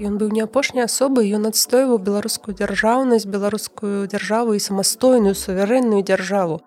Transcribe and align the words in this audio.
Ён 0.00 0.16
быў 0.16 0.30
не 0.32 0.40
апошняй 0.40 0.86
асобай, 0.88 1.28
ён 1.36 1.44
адстойваў 1.50 1.98
беларускую 2.00 2.54
дзяржаўнасць, 2.56 3.28
беларускую 3.28 4.08
дзяржаву 4.08 4.56
і 4.56 4.62
самастойную 4.64 5.34
суверэнную 5.36 6.00
дзяржаву. 6.00 6.60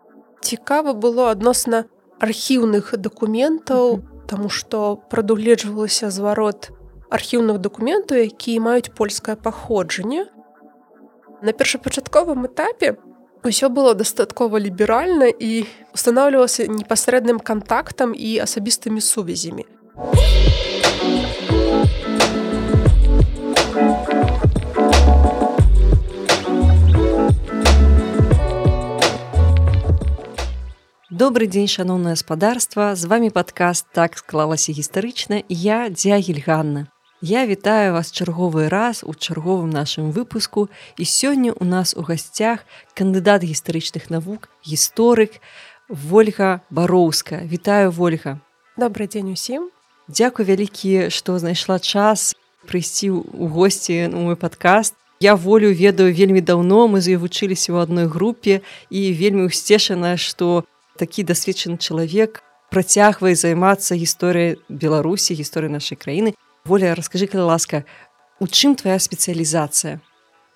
Цікава 0.46 0.94
было 0.94 1.32
адносна 1.32 1.86
архіўных 2.22 2.94
дакументаў, 2.94 4.06
таму 4.30 4.54
што 4.54 5.02
прадугледжвалася 5.10 6.12
зварот 6.14 6.70
архіўных 7.10 7.58
дакументаў, 7.58 8.22
якія 8.30 8.62
маюць 8.62 8.94
польскае 8.94 9.36
паходжанне. 9.36 10.30
На 11.42 11.58
першапачатковым 11.58 12.46
этапе 12.46 13.02
ўсё 13.42 13.74
было 13.74 13.98
дастаткова 13.98 14.62
ліберальна 14.62 15.34
і 15.34 15.66
устанаўлівалася 15.90 16.70
непасрэдным 16.70 17.42
кантактам 17.42 18.14
і 18.14 18.38
асабістымі 18.46 19.02
сувязямі. 19.02 19.66
Добры 31.14 31.46
дзень 31.46 31.68
шаноўнае 31.70 32.16
гаспадарства 32.18 32.96
з 32.98 33.06
вами 33.06 33.30
падкаст 33.30 33.86
так 33.94 34.16
склалася 34.18 34.74
гістарычна 34.74 35.44
я 35.48 35.86
дзягель 35.94 36.42
Ганна. 36.42 36.88
Я 37.22 37.46
вітаю 37.46 37.94
вас 37.94 38.10
чарговы 38.10 38.66
раз 38.68 39.04
у 39.06 39.14
чарговым 39.14 39.70
нашым 39.70 40.10
выпуску. 40.10 40.74
І 40.98 41.06
сёння 41.06 41.54
у 41.54 41.66
нас 41.66 41.94
у 41.94 42.02
гасцях 42.02 42.66
кандыдат 42.98 43.46
гістарычных 43.46 44.10
навук 44.10 44.50
гісторык 44.66 45.38
ольга 46.10 46.66
бароўска 46.72 47.46
вітаю 47.46 47.94
ольга 47.94 48.42
добрый 48.76 49.06
дзень 49.06 49.38
усім. 49.38 49.70
Дякую 50.10 50.50
вялікі 50.50 51.14
што 51.14 51.38
знайшла 51.38 51.78
час 51.78 52.34
прыйсці 52.66 53.14
ў 53.14 53.54
госці 53.54 54.10
у 54.10 54.34
мой 54.34 54.36
падкаст. 54.36 54.98
Я 55.22 55.36
волю 55.36 55.70
ведаю 55.78 56.10
вельмі 56.10 56.42
даўно. 56.42 56.90
Мы 56.90 57.06
з 57.06 57.14
ёй 57.14 57.22
вучыліся 57.22 57.70
ў 57.70 57.86
адной 57.86 58.10
групе 58.10 58.66
і 58.90 59.14
вельмі 59.14 59.46
усцешана 59.46 60.18
што 60.18 60.66
такі 60.98 61.24
дасведчаны 61.24 61.78
чалавек 61.78 62.44
працягвае 62.74 63.36
займацца 63.38 63.94
гісторыяй 63.94 64.58
беларусі 64.70 65.38
гісторыі 65.38 65.74
нашай 65.78 65.98
краіны. 65.98 66.34
Воля 66.66 66.96
расскажы 66.98 67.28
калі 67.28 67.50
ласка 67.50 67.86
у 68.40 68.48
чым 68.48 68.76
твоя 68.76 68.98
спецыялізацыя? 68.98 70.02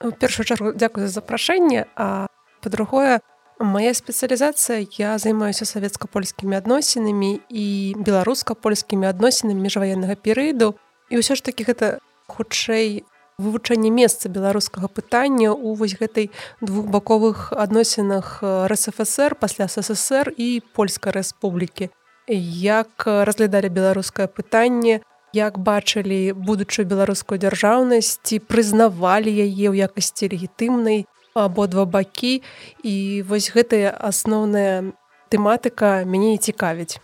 У 0.01 0.11
першую 0.11 0.45
чаргу 0.45 0.73
дзякую 0.73 1.07
за 1.07 1.21
запрашэнне. 1.21 1.85
А 1.95 2.27
по-другое 2.61 3.21
моя 3.59 3.93
спецыялізацыя 3.93 4.85
я 4.97 5.17
займаюся 5.17 5.65
савецка-польскімі 5.65 6.57
адносінамі 6.57 7.41
і 7.49 7.65
беларуска-польскімі 7.97 9.09
адносінамі 9.09 9.61
міжваеннага 9.61 10.15
перыяду. 10.17 10.77
І 11.09 11.21
ўсё 11.21 11.37
ж 11.37 11.41
такі 11.41 11.65
гэта 11.69 12.01
хутчэй 12.27 13.05
вывучэнне 13.37 13.89
месца 13.93 14.29
беларускага 14.33 14.89
пытання 14.89 15.53
ў 15.53 15.77
вось 15.77 15.93
гэтай 15.97 16.29
двухбаковых 16.61 17.53
адносінах 17.53 18.41
РСФСР 18.41 19.37
пасля 19.37 19.69
ССР 19.69 20.33
і 20.33 20.61
польскай 20.73 21.13
рэспублікі. 21.13 21.93
Як 22.27 23.05
разглядалі 23.05 23.69
беларускае 23.69 24.25
пытанне, 24.27 25.05
як 25.37 25.59
бачылі 25.61 26.33
будучую 26.33 26.89
беларускую 26.89 27.37
дзяржаўнасць 27.37 28.17
ці 28.25 28.41
прызнавалі 28.41 29.29
яе 29.29 29.69
ў 29.69 29.85
якасці 29.85 30.33
легітымнай 30.33 31.05
абодва 31.37 31.85
бакі 31.85 32.41
і 32.81 33.21
вось 33.29 33.53
гэтая 33.53 33.93
асноўная 33.93 34.97
тэматыка 35.29 36.09
мяне 36.09 36.33
не 36.33 36.41
цікавіць. 36.41 36.97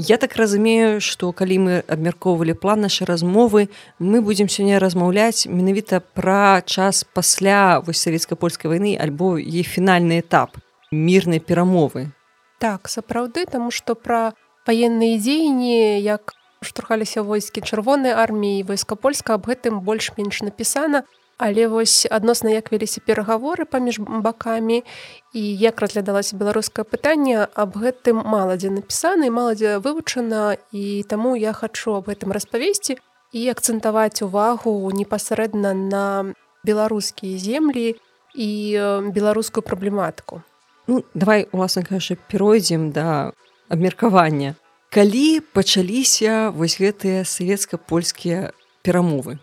Я 0.00 0.16
так 0.16 0.36
разумею, 0.36 1.00
што 1.02 1.32
калі 1.34 1.56
мы 1.58 1.74
абмяркоўвалі 1.90 2.54
план 2.54 2.86
нашай 2.86 3.02
размовы, 3.02 3.66
мы 3.98 4.22
будзем 4.22 4.46
сёння 4.46 4.78
размаўляць 4.78 5.50
менавіта 5.50 5.98
пра 6.14 6.62
час 6.62 7.02
пасля 7.02 7.82
вось 7.82 7.98
савецка-польскай 8.06 8.70
вайны 8.70 8.94
альбо 8.94 9.34
е 9.42 9.66
фінальны 9.66 10.22
этап 10.22 10.54
мірнай 10.94 11.42
перамовы. 11.42 12.14
Так 12.62 12.86
сапраўды, 12.86 13.42
таму 13.50 13.74
што 13.74 13.98
пра 13.98 14.38
ваенныя 14.70 15.18
дзеянні, 15.18 15.98
як 15.98 16.30
штурхаліся 16.62 17.26
войскі 17.26 17.66
чырвонай 17.66 18.14
арміі 18.14 18.62
войска-польска 18.70 19.34
аб 19.34 19.50
гэтым 19.50 19.82
больш-менш 19.82 20.46
напісана, 20.46 21.02
Але 21.38 21.68
вось 21.70 22.06
адносна 22.10 22.50
як 22.50 22.72
вяліся 22.74 22.98
перагаворы 23.06 23.62
паміж 23.64 24.02
бакамі 24.02 24.82
і 25.32 25.42
як 25.62 25.78
разглядалася 25.78 26.34
беларускае 26.34 26.82
пытанне 26.82 27.46
аб 27.54 27.78
гэтым 27.78 28.26
мала 28.26 28.58
дзе 28.58 28.74
напісана 28.74 29.30
і 29.30 29.30
мала 29.30 29.54
дзе 29.54 29.78
вывучана 29.78 30.58
і 30.74 31.06
таму 31.06 31.38
я 31.38 31.54
хачу 31.54 31.94
аб 31.94 32.10
гэтым 32.10 32.34
распавесці 32.34 32.98
і 33.32 33.40
акцэнтаваць 33.54 34.18
увагу 34.26 34.74
непасрэдна 34.90 35.78
на 35.78 36.34
беларускія 36.66 37.38
землі 37.38 37.94
і 38.34 38.50
беларускую 39.14 39.62
праблематыку. 39.62 40.42
Ну, 40.90 41.04
давай 41.14 41.46
уласна 41.52 41.86
кажа 41.86 42.18
перайдзем 42.18 42.90
да 42.90 43.30
абмеркавання. 43.70 44.58
Калі 44.90 45.40
пачаліся 45.54 46.50
вось 46.50 46.80
гэтыя 46.82 47.22
савецка-польскія 47.22 48.50
перамовы 48.82 49.38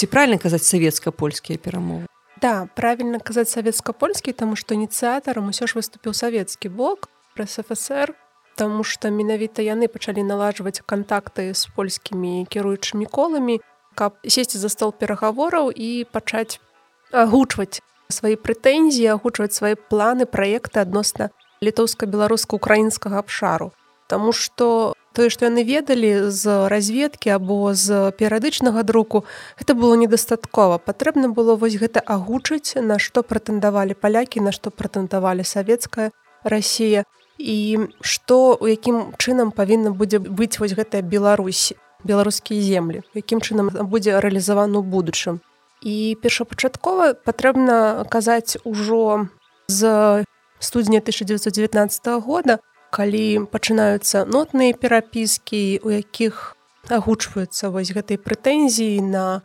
ці 0.00 0.06
правильно 0.06 0.38
казаць 0.40 0.64
савецка-польскія 0.64 1.60
перамовы 1.60 2.08
да 2.40 2.64
правильно 2.72 3.20
казаць 3.20 3.52
савецка-польскі 3.52 4.32
тому 4.32 4.56
что 4.56 4.72
ініцыятарам 4.72 5.52
усё 5.52 5.68
ж 5.68 5.76
выступіў 5.76 6.16
савецкі 6.16 6.72
бок 6.72 7.12
пра 7.36 7.44
сфср 7.44 8.16
тому 8.56 8.80
что 8.80 9.10
менавіта 9.12 9.60
яны 9.60 9.92
пачалі 9.92 10.24
налажваць 10.24 10.80
кантакты 10.88 11.52
з 11.52 11.68
польскімі 11.76 12.48
кіруючымі 12.48 13.04
коламі 13.12 13.60
каб 13.94 14.16
сесці 14.24 14.56
за 14.56 14.72
стол 14.72 14.96
перагавораў 14.96 15.68
і 15.68 16.08
пачаць 16.08 16.64
агучваць 17.12 17.84
свае 18.08 18.40
прэтэнзіі 18.40 19.12
агучваць 19.20 19.52
свае 19.52 19.76
планы 19.76 20.24
праекты 20.24 20.80
адносна 20.80 21.28
літоўска-беларуска-украінскага 21.60 23.20
абшару. 23.20 23.76
Таму 24.08 24.32
што 24.32 24.96
тое 25.12 25.30
што 25.30 25.46
яны 25.50 25.64
ведалі 25.64 26.30
з 26.30 26.68
разведкі 26.70 27.34
або 27.34 27.74
з 27.74 28.10
перыядычнага 28.18 28.82
друку 28.82 29.24
гэта 29.58 29.74
было 29.74 29.94
недастаткова. 29.94 30.78
Патрэбна 30.78 31.28
было 31.28 31.56
вось 31.56 31.76
гэта 31.76 32.00
агучыць 32.00 32.78
на 32.78 32.98
што 32.98 33.22
прэтэндавалі 33.22 33.94
палякі 33.94 34.40
на 34.40 34.52
што 34.52 34.70
прэтэндавалі 34.70 35.44
савецкая 35.44 36.10
Расія 36.44 37.04
і 37.38 37.88
што 38.00 38.56
у 38.60 38.66
якім 38.68 39.16
чынам 39.18 39.50
павінна 39.50 39.90
будзе 39.90 40.18
быць 40.20 40.60
вось 40.60 40.76
гэтая 40.76 41.02
Беларусі 41.02 41.76
беларускія 42.04 42.62
землі 42.62 43.02
якім 43.14 43.40
чынам 43.40 43.68
будзе 43.68 44.16
рэалізаваны 44.20 44.80
ў 44.80 44.84
будучым. 44.84 45.40
І 45.80 46.16
першапачаткова 46.20 47.16
патрэбна 47.24 48.04
казаць 48.12 48.60
ужо 48.64 49.28
з 49.68 50.24
студзеня 50.60 51.00
1919 51.00 52.20
года 52.20 52.60
калі 52.90 53.46
пачынаюцца 53.50 54.24
нотныя 54.26 54.74
перапіскі 54.74 55.80
у 55.82 55.94
якіх 55.94 56.56
агучваюцца 56.90 57.70
вось 57.70 57.94
гэтай 57.94 58.18
прэтэнзіі 58.18 59.00
на 59.06 59.42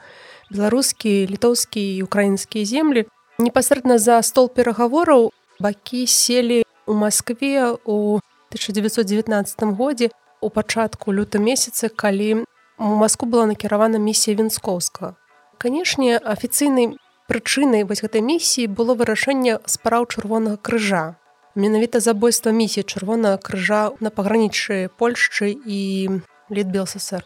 беларускія 0.50 1.30
літоўскія 1.30 2.02
і 2.02 2.04
украінскія 2.04 2.66
землі. 2.66 3.06
Непасрэдна 3.38 3.98
за 3.98 4.22
стол 4.22 4.50
перагавораў 4.50 5.32
бакі 5.60 6.08
селі 6.08 6.64
у 6.86 6.94
Маскве 6.94 7.76
у 7.86 8.20
1919 8.50 9.64
годзе 9.78 10.10
у 10.42 10.50
пачатку 10.50 11.12
люта 11.12 11.40
месяцы 11.40 11.90
калі 11.90 12.46
у 12.78 12.96
маску 13.02 13.26
была 13.26 13.46
накіравана 13.46 13.98
місія 13.98 14.38
вінскоўска 14.38 15.16
канешне 15.58 16.18
афіцыйнай 16.20 16.96
прычынай 17.28 17.84
вось 17.84 18.04
гэтай 18.06 18.22
місіі 18.22 18.68
было 18.68 18.96
вырашэнне 19.00 19.60
спраў 19.66 20.06
чырвонага 20.06 20.62
крыжа 20.62 21.16
менавіта 21.56 22.00
забойства 22.00 22.52
місіі 22.52 22.84
чырвона 22.84 23.38
крыжа 23.38 23.92
на 24.00 24.10
пагранічы 24.12 24.90
польшчы 25.00 25.56
і 25.56 26.22
літбел 26.52 26.86
ссср 26.88 27.26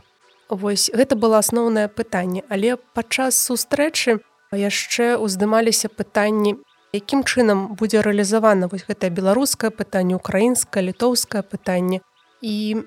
Вось 0.49 0.89
гэта 0.89 1.13
было 1.13 1.37
асноўнае 1.37 1.87
пытанне. 1.93 2.41
Але 2.49 2.73
падчас 2.97 3.37
сустрэчы 3.37 4.17
яшчэ 4.49 5.17
ўздымаліся 5.21 5.93
пытанні 5.93 6.57
якім 6.93 7.21
чынам 7.21 7.77
будзе 7.77 8.01
рэалізавана 8.01 8.65
вось 8.65 8.85
гэтае 8.89 9.13
беларускае 9.13 9.69
пытанне 9.69 10.17
украінскае 10.17 10.89
літоўскае 10.89 11.45
пытанне. 11.45 12.01
І 12.41 12.81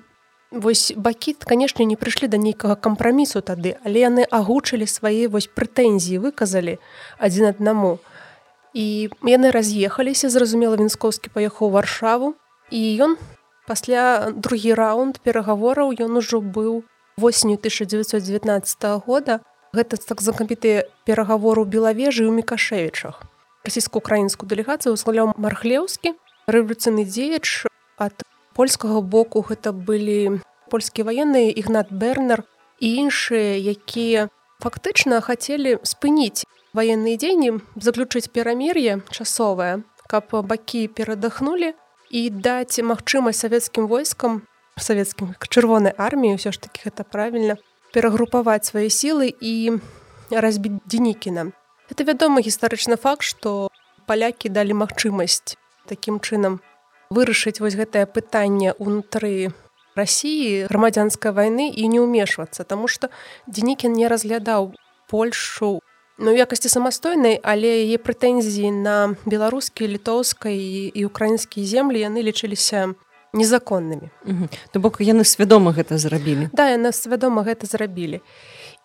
вось 0.51 0.91
бакіт 0.95 1.47
канешне 1.47 1.85
не 1.85 1.95
прыйшлі 1.95 2.27
да 2.27 2.37
нейкага 2.37 2.75
кампрамісу 2.75 3.41
тады 3.41 3.79
але 3.87 4.03
яны 4.05 4.23
агучылі 4.27 4.85
свае 4.85 5.31
вось 5.31 5.49
прэтэнзіі 5.49 6.19
выказалі 6.19 6.77
адзін 7.17 7.49
аднаму 7.55 7.97
і 8.73 9.09
яны 9.23 9.51
раз'ехаліся 9.53 10.29
зразумела 10.29 10.77
вінскоўскі 10.77 11.29
паехаў 11.33 11.73
варшаву 11.73 12.33
і 12.69 12.81
ён 13.05 13.17
пасля 13.69 14.33
другі 14.35 14.73
раунд 14.73 15.21
перагавораў 15.23 15.93
ён 15.97 16.17
ужо 16.19 16.41
быў 16.41 16.83
восенню 17.17 17.61
1919 17.61 19.05
года. 19.05 19.39
Гэта 19.73 19.97
так 19.97 20.21
закампітыя 20.21 20.89
перагавору 21.05 21.65
белавежы 21.65 22.25
ў 22.25 22.33
мікашевічах 22.41 23.21
расійско-украінскую 23.63 24.47
дэлегацыю 24.51 24.93
ўславляў 24.93 25.33
мархлеўскі 25.39 26.13
рэвалюцыйны 26.51 27.07
дзеяч 27.07 27.67
ад 27.97 28.23
польскага 28.53 28.99
боку 28.99 29.43
гэта 29.47 29.71
былі 29.71 30.43
польскія 30.67 31.07
ваенныя 31.07 31.55
ігнат 31.55 31.91
бернер 31.91 32.43
і 32.83 33.07
іншыя 33.07 33.55
якія 33.63 34.27
фактычна 34.59 35.23
хацелі 35.23 35.79
спыніць 35.87 36.43
ваенныя 36.73 37.17
дзеянні 37.21 37.61
заключыць 37.77 38.29
перамір'е 38.33 39.01
часовае 39.13 39.85
каб 40.09 40.33
бакі 40.49 40.87
перадахнулі 40.87 41.73
і 42.09 42.21
даць 42.29 42.81
магчымасць 42.81 43.45
савецкім 43.45 43.87
войскам 43.87 44.41
савецкім 44.77 45.33
чырвонай 45.49 45.93
арміі 45.97 46.37
ўсё 46.37 46.53
ж 46.53 46.65
таки 46.65 46.89
гэта 46.89 47.05
правільна 47.05 47.57
перагрупаваць 47.93 48.65
свае 48.65 48.89
сілы 48.89 49.29
і 49.29 49.77
разбіць 50.33 50.81
дзенікіна 50.89 51.53
это 51.93 52.01
вядомы 52.09 52.41
гістарычны 52.41 52.97
факт 52.97 53.21
што 53.21 53.69
палякі 54.09 54.49
далі 54.49 54.81
магчымасць 54.81 55.53
такім 55.85 56.17
чынам 56.17 56.57
вырашыць 57.13 57.61
вось 57.61 57.77
гэтае 57.77 58.09
пытанне 58.09 58.73
ўнутры 58.81 59.53
рассіі 59.93 60.65
грамадзянскай 60.73 61.37
вайны 61.37 61.69
і 61.69 61.85
не 61.85 62.01
ўмешвацца 62.01 62.65
таму 62.65 62.89
што 62.89 63.13
дзенікін 63.45 63.93
не 63.93 64.09
разглядаў 64.09 64.73
польшу 65.05 65.82
ну 66.17 66.31
якасці 66.31 66.69
самастойнай 66.69 67.39
але 67.43 67.85
яе 67.85 67.97
прэтэнзіі 67.97 68.71
на 68.71 69.15
беларускія 69.25 69.89
літоўскай 69.89 70.91
і 70.93 71.01
украінскія 71.05 71.65
землі 71.65 72.03
яны 72.03 72.21
лічыліся 72.21 72.93
незаконнымі 73.33 74.13
то 74.71 74.79
бок 74.79 75.01
яны 75.01 75.25
свядома 75.25 75.73
гэта 75.73 75.97
зрабілі. 75.97 76.49
Да 76.53 76.69
яны 76.69 76.93
свядома 76.93 77.43
гэта 77.43 77.65
зрабілі. 77.65 78.21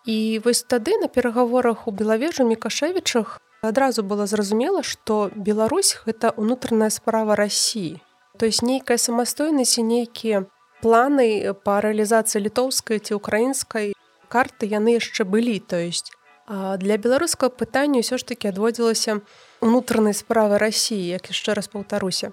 І 0.08 0.40
вось 0.44 0.64
тады 0.64 0.96
на 0.96 1.08
перагаворах 1.08 1.88
у 1.88 1.92
белавежу 1.92 2.48
мікашевічах 2.48 3.40
адразу 3.60 4.02
было 4.02 4.26
зразумела 4.26 4.82
што 4.82 5.30
Беларусь 5.34 6.00
гэта 6.06 6.32
унутраная 6.36 6.90
справа 6.90 7.36
рассіі 7.36 8.00
то 8.38 8.46
есть 8.46 8.62
нейкая 8.62 8.98
самастойнасць 8.98 9.78
і 9.78 9.82
нейкія 9.82 10.46
планы 10.82 11.52
па 11.66 11.82
рэалізацыі 11.82 12.46
літоўскай 12.46 13.02
ці 13.02 13.18
украінскай 13.18 13.92
карты 14.30 14.70
яны 14.70 14.94
яшчэ 14.96 15.26
былі. 15.26 15.58
То 15.58 15.76
есть 15.76 16.14
для 16.48 16.96
беларускага 16.96 17.52
пытання 17.52 18.00
ўсё 18.00 18.16
ж 18.16 18.24
таки 18.24 18.48
адводзілася 18.48 19.20
унутранай 19.60 20.16
справы 20.16 20.56
рассіі 20.56 21.20
як 21.20 21.28
яшчэ 21.28 21.52
раз 21.52 21.68
паўтаруся. 21.68 22.32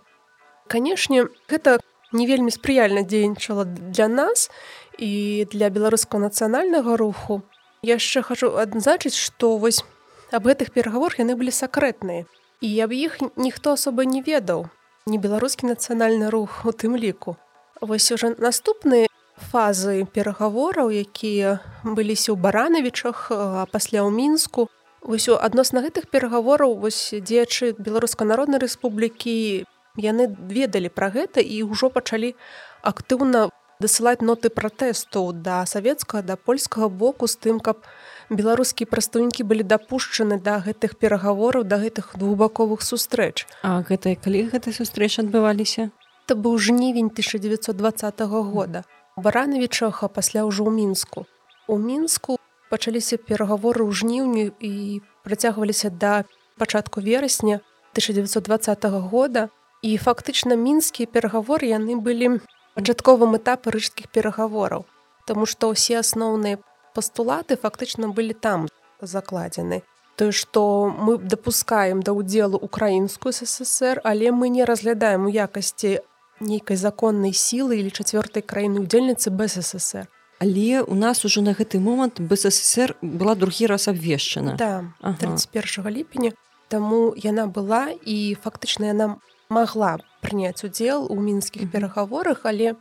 Канешне 0.71 1.27
гэта 1.51 1.83
не 2.15 2.23
вельмі 2.25 2.51
спрыяльна 2.51 3.03
дзейнічала 3.03 3.67
для 3.67 4.07
нас 4.07 4.50
і 4.97 5.45
для 5.51 5.67
беларускага 5.69 6.31
нацыянальнага 6.31 6.95
руху. 6.95 7.44
Яшчэ 7.83 8.23
хачу 8.23 8.56
адзначыць 8.56 9.19
што 9.19 9.59
вось 9.59 9.83
аб 10.31 10.47
гэтых 10.47 10.71
перагаворах 10.71 11.19
яны 11.19 11.35
былі 11.35 11.51
сакрэтныя. 11.51 12.23
І 12.63 12.69
аб 12.88 12.95
іх 12.95 13.19
ніхто 13.35 13.75
асоба 13.75 14.07
не 14.07 14.23
ведаў. 14.23 14.71
Не 15.06 15.19
беларускі 15.19 15.67
нацыянальны 15.67 16.31
рух 16.31 16.63
у 16.65 16.71
тым 16.71 16.95
ліку. 16.95 17.35
Вось 17.81 18.12
уже 18.15 18.31
наступныя 18.39 19.12
фазы 19.37 20.07
перагавораў 20.07 20.91
якія 20.91 21.59
быліся 21.83 22.31
ў 22.31 22.37
баранавічах 22.39 23.29
пасля 23.71 24.03
ў 24.07 24.09
мінску. 24.11 24.67
Вось 25.05 25.29
адносна 25.29 25.85
гэтых 25.85 26.09
перагавораў 26.09 26.79
вось 26.79 27.13
дзеячы 27.13 27.75
беларуска-народнай 27.77 28.63
рэспублікі 28.63 29.67
яны 29.97 30.31
ведалі 30.49 30.89
пра 30.89 31.11
гэта 31.11 31.43
і 31.43 31.61
ўжо 31.69 31.91
пачалі 31.91 32.33
актыўна 32.81 33.51
дасылаць 33.79 34.23
ноты 34.23 34.49
пратэсту 34.49 35.31
да 35.35 35.65
савецкага 35.67 36.23
да 36.23 36.35
польскага 36.35 36.88
боку 36.88 37.27
з 37.27 37.35
тым 37.35 37.59
каб 37.59 37.83
беларускія 38.31 38.88
прадстаўнікі 38.88 39.43
былі 39.43 39.67
дапушчаны 39.67 40.39
да 40.39 40.57
гэтых 40.63 40.95
перагавораў 40.97 41.67
да 41.67 41.77
гэтых 41.83 42.15
двухбаковых 42.15 42.81
сустрэч. 42.81 43.45
А 43.61 43.83
гэта 43.83 44.15
калі 44.15 44.47
гэтай 44.49 44.73
сустрэч 44.73 45.19
адбываліся? 45.19 45.91
Это 46.25 46.33
быў 46.33 46.57
жнівень 46.57 47.13
1920 47.13 48.19
года 48.25 48.83
баранавічах 49.17 50.03
а 50.03 50.07
пасля 50.07 50.44
ўжо 50.45 50.67
ў 50.67 50.71
мінску. 50.75 51.25
У 51.67 51.77
мінску 51.79 52.38
пачаліся 52.69 53.17
перагаворы 53.17 53.88
ў 53.88 53.91
жніўню 53.91 54.51
і 54.59 55.01
працягваліся 55.23 55.89
да 55.89 56.25
пачатку 56.59 57.01
верасня 57.01 57.62
1920 57.95 58.85
года 59.12 59.50
і 59.81 59.97
фактычна 59.97 60.59
мінскія 60.59 61.07
перагаворы 61.07 61.71
яны 61.71 61.95
былі 61.95 62.41
пачатковым 62.75 63.39
этапы 63.39 63.71
рыжскіх 63.71 64.12
перагавораў 64.12 64.85
Таму 65.25 65.50
што 65.50 65.73
ўсе 65.73 65.97
асноўныя 65.97 66.62
пастулаты 66.94 67.57
фактычна 67.57 68.13
былі 68.13 68.38
там 68.38 68.67
закладзены. 69.01 69.81
Тое 70.15 70.31
што 70.31 70.88
мы 70.88 71.17
дапускаем 71.17 72.03
да 72.06 72.13
ўдзелу 72.15 72.59
украінскую 72.62 73.33
ссср 73.33 74.00
але 74.03 74.31
мы 74.31 74.51
не 74.53 74.67
разглядаем 74.69 75.25
у 75.25 75.33
якасці 75.33 76.00
нейкай 76.39 76.77
законнай 76.77 77.33
сілы 77.33 77.79
или 77.79 77.89
чацвёртай 77.89 78.41
краіны 78.41 78.83
удзельніцы 78.83 79.29
бСср 79.31 80.07
але 80.39 80.81
у 80.81 80.95
нас 80.95 81.25
ужо 81.25 81.41
на 81.41 81.53
гэты 81.53 81.79
момант 81.79 82.19
бСср 82.19 82.95
была 83.01 83.35
другі 83.35 83.67
раз 83.67 83.87
абвешчана. 83.87 84.55
Да, 84.55 84.91
ага. 85.01 85.17
31 85.17 85.87
ліпеня. 85.89 86.31
Таму 86.67 87.13
яна 87.15 87.47
была 87.47 87.93
і 87.93 88.35
фактычна 88.43 88.91
яна 88.91 89.17
магла 89.49 89.97
прыняць 90.21 90.63
удзел 90.65 91.05
у 91.09 91.15
мінскіх 91.15 91.71
перагаворах 91.71 92.41
але 92.43 92.75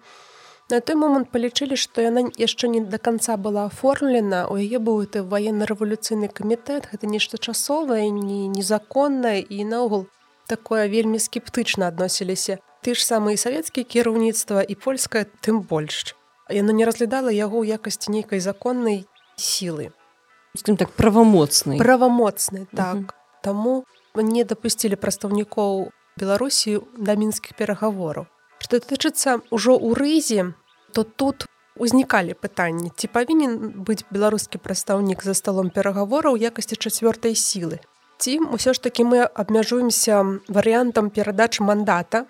на 0.70 0.80
той 0.80 0.96
момант 0.96 1.28
палічылі 1.30 1.76
што 1.76 2.00
яна 2.00 2.24
яшчэ 2.40 2.68
не 2.72 2.80
до 2.80 2.98
конца 2.98 3.36
была 3.36 3.66
оформлена 3.68 4.48
у 4.48 4.56
яе 4.56 4.80
быў 4.80 5.04
ты 5.04 5.20
военно-рэвалюцыйны 5.22 6.32
камітэт 6.32 6.88
гэта 6.92 7.06
нешта 7.06 7.36
часовае 7.36 8.08
не 8.08 8.48
незаконнае 8.48 9.44
і 9.44 9.64
наогул 9.68 10.08
такое 10.48 10.88
вельмі 10.88 11.20
скептычна 11.20 11.92
адносіліся 11.92 12.58
ты 12.84 12.92
ж 12.92 13.00
самыя 13.00 13.40
савецкія 13.40 13.88
кіраўніцтва 13.88 14.60
і 14.60 14.74
польская 14.76 15.24
тым 15.40 15.64
больш. 15.64 16.12
Яно 16.52 16.76
не 16.76 16.84
разглядала 16.84 17.32
яго 17.32 17.64
ў 17.64 17.80
якасці 17.80 18.12
нейкай 18.12 18.44
законнай 18.44 19.08
сілы. 19.40 19.96
Тым 20.60 20.76
так 20.76 20.92
правамоцнай. 20.92 21.80
Правамоцнай 21.80 22.68
так. 22.68 23.08
Угу. 23.08 23.20
таму 23.44 23.84
не 24.16 24.44
дапусцілі 24.44 24.96
прадстаўнікоў 24.96 25.90
беларусі 26.16 26.80
да 26.96 27.16
мінскіх 27.18 27.56
перагавораў. 27.58 28.28
Што 28.64 28.80
тычыцца 28.80 29.42
ўжо 29.52 29.76
ў 29.76 29.90
рызе 29.98 30.42
то 30.94 31.04
тут 31.04 31.48
узнікалі 31.76 32.38
пытанні 32.38 32.94
ці 32.94 33.10
павінен 33.10 33.82
быць 33.84 34.06
беларускі 34.14 34.62
прадстаўнік 34.62 35.26
за 35.26 35.34
сталом 35.34 35.68
перагавораў 35.74 36.38
якасці 36.38 36.78
чацвёртай 36.78 37.34
сілы. 37.34 37.82
Ці 38.22 38.38
ўсё 38.54 38.72
ж 38.72 38.78
такі 38.78 39.04
мы 39.10 39.26
абмяжуемся 39.26 40.22
варыянтам 40.48 41.10
перадачы 41.10 41.66
мандата 41.66 42.24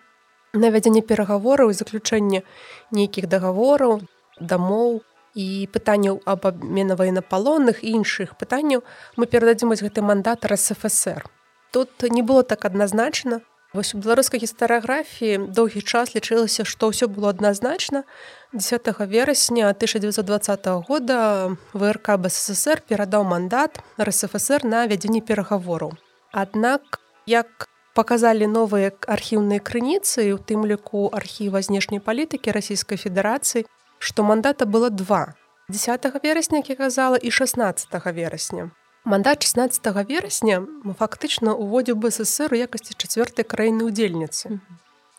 навядзенне 0.55 1.03
перагавораў 1.03 1.71
і 1.71 1.79
заключэнне 1.79 2.43
нейкіх 2.91 3.27
дагавораў 3.29 4.01
дамоў 4.41 5.03
і 5.35 5.47
пытанняў 5.75 6.21
аб 6.25 6.47
абмена 6.47 6.95
ваеннапалонных 6.97 7.83
іншых 7.83 8.39
пытанняў 8.39 8.87
мы 9.17 9.27
перададзім 9.27 9.75
вось 9.75 9.83
гэты 9.83 10.03
мандат 10.03 10.47
РСФСР. 10.47 11.27
Тут 11.75 11.91
не 12.03 12.23
было 12.23 12.43
так 12.43 12.65
адназначна. 12.65 13.43
Вось 13.75 13.91
у 13.95 13.99
беларускай 13.99 14.39
гістарыяграфіі 14.39 15.51
доўгі 15.51 15.83
час 15.83 16.15
лічылася 16.15 16.63
што 16.63 16.95
ўсё 16.95 17.11
было 17.11 17.35
адназначна. 17.35 18.07
10 18.55 18.87
верасня 19.11 19.67
1920 19.75 20.87
года 20.87 21.51
ВРК 21.75 22.15
БССР 22.15 22.87
перадаў 22.87 23.27
мандат 23.27 23.83
РСФСР 23.99 24.63
на 24.63 24.87
вядзенне 24.87 25.19
перагавораў. 25.19 25.99
Аднак 26.31 27.03
як 27.27 27.67
показалі 27.95 28.47
новыя 28.51 28.91
архіўныя 29.07 29.63
крыніцы 29.63 30.27
у 30.35 30.39
тым 30.39 30.67
ліку 30.67 31.09
архіва 31.15 31.63
знешняй 31.63 32.03
палітыкі 32.03 32.51
расійскай 32.51 32.99
федэрацыі 32.99 33.65
што 33.99 34.23
мандата 34.23 34.67
было 34.67 34.91
два. 34.91 35.35
10 35.69 36.05
верасня 36.23 36.59
як 36.59 36.71
я 36.71 36.77
казала 36.77 37.17
і 37.17 37.31
16 37.31 37.89
верасня 38.07 38.71
мандат 39.05 39.43
16 39.43 39.87
верасня 40.09 40.61
мы 40.61 40.95
фактычна 40.95 41.55
уводзіў 41.55 41.97
бСр 41.97 42.53
у 42.53 42.57
якасці 42.57 42.93
чацвёртай 42.99 43.45
краіны 43.49 43.89
удзельніцы 43.89 44.61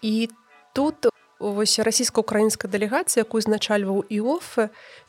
і 0.01 0.29
тут 0.74 1.10
вось 1.39 1.79
расійска-украінская 1.79 2.70
дэлегацыя 2.70 3.25
якую 3.25 3.41
узначальваў 3.41 4.05
іоф 4.10 4.58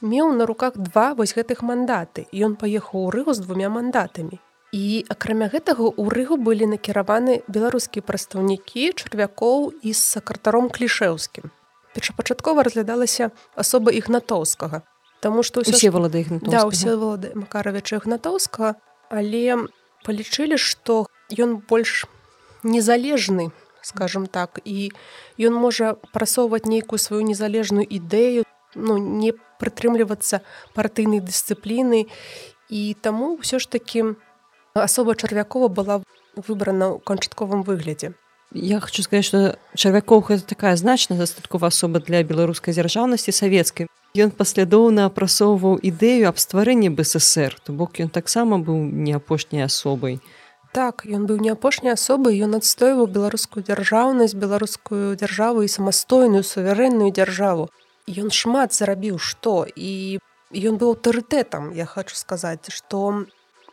меў 0.00 0.32
на 0.32 0.46
руках 0.46 0.76
два 0.76 1.14
вось 1.14 1.36
гэтых 1.36 1.62
мандаты. 1.62 2.26
Ён 2.32 2.56
паехаў 2.56 3.08
у 3.08 3.10
рыгу 3.10 3.34
з 3.34 3.44
двумя 3.44 3.68
мандатамі 3.68 4.40
І 4.74 5.06
акрамя 5.08 5.46
гэтага 5.52 5.94
ў 5.94 6.04
рыгу 6.10 6.36
былі 6.36 6.66
накіраваны 6.72 7.42
беларускія 7.46 8.02
прадстаўнікі 8.02 8.92
чарвякоў 8.98 9.70
і 9.82 9.90
з 9.94 10.00
сакратаром 10.00 10.68
клішэўскім. 10.70 11.54
Першапачаткова 11.94 12.66
разглядалася 12.66 13.30
асоба 13.54 13.94
ігнатоўскага. 13.94 14.82
Таму 15.24 15.42
што 15.46 15.62
ўсе 15.64 15.88
валады 15.94 16.26
да, 16.44 16.66
ўсе 16.68 16.92
валады 16.98 17.32
Макаравіча 17.38 18.02
ігнатоўскага, 18.02 18.76
але 19.08 19.70
палічылі, 20.04 20.60
што 20.60 21.06
ён 21.32 21.62
больш 21.62 22.04
незалежны, 22.66 23.54
скажем 23.80 24.26
так, 24.26 24.60
і 24.66 24.92
ён 25.38 25.54
можа 25.54 25.94
прасоўваць 26.12 26.66
нейкую 26.66 26.98
сваю 26.98 27.22
незалежную 27.22 27.86
ідэю, 27.86 28.44
ну, 28.74 28.98
не 28.98 29.32
прытрымлівацца 29.62 30.44
партыйнай 30.76 31.24
дысцыпліны. 31.24 32.10
І 32.68 32.98
таму 33.00 33.38
ўсё 33.38 33.62
ж 33.62 33.70
такі 33.70 34.18
асоба 34.82 35.14
чарвякова 35.14 35.68
была 35.68 36.02
выбрана 36.36 36.96
ў 36.96 37.00
канчатковым 37.00 37.62
выглядзе. 37.62 38.12
Я 38.52 38.80
хочу 38.80 39.02
сказаць, 39.02 39.26
што 39.26 39.38
чарвякоў 39.74 40.22
гэта 40.28 40.46
такая 40.46 40.76
значная 40.76 41.18
дастаткова 41.18 41.68
асоба 41.68 42.00
для 42.00 42.22
беларускай 42.22 42.74
дзяржаўнасці 42.74 43.32
савецкай. 43.32 43.88
ён 44.24 44.32
паслядоўна 44.32 45.06
апрасоўваў 45.10 45.78
ідэю 45.82 46.28
аб 46.30 46.40
стварэнні 46.40 46.90
бСр 46.96 47.56
то 47.64 47.72
бок 47.76 48.00
ён 48.00 48.08
таксама 48.08 48.58
быў 48.58 48.78
не 49.06 49.12
апошняй 49.16 49.66
асобай 49.66 50.20
так 50.72 51.04
ён 51.04 51.26
быў 51.28 51.40
не 51.44 51.52
апошняй 51.52 51.92
асобай 51.96 52.40
ён 52.46 52.56
адстойваў 52.60 53.10
беларускую 53.16 53.64
дзяржаўнасць 53.68 54.36
беларускую 54.44 55.16
дзяржаву 55.20 55.66
і 55.66 55.72
самастойную 55.72 56.44
суверэнную 56.44 57.10
дзяржаву 57.12 57.68
ён 58.24 58.32
шмат 58.40 58.72
зарабіў 58.76 59.18
што 59.18 59.66
і 59.68 60.18
ён 60.52 60.80
быў 60.80 60.96
аўтарытэтам 60.96 61.72
я 61.76 61.86
хочу 61.86 62.16
сказаць 62.16 62.72
што 62.72 63.26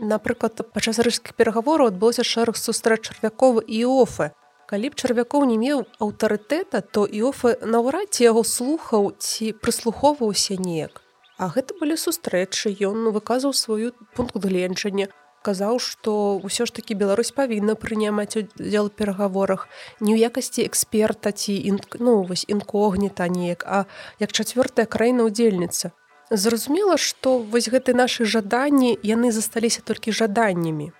напрыклад 0.03 0.61
падчас 0.75 0.99
рыжскіх 0.99 1.35
перагавораў 1.39 1.91
адбылося 1.93 2.23
шэраг 2.27 2.59
сустрэч 2.59 3.01
чарвякова 3.09 3.63
і 3.65 3.83
офы 3.89 4.31
калі 4.73 4.89
б 4.89 4.97
чарвякоў 4.97 5.43
не 5.45 5.57
меў 5.61 5.85
аўтарытэта 6.01 6.81
то 6.95 7.05
іофа 7.05 7.55
наўрад 7.61 8.09
ці 8.09 8.25
яго 8.25 8.41
слухаў 8.41 9.11
ці 9.19 9.51
прыслухоўваўся 9.61 10.57
неяк. 10.57 11.03
А 11.37 11.49
гэта 11.53 11.77
былі 11.77 11.97
сустрэчы 11.99 12.73
ён 12.87 13.11
выказваў 13.13 13.53
сваю 13.53 13.91
пункт 14.17 14.39
гледжання 14.45 15.09
казаў 15.43 15.77
што 15.83 16.39
ўсё 16.39 16.65
ж 16.65 16.73
такі 16.73 16.95
Беларусь 16.95 17.35
павінна 17.35 17.75
прыняць 17.75 18.39
удзел 18.39 18.87
перагаворах. 18.89 19.67
Не 19.99 20.15
ў 20.15 20.31
якасці 20.31 20.63
эксперта 20.65 21.35
ці 21.35 21.53
інк 21.53 21.99
ну 21.99 22.23
вось 22.23 22.47
інкогніта 22.47 23.27
неяк 23.27 23.67
а 23.67 23.85
як 24.23 24.31
чацвёртая 24.31 24.87
краіна 24.87 25.27
удзельніца 25.27 25.91
зразумела 26.33 26.97
што 26.97 27.37
вось 27.39 27.69
гэты 27.69 27.93
нашы 27.93 28.25
жаданні 28.25 28.97
яны 29.03 29.31
засталіся 29.31 29.81
толькі 29.85 30.11
жаданнямі. 30.11 30.91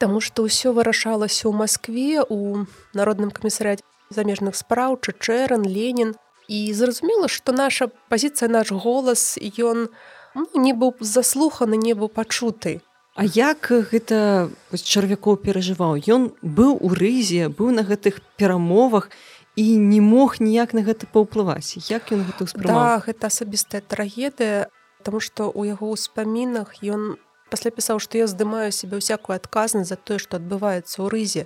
Таму 0.00 0.20
што 0.24 0.48
ўсё 0.48 0.72
вырашалася 0.72 1.46
ў 1.46 1.52
Маскве 1.54 2.24
у 2.24 2.66
народным 2.96 3.30
камісарыяце 3.30 3.84
замежных 4.10 4.56
спраў 4.56 4.98
чачэран 4.98 5.62
ленін. 5.62 6.16
І 6.48 6.72
зразумела 6.74 7.28
што 7.28 7.52
наша 7.52 7.88
пазіцыя 8.08 8.48
наш 8.48 8.72
голас 8.72 9.38
ён 9.40 9.88
ну, 10.34 10.48
не 10.56 10.72
быў 10.72 10.96
заслуханы 11.00 11.76
не 11.76 11.94
быў 11.94 12.08
пачуты. 12.08 12.80
А 13.14 13.24
як 13.24 13.68
гэта 13.68 14.48
чарвякоў 14.72 15.36
перажываў? 15.44 16.00
Ён 16.08 16.32
быў 16.40 16.80
у 16.80 16.88
рызе 16.96 17.52
быў 17.52 17.70
на 17.76 17.84
гэтых 17.84 18.24
перамовах 18.40 19.12
і 19.56 19.76
не 19.76 20.00
мог 20.00 20.40
ніяк 20.40 20.72
на 20.72 20.82
гэта 20.82 21.06
паўплываць. 21.06 21.76
Як 21.90 22.12
ён 22.12 22.24
гэта 22.24 22.48
да, 22.56 23.02
гэта 23.04 23.26
асабістая 23.28 23.82
трагедыя 23.84 24.68
Таму 25.02 25.18
што 25.18 25.50
ў 25.50 25.74
яго 25.74 25.90
ўспамінах 25.92 26.78
ён 26.86 27.18
пасля 27.50 27.74
пісаў 27.74 27.98
што 28.00 28.16
я 28.16 28.26
здымаю 28.30 28.70
себе 28.72 29.02
всякую 29.02 29.36
адказнасць 29.36 29.90
за 29.90 29.98
тое 29.98 30.22
што 30.22 30.38
адбываецца 30.38 31.02
ў 31.02 31.06
рызе 31.10 31.44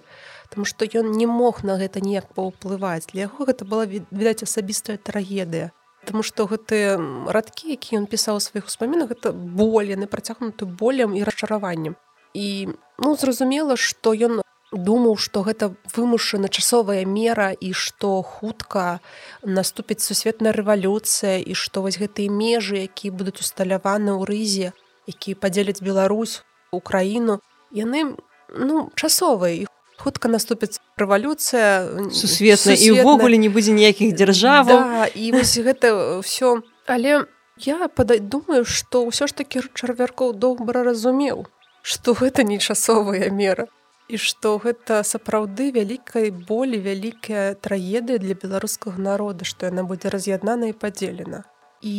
Таму 0.53 0.69
што 0.69 0.87
ён 0.87 1.17
не 1.17 1.27
мог 1.27 1.65
на 1.65 1.81
гэта 1.81 2.05
неяк 2.05 2.31
паўплываць. 2.37 3.11
Для 3.11 3.27
яго 3.27 3.49
гэта 3.49 3.67
была 3.67 3.89
відаць 3.89 4.47
асабістая 4.47 5.01
трагедыя. 5.01 5.73
Таму 6.07 6.23
што 6.23 6.47
гэтыя 6.47 7.01
радкі 7.27 7.75
які 7.75 7.99
ён 7.99 8.07
пісаў 8.07 8.39
сваіх 8.39 8.71
успамінах 8.71 9.11
это 9.11 9.33
боль 9.33 9.91
яны 9.91 10.07
працягнуты 10.07 10.69
болем 10.69 11.17
і 11.19 11.25
расчараваннем. 11.27 11.97
І 12.37 12.77
ну 13.03 13.17
зразумела 13.17 13.75
што 13.75 14.15
ён 14.15 14.45
думаў 14.73 15.15
што 15.17 15.43
гэта 15.47 15.71
вымушана 15.95 16.49
часовая 16.49 17.05
мера 17.07 17.53
і 17.55 17.73
што 17.73 18.23
хутка 18.23 18.99
наступіць 19.43 20.03
сусветная 20.03 20.53
рэвалюцыя 20.53 21.39
і 21.39 21.55
што 21.55 21.87
вось 21.87 21.99
гэтыя 22.03 22.31
межы 22.31 22.83
якія 22.91 23.15
будуць 23.15 23.39
усталяваны 23.39 24.11
ў 24.19 24.23
рызе 24.27 24.69
які 25.07 25.39
падзеляць 25.39 25.83
Беларусь 25.83 26.43
украіну 26.75 27.39
яны 27.71 28.19
ну 28.51 28.91
часовыя 28.99 29.55
іх 29.63 29.71
хутка 30.03 30.29
наступіць 30.29 30.83
рэвалюцыя 30.99 32.11
сусветна 32.11 32.75
і 32.75 32.91
ўвогуле 33.01 33.39
не 33.39 33.49
будзе 33.49 33.71
ніякіх 33.71 34.19
дзяржав 34.19 34.67
да, 34.67 35.07
і 35.15 35.31
вось 35.31 35.55
гэта 35.63 35.95
ўсё 36.19 36.67
але 36.91 37.23
я 37.63 37.87
падай 37.87 38.19
думаю 38.19 38.67
што 38.67 39.07
ўсё 39.07 39.31
ж 39.31 39.39
такі 39.47 39.63
чарвяркоў 39.79 40.35
добра 40.35 40.83
разумеў 40.83 41.47
што 41.87 42.19
гэта 42.19 42.43
не 42.43 42.59
часовая 42.59 43.31
мера 43.31 43.71
і 44.09 44.21
што 44.23 44.57
гэта 44.63 45.03
сапраўды 45.03 45.73
вялікай 45.75 46.31
болі 46.31 46.79
вялікая 46.79 47.55
трагедыя 47.55 48.23
для 48.23 48.39
беларускага 48.39 49.03
народа 49.11 49.45
што 49.45 49.71
яна 49.73 49.83
будзе 49.83 50.13
раз'яднана 50.15 50.73
і 50.73 50.79
падзелена 50.79 51.45
і 51.83 51.97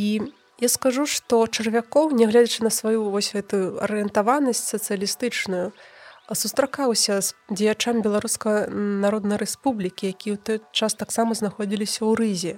Я 0.60 0.70
скажу, 0.74 1.06
што 1.06 1.46
чарвякоў, 1.46 2.16
нягледзячы 2.18 2.66
на 2.66 2.72
сваю 2.74 3.12
вось 3.14 3.30
гэтую 3.30 3.78
арыентаванасць 3.78 4.66
сацыялістычную, 4.74 5.70
сустракаўся 6.34 7.22
з 7.22 7.38
дзеячам 7.54 8.02
беларуска 8.02 8.66
народнай 8.74 9.38
рэспублікі, 9.38 10.10
які 10.10 10.34
ў 10.34 10.38
той 10.42 10.58
час 10.74 10.98
таксама 10.98 11.38
знаходзіліся 11.38 12.02
ў 12.02 12.12
рызе. 12.18 12.54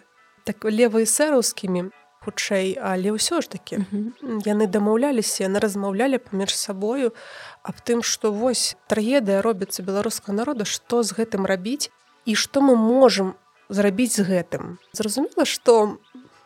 Так 0.47 0.63
левы 0.63 1.03
сэраўскімі 1.03 1.91
хутчэй, 2.23 2.75
але 2.81 3.15
ўсё 3.15 3.41
ж 3.41 3.49
такі 3.49 3.83
яны 4.45 4.67
дамаўляліся, 4.67 5.47
яны 5.47 5.59
размаўлялі 5.63 6.19
паміж 6.19 6.55
сабою 6.55 7.13
аб 7.63 7.79
тым, 7.81 8.03
што 8.03 8.31
вось 8.31 8.75
трагедыя 8.87 9.41
робіцца 9.41 9.83
беларускага 9.83 10.35
народа, 10.35 10.65
што 10.65 11.03
з 11.03 11.15
гэтым 11.15 11.47
рабіць 11.47 11.91
і 12.25 12.35
што 12.35 12.61
мы 12.61 12.75
можам 12.75 13.35
зрабіць 13.69 14.19
з 14.19 14.27
гэтым. 14.27 14.77
Зразумела, 14.93 15.45
што 15.45 15.97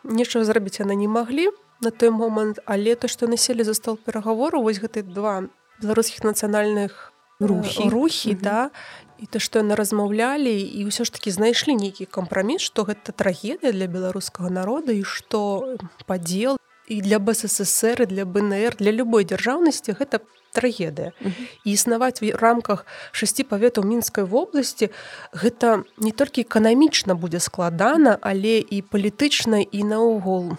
нечага 0.04 0.44
зрабіць 0.44 0.80
яны 0.80 0.94
не 0.94 1.08
маглі 1.08 1.48
на 1.80 1.90
той 1.90 2.10
момант 2.10 2.60
але 2.64 2.94
то 2.94 3.08
што 3.08 3.26
населі 3.26 3.64
за 3.64 3.74
стол 3.74 3.96
перагавору 3.96 4.62
вось 4.62 4.80
гэты 4.80 5.02
два 5.02 5.48
беларускіх 5.82 6.24
нацыянальных 6.24 7.12
рухі 7.40 7.88
рухі 7.88 8.30
mm 8.30 8.36
-hmm. 8.36 8.42
да 8.42 8.70
і 9.18 9.26
то 9.26 9.38
што 9.38 9.62
яны 9.62 9.74
размаўлялі 9.78 10.52
і 10.52 10.80
ўсё 10.90 11.06
ж 11.06 11.12
таки 11.14 11.30
знайшлі 11.30 11.78
нейкі 11.78 12.04
кампраміс 12.10 12.62
што 12.62 12.84
гэта 12.88 13.14
трагедыя 13.14 13.72
для 13.72 13.86
беларускага 13.86 14.50
народа 14.50 14.92
і 14.92 15.02
што 15.06 15.76
падзел 16.06 16.58
і 16.88 17.00
для 17.00 17.18
бССР 17.18 18.06
для 18.06 18.24
БНР 18.24 18.76
для 18.78 18.92
любой 18.92 19.24
дзяржаўнасці 19.24 19.96
гэта 19.96 20.20
трагедыя. 20.54 21.12
Mm 21.20 21.26
-hmm. 21.26 21.46
і 21.64 21.70
існаваць 21.72 22.22
в 22.22 22.38
рамках 22.38 22.86
шасці 23.12 23.42
паветаў 23.42 23.84
мінскай 23.84 24.24
вобласці 24.24 24.88
гэта 25.32 25.82
не 25.98 26.12
толькі 26.12 26.42
эканамічна 26.42 27.14
будзе 27.14 27.40
складана 27.40 28.18
але 28.20 28.62
і 28.70 28.82
палітычна 28.82 29.66
і 29.72 29.84
наогул 29.84 30.56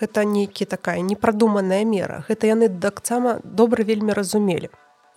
гэта 0.00 0.24
нейкі 0.24 0.64
такая 0.64 1.00
непрадуманая 1.00 1.84
мера. 1.84 2.24
Гэта 2.28 2.46
яны 2.46 2.68
таксама 2.80 3.40
добра 3.44 3.84
вельмі 3.84 4.12
разумелі 4.12 4.68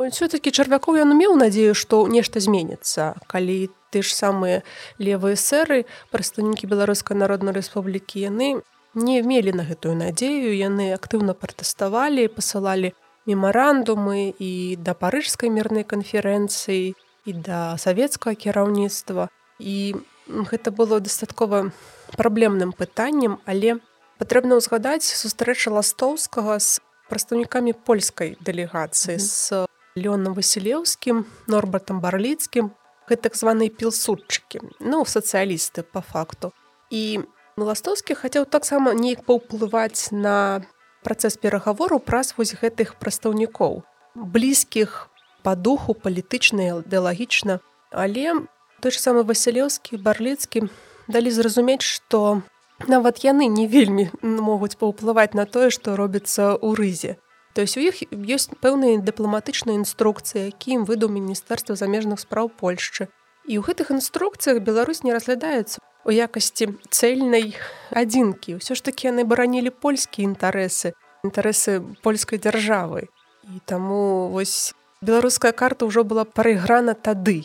все-таки 0.08 0.52
чарвякоў 0.52 1.04
ён 1.04 1.12
меў 1.20 1.36
надзею 1.36 1.76
што 1.76 2.08
нешта 2.08 2.40
зменіцца 2.40 3.20
калі 3.28 3.68
ты 3.92 4.02
ж 4.06 4.16
самыя 4.16 4.64
левыя 5.02 5.36
сэры 5.36 5.84
прадстаўнікі 6.16 6.72
беларускай 6.72 7.20
народнай 7.20 7.54
рэспублікі 7.60 8.24
яны 8.24 8.64
не 8.96 9.22
мелі 9.22 9.54
на 9.54 9.68
гэтую 9.68 10.00
надзею 10.00 10.56
яны 10.56 10.94
актыўна 10.96 11.36
пратэставалі 11.36 12.32
пасылалі 12.34 12.96
мемарандумы 13.30 14.34
і 14.40 14.52
да 14.82 14.98
парыжскай 14.98 15.54
мірнай 15.54 15.86
канферэнцыі 15.86 16.96
і 17.26 17.32
да 17.34 17.78
савецкага 17.78 18.34
кіраўніцтва. 18.34 19.30
І 19.60 19.96
гэта 20.26 20.72
было 20.74 21.00
дастаткова 21.00 21.70
праблемным 22.18 22.74
пытаннем 22.74 23.38
але 23.46 23.78
патрэбна 24.18 24.58
ўзгадаць 24.58 25.06
сустрэча 25.06 25.70
ластоўскага 25.78 26.58
з 26.58 26.82
прадстаўнікамі 27.10 27.78
польскай 27.86 28.38
дэлегацыі 28.42 29.22
з 29.22 29.69
лёнам 30.00 30.34
васілеўскім 30.34 31.26
норбатам 31.48 32.00
барліцкім 32.00 32.72
гэта 33.10 33.28
так 33.28 33.36
званыя 33.36 33.70
пілсудчыкі 33.70 34.64
ну 34.80 35.04
сацыялісты 35.04 35.84
по 35.84 36.02
факту. 36.02 36.54
І 36.90 37.26
ластоўскі 37.58 38.16
хацеў 38.16 38.46
таксама 38.46 38.94
неяк 38.94 39.26
паўплываць 39.28 40.16
на 40.16 40.64
працэс 41.04 41.38
перагавору 41.38 42.00
праз 42.00 42.34
вось 42.38 42.56
гэтых 42.56 42.96
прадстаўнікоў 43.00 43.84
блізкіх 44.16 45.10
по 45.44 45.56
духу 45.56 45.94
палітычна 45.94 46.84
ідэалагічна 46.84 47.60
але 47.92 48.36
той 48.84 48.92
ж 48.92 49.00
самы 49.00 49.24
васілеўскі 49.24 50.00
барліцкі 50.04 50.68
далі 51.08 51.32
зразумець 51.32 51.84
што 51.84 52.42
нават 52.88 53.24
яны 53.24 53.48
не 53.48 53.68
вельмі 53.68 54.10
могуць 54.22 54.76
паўплываць 54.76 55.34
на 55.40 55.46
тое 55.46 55.70
што 55.72 55.96
робіцца 55.96 56.56
ў 56.60 56.76
рызе 56.80 57.16
то 57.54 57.62
есть 57.62 57.78
у 57.78 57.82
іх 57.82 58.02
ёсць 58.14 58.50
пэўныя 58.62 59.02
дыпламатычныя 59.02 59.76
інструкцыі 59.80 60.54
якім 60.54 60.86
выдаў 60.86 61.10
міністэрства 61.10 61.76
замежных 61.76 62.20
спраў 62.22 62.50
польшчы. 62.50 63.10
І 63.50 63.58
ў 63.58 63.66
гэтых 63.66 63.90
інструкцыях 63.90 64.62
Беларусь 64.62 65.04
не 65.04 65.14
разглядаецца 65.14 65.82
у 66.06 66.12
якасці 66.14 66.78
цельнай 66.90 67.58
адзінкі. 67.92 68.62
Ўсё 68.62 68.78
ж 68.78 68.80
такі 68.86 69.10
яны 69.12 69.26
баранілі 69.26 69.74
польскія 69.74 70.30
інтарэсы 70.30 70.94
інтарэсы 71.24 71.84
польскай 72.06 72.40
дзяржавы. 72.40 73.10
І 73.44 73.60
таму 73.66 74.30
вось 74.32 74.74
беларуская 75.02 75.52
карта 75.52 75.90
ўжо 75.90 76.06
была 76.06 76.24
прайграна 76.24 76.94
тады. 76.96 77.44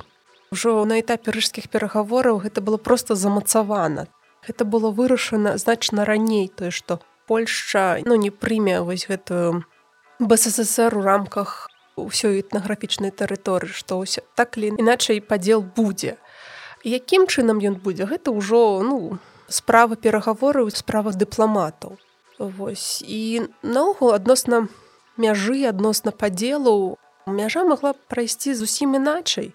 Ўжо 0.54 0.84
на 0.87 1.00
этапе 1.00 1.34
рыжскіх 1.34 1.66
перагавораў 1.73 2.44
гэта 2.44 2.61
было 2.61 2.76
просто 2.76 3.18
замацавана. 3.18 4.06
Гэта 4.46 4.68
было 4.68 4.92
вырашана 4.92 5.58
значна 5.58 6.04
раней 6.04 6.46
тое 6.49 6.70
што 6.70 7.00
Польшча 7.26 8.04
ну 8.04 8.14
не 8.20 8.28
прыме 8.28 8.80
вось 8.84 9.08
гэтую 9.08 9.64
бССР 10.18 10.97
у 10.99 11.02
рамках 11.02 11.71
ўсёй 11.94 12.42
этнаграфічнай 12.42 13.14
тэрыторыі 13.14 13.71
што 13.71 14.02
ўсё 14.02 14.23
так 14.35 14.59
ли 14.59 14.75
іначай 14.75 15.23
падзел 15.23 15.62
будзе 15.62 16.18
якім 16.85 17.26
чынам 17.26 17.59
ён 17.64 17.80
будзе? 17.80 18.04
Гэта 18.04 18.30
ўжо 18.30 18.85
ну 18.85 19.18
справа 19.49 19.97
перагавораў 19.97 20.71
справа 20.71 21.12
дыпламатаў. 21.12 21.97
Вось. 22.38 23.02
І 23.06 23.49
наогул 23.62 24.12
адносна 24.12 24.68
мяжы 25.16 25.64
адносна 25.66 26.12
падзелу 26.12 26.97
мяжа 27.26 27.64
магла 27.64 27.94
прайсці 28.09 28.54
зусім 28.54 29.00
іначай. 29.00 29.52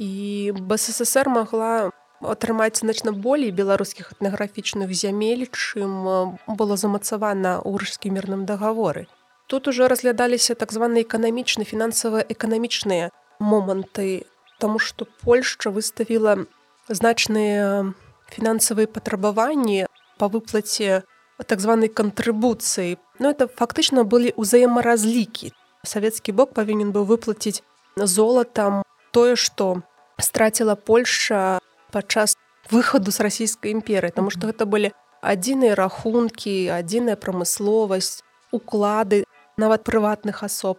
І 0.00 0.52
бССР 0.56 1.28
магла 1.28 1.90
атрымаць 2.24 2.80
значна 2.80 3.12
болей 3.12 3.52
беларускіх 3.52 4.16
этнаграфічных 4.16 4.88
зямель 4.96 5.44
чым 5.52 6.34
было 6.48 6.74
замацавана 6.80 7.60
ў 7.60 7.84
рыжскі 7.84 8.08
мірным 8.10 8.48
дагаворы 8.48 9.06
тут 9.54 9.68
уже 9.68 9.86
разглядаліся 9.86 10.54
так 10.58 10.72
званыя 10.74 11.06
эканамічна 11.06 11.62
фінансава 11.62 12.26
эканамічныя 12.26 13.14
моманты 13.38 14.26
тому 14.58 14.80
что 14.82 15.06
польшча 15.22 15.70
выставіла 15.70 16.50
значныя 16.90 17.94
фінансавыя 18.34 18.90
патрабаванні 18.90 19.86
па 20.18 20.26
выплаце 20.26 21.06
так 21.46 21.62
званай 21.62 21.86
кантрыбуцыі 21.86 22.98
но 23.22 23.30
это 23.30 23.46
фактычна 23.46 24.02
былі 24.02 24.34
ўзаемаразлікі 24.34 25.54
савецкі 25.86 26.34
бок 26.34 26.50
павінен 26.58 26.90
быў 26.90 27.06
выплаціць 27.06 27.62
золатам 27.94 28.82
тое 29.14 29.38
што 29.38 29.86
страціла 30.18 30.74
польша 30.74 31.62
падчас 31.94 32.34
выхаду 32.74 33.14
з 33.14 33.22
расійскай 33.22 33.70
імперыі 33.70 34.10
тому 34.18 34.34
што 34.34 34.50
гэта 34.50 34.66
былі 34.66 34.90
адзіныя 35.22 35.78
рахункі 35.78 36.74
адзіная 36.74 37.14
прамысловасць 37.14 38.18
уклады 38.50 39.23
нават 39.56 39.84
прыватных 39.84 40.42
асоб. 40.42 40.78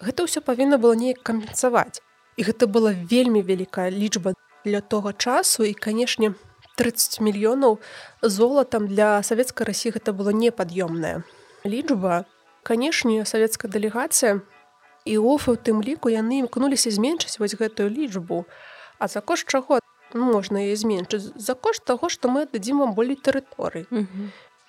Гэта 0.00 0.24
ўсё 0.24 0.40
павінна 0.40 0.78
было 0.78 0.94
неяк 0.96 1.22
кампенсаваць. 1.22 2.00
І 2.36 2.42
гэта 2.48 2.66
была 2.66 2.92
вельмі 2.92 3.42
вялікая 3.42 3.90
лічба 3.90 4.34
для 4.64 4.80
тога 4.80 5.12
часу. 5.12 5.64
І 5.64 5.74
канешне 5.74 6.34
30 6.76 7.20
мільёнаў 7.20 7.78
золатам 8.22 8.88
для 8.88 9.22
савецкай 9.22 9.66
рассі 9.66 9.94
гэта 9.94 10.12
было 10.12 10.34
непад'ёмная 10.34 11.22
лічба. 11.64 12.24
Канешне 12.62 13.24
савецкая 13.24 13.70
дэлегацыя 13.70 14.40
і 15.04 15.14
офы 15.20 15.54
у 15.54 15.60
тым 15.60 15.84
ліку 15.84 16.08
яны 16.08 16.44
імкнуліся 16.44 16.90
зменшыць 16.90 17.38
вось 17.38 17.54
гэтую 17.54 17.92
лічбу. 17.92 18.44
А 18.98 19.08
за 19.08 19.20
кошт 19.20 19.46
чаго 19.46 19.78
можна 20.14 20.64
яе 20.64 20.76
зменшыць? 20.76 21.36
За 21.36 21.54
кошт 21.54 21.84
таго 21.84 22.08
што 22.08 22.28
мы 22.28 22.46
дадзім 22.48 22.80
вам 22.80 22.94
болей 22.94 23.16
тэрыторый 23.16 23.86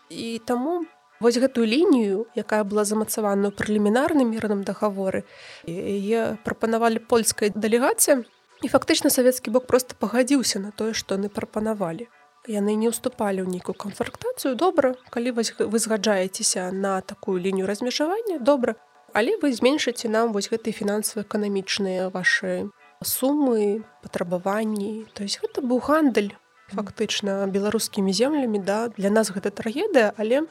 і 0.09 0.39
таму 0.45 0.85
вось 1.19 1.37
гэтую 1.39 1.65
лінію 1.65 2.25
якая 2.35 2.63
была 2.63 2.85
замацавана 2.85 3.49
ў 3.49 3.55
прэлімінарным 3.55 4.31
мірным 4.35 4.63
дагаворы 4.67 5.23
яе 5.67 6.37
прапанавалі 6.43 6.99
польская 6.99 7.51
дэлегацыя 7.55 8.23
І 8.63 8.67
фактычна 8.67 9.09
савецкі 9.11 9.51
бок 9.51 9.67
просто 9.67 9.95
пагадзіўся 9.99 10.59
на 10.59 10.71
тое, 10.71 10.93
што 10.93 11.19
яны 11.19 11.29
прапанавалі. 11.29 12.07
Яны 12.47 12.73
не 12.79 12.87
ўступалі 12.89 13.43
ў 13.43 13.51
нейкую 13.51 13.75
канфрактацыю 13.75 14.55
добра, 14.55 14.95
калі 15.11 15.35
вы 15.35 15.77
згаджаецеся 15.81 16.71
на 16.71 17.01
такую 17.01 17.41
лінію 17.41 17.67
размежавання 17.67 18.39
добра, 18.39 18.75
але 19.13 19.35
вы 19.41 19.51
зменшыце 19.51 20.07
нам 20.07 20.31
вось 20.31 20.49
гэтыя 20.53 20.71
фінансава-эканамічныя 20.71 22.09
вашы 22.13 22.71
сумы, 23.03 23.83
патрабаванні. 24.01 25.05
То 25.13 25.27
есть 25.27 25.41
гэта 25.43 25.59
быў 25.59 25.83
гандаль 25.83 26.31
фактычна 26.71 27.45
беларускімі 27.51 28.13
землямі 28.13 28.63
да 28.63 28.87
для 28.95 29.09
нас 29.09 29.29
гэта 29.35 29.51
трагедыя, 29.51 30.13
але 30.15 30.47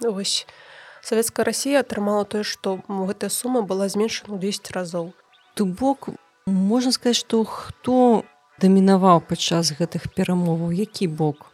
вось 0.00 0.46
савецкая 1.02 1.44
Расія 1.46 1.80
атрымала 1.80 2.24
тое, 2.24 2.42
што 2.42 2.80
гэтая 2.88 3.30
сума 3.30 3.62
была 3.62 3.88
зменшана 3.88 4.36
ў 4.36 4.42
200 4.42 4.74
разоў. 4.76 5.12
То 5.54 5.64
бок 5.64 6.08
можна 6.46 6.92
сказаць 6.92 7.22
што 7.22 7.44
хто 7.44 8.24
дамінаваў 8.60 9.22
падчас 9.22 9.72
гэтых 9.78 10.12
перамоваў? 10.14 10.72
Які 10.72 11.06
бок? 11.08 11.52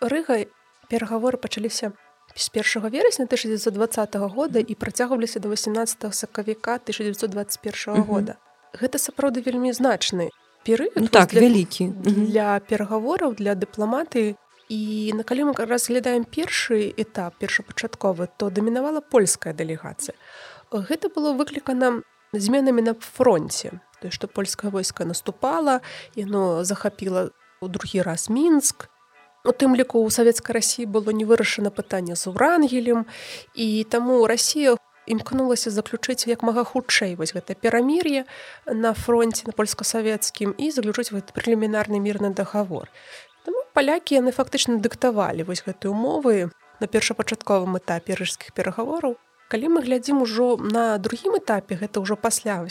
Рыгай 0.00 0.48
перагаворы 0.88 1.38
пачаліся 1.38 1.92
з 2.34 2.48
першага 2.48 2.88
верасня 2.88 3.24
1920 3.24 4.16
года 4.16 4.58
і 4.58 4.74
працягваліся 4.74 5.40
до 5.40 5.48
18 5.48 6.14
сакавіка 6.14 6.74
1921 6.74 8.02
года. 8.02 8.36
Гэта 8.72 8.98
сапраўды 8.98 9.44
вельмі 9.44 9.72
значны 9.72 10.30
перыяд. 10.64 10.96
Ну, 10.96 11.08
так 11.08 11.30
для, 11.30 11.40
вялікі. 11.40 11.92
Для 12.06 12.60
перагавораў 12.60 13.34
для 13.34 13.54
дыпламаты 13.54 14.36
і 14.72 15.12
на 15.12 15.22
калі 15.22 15.52
мы 15.52 15.52
разглядаем 15.68 16.24
першы 16.24 16.88
этап 16.96 17.36
першапачатковы 17.36 18.28
то 18.40 18.48
дамінавала 18.48 19.04
польская 19.04 19.52
дэлегацыя. 19.52 20.16
Гэта 20.72 21.12
было 21.12 21.36
выклікана 21.36 22.00
зменамі 22.32 22.80
на 22.80 22.94
фронте 22.96 23.80
то 24.00 24.08
што 24.10 24.32
польскае 24.32 24.72
войска 24.72 25.04
наступала 25.04 25.80
яно 26.16 26.64
захапіла 26.64 27.30
у 27.60 27.68
другі 27.68 28.00
раз 28.02 28.30
мінск. 28.32 28.88
У 29.44 29.52
тым 29.52 29.76
ліку 29.76 30.00
у 30.00 30.10
савецкай 30.10 30.56
рассіі 30.56 30.86
было 30.86 31.12
не 31.12 31.28
вырашана 31.28 31.68
пытанне 31.68 32.16
з 32.16 32.32
урангелем 32.32 33.04
і 33.54 33.84
таму 33.84 34.24
Росія 34.26 34.76
імкнулася 35.06 35.70
заключыць 35.70 36.24
як 36.30 36.42
мага 36.42 36.64
хутчэй 36.64 37.14
вось 37.20 37.34
гэта 37.34 37.54
перамір'е 37.54 38.24
на 38.66 38.94
фронте 38.94 39.44
на 39.46 39.52
польска-савецкім 39.52 40.54
і 40.56 40.70
заключыць 40.70 41.12
гэты 41.12 41.34
прэлімінарны 41.36 42.00
мірны 42.00 42.32
дагавор 42.32 42.88
Таму 43.46 43.62
палякі 43.74 44.18
яны 44.20 44.32
фактычна 44.32 44.78
дыктавалі 44.78 45.46
вось 45.48 45.64
гэтыя 45.66 45.90
умовы 45.90 46.50
на 46.80 46.86
першапачатковым 46.86 47.78
этапе 47.78 48.14
рыжскіх 48.18 48.54
перагавораў. 48.54 49.18
Калі 49.50 49.66
мы 49.68 49.82
глядзім 49.84 50.22
ужо 50.22 50.56
на 50.56 50.98
другім 50.98 51.36
этапе 51.38 51.76
гэта 51.76 52.00
ўжо 52.00 52.16
пасля 52.16 52.62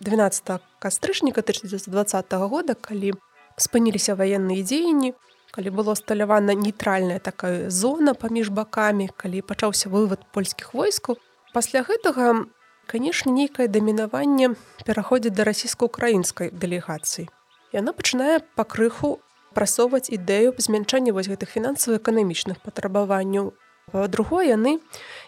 12 0.00 0.60
кастрычніка 0.78 1.40
1920 1.40 2.32
года 2.50 2.74
калі 2.74 3.14
спыніліся 3.56 4.16
ваенныя 4.16 4.64
дзеянні 4.64 5.14
калі 5.56 5.70
было 5.70 5.94
сталявана 5.94 6.52
нейтральная 6.52 7.18
такая 7.18 7.70
зона 7.70 8.12
паміж 8.14 8.50
бакамі 8.52 9.08
калі 9.16 9.40
пачаўся 9.40 9.88
вывод 9.88 10.20
польскіх 10.32 10.74
войскаў. 10.74 11.16
Пасля 11.56 11.80
гэтага 11.80 12.44
канешне 12.86 13.32
нейкае 13.32 13.68
дамінаванне 13.68 14.52
пераходзіць 14.84 15.32
да 15.32 15.48
расійска-украінскай 15.48 16.52
дэлегацыі. 16.52 17.28
Яна 17.72 17.96
пачынае 17.96 18.44
пакрыху 18.54 19.18
прасоўваць 19.56 20.12
ідэю 20.12 20.52
змянчання 20.60 21.16
вось 21.16 21.32
гэтых 21.32 21.48
фінансава-эканамічных 21.56 22.60
патрабаванняў. 22.60 23.56
Па-другое 23.92 24.52
яны 24.52 24.78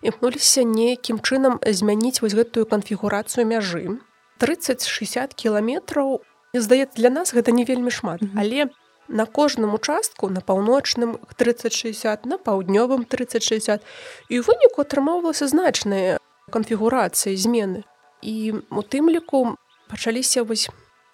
імкнуліся 0.05 0.67
нейкім 0.69 1.23
чынам 1.25 1.57
змяніць 1.65 2.21
вось 2.21 2.37
гэтую 2.37 2.69
канфігурацыю 2.69 3.49
мяжы. 3.49 3.97
30-60 4.43 5.33
кіламетраў. 5.33 6.21
Здаецца 6.53 6.97
для 7.01 7.11
нас 7.11 7.33
гэта 7.33 7.53
не 7.53 7.65
вельмі 7.65 7.91
шмат 7.91 8.23
mm 8.23 8.29
-hmm. 8.29 8.41
але 8.41 8.61
на 9.09 9.25
кожным 9.25 9.75
участку 9.75 10.29
на 10.29 10.41
паўночным 10.41 11.19
3060 11.37 12.27
на 12.27 12.37
паўднёвым 12.37 13.05
3060 13.05 13.81
і 14.29 14.41
ў 14.41 14.45
выніку 14.45 14.85
атрымоўвалася 14.85 15.49
значныя 15.49 16.19
канфігурацыі 16.51 17.37
змены. 17.37 17.85
І 18.23 18.55
у 18.71 18.83
тым 18.83 19.11
ліку 19.11 19.57
пачаліся 19.89 20.43
вось 20.43 20.69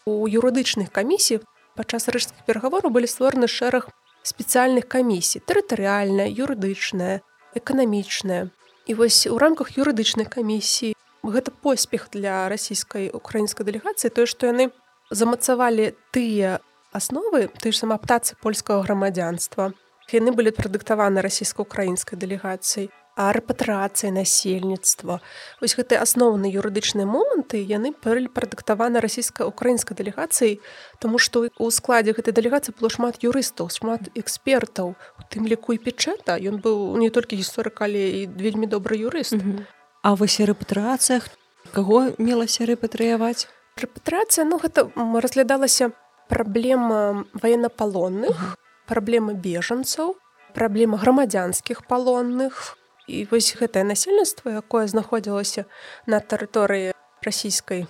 у 0.05 0.29
юрыдычных 0.29 0.91
камісій 0.91 1.41
падчас 1.77 2.09
рыжскіх 2.09 2.47
перагавораў 2.47 2.95
былі 2.95 3.11
створаны 3.11 3.51
шэраг 3.51 3.91
спецыяльных 4.25 4.89
камісій 4.89 5.43
тэрытарыяльная 5.45 6.31
юрыдычная 6.33 7.21
эканамічная. 7.55 8.51
І 8.87 8.95
вось 8.95 9.27
у 9.27 9.39
рамках 9.39 9.77
юрыдычнай 9.79 10.27
камісіі 10.27 10.95
гэта 11.25 11.51
поспех 11.51 12.09
для 12.13 12.49
расійскай 12.49 13.11
украінскай 13.13 13.65
дэлегацыі 13.67 14.11
тое 14.11 14.27
што 14.27 14.51
яны 14.51 14.71
замацавалі 15.11 15.93
тыя 16.13 16.61
асновы 16.93 17.49
ты 17.61 17.73
ж 17.73 17.85
сама 17.85 17.99
птацы 17.99 18.37
польскага 18.41 18.85
грамадзянства. 18.85 19.73
Яны 20.13 20.37
былі 20.37 20.53
прадыктаваны 20.53 21.25
расійска-украінскай 21.25 22.21
дэлегацыяй 22.21 22.93
а 23.17 23.33
рэпатрацыі 23.33 24.11
насельніцтва 24.15 25.21
вось 25.61 25.77
гэтыя 25.79 26.03
асноўныя 26.03 26.51
юрыдычныя 26.61 27.07
моманты 27.07 27.63
яны 27.63 27.93
пылі 27.93 28.27
прадыктаваны 28.29 29.01
расійска-украінскай 29.05 29.95
дэлегацыяй 29.95 30.59
тому 30.99 31.19
што 31.19 31.47
у 31.59 31.71
складзе 31.71 32.13
гэтай 32.13 32.35
дэлегацыі 32.35 32.75
было 32.81 32.91
шмат 32.91 33.23
юрыстаў 33.23 33.71
шмат 33.71 34.11
экспертаў 34.15 34.95
у 34.99 35.23
тым 35.31 35.47
ліку 35.47 35.73
і 35.75 35.79
печэта 35.79 36.39
ён 36.39 36.59
быў 36.59 36.99
не 36.99 37.11
толькі 37.11 37.39
гісторык 37.39 37.81
але 37.87 38.03
і 38.23 38.27
вельмі 38.27 38.67
добры 38.67 38.99
юрыст 38.99 39.39
mm 39.39 39.41
-hmm. 39.41 39.65
А 40.05 40.13
вось 40.21 40.37
рэпатрыяцыях 40.37 41.31
каго 41.73 42.13
мелася 42.21 42.67
рэпатрыяваць? 42.69 43.49
Рэпатрацыя 43.81 44.45
ну 44.45 44.61
гэта 44.61 44.85
разглядалася 45.25 45.97
праблема 46.29 47.25
ваеннапалонных, 47.33 48.59
праблема 48.85 49.33
бежанцаў, 49.33 50.13
праблема 50.53 51.01
грамадзянскіх 51.01 51.89
палонных. 51.89 52.77
І 53.07 53.25
вось 53.31 53.57
гэтае 53.57 53.85
насельніцтва, 53.85 54.61
якое 54.65 54.87
знаходзілася 54.87 55.65
на 56.07 56.21
тэрыторыі 56.21 56.93
расійскай 57.23 57.87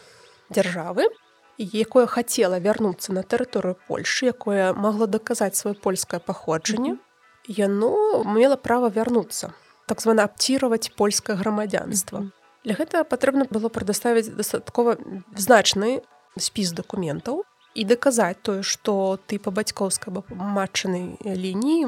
дзяржавы, 0.50 1.07
якое 1.59 2.07
хацела 2.07 2.59
вярнуцца 2.59 3.12
на 3.12 3.22
тэрыторыю 3.22 3.79
Польшы, 3.88 4.27
якое 4.27 4.72
магло 4.74 5.07
даказаць 5.07 5.55
сваё 5.55 5.74
польскае 5.74 6.20
паходжанне, 6.20 6.98
яно 7.46 8.24
мела 8.27 8.57
права 8.57 8.90
вярнуцца 8.90 9.55
так 9.87 10.00
звана 10.00 10.24
абціраваць 10.24 10.90
польскае 10.96 11.37
грамадзянства. 11.37 12.18
Mm 12.18 12.24
-hmm. 12.24 12.33
Для 12.64 12.74
гэтага 12.74 13.05
патрэбна 13.05 13.44
было 13.44 13.68
прадаставіць 13.68 14.29
дастаткова 14.29 14.96
значны 15.37 16.00
спіс 16.38 16.72
дакументаў 16.72 17.44
і 17.74 17.85
даказаць 17.85 18.37
тое, 18.42 18.62
што 18.62 19.18
ты 19.27 19.38
па 19.38 19.50
бацькоўскай 19.50 20.14
матчанай 20.31 21.18
лініі 21.24 21.87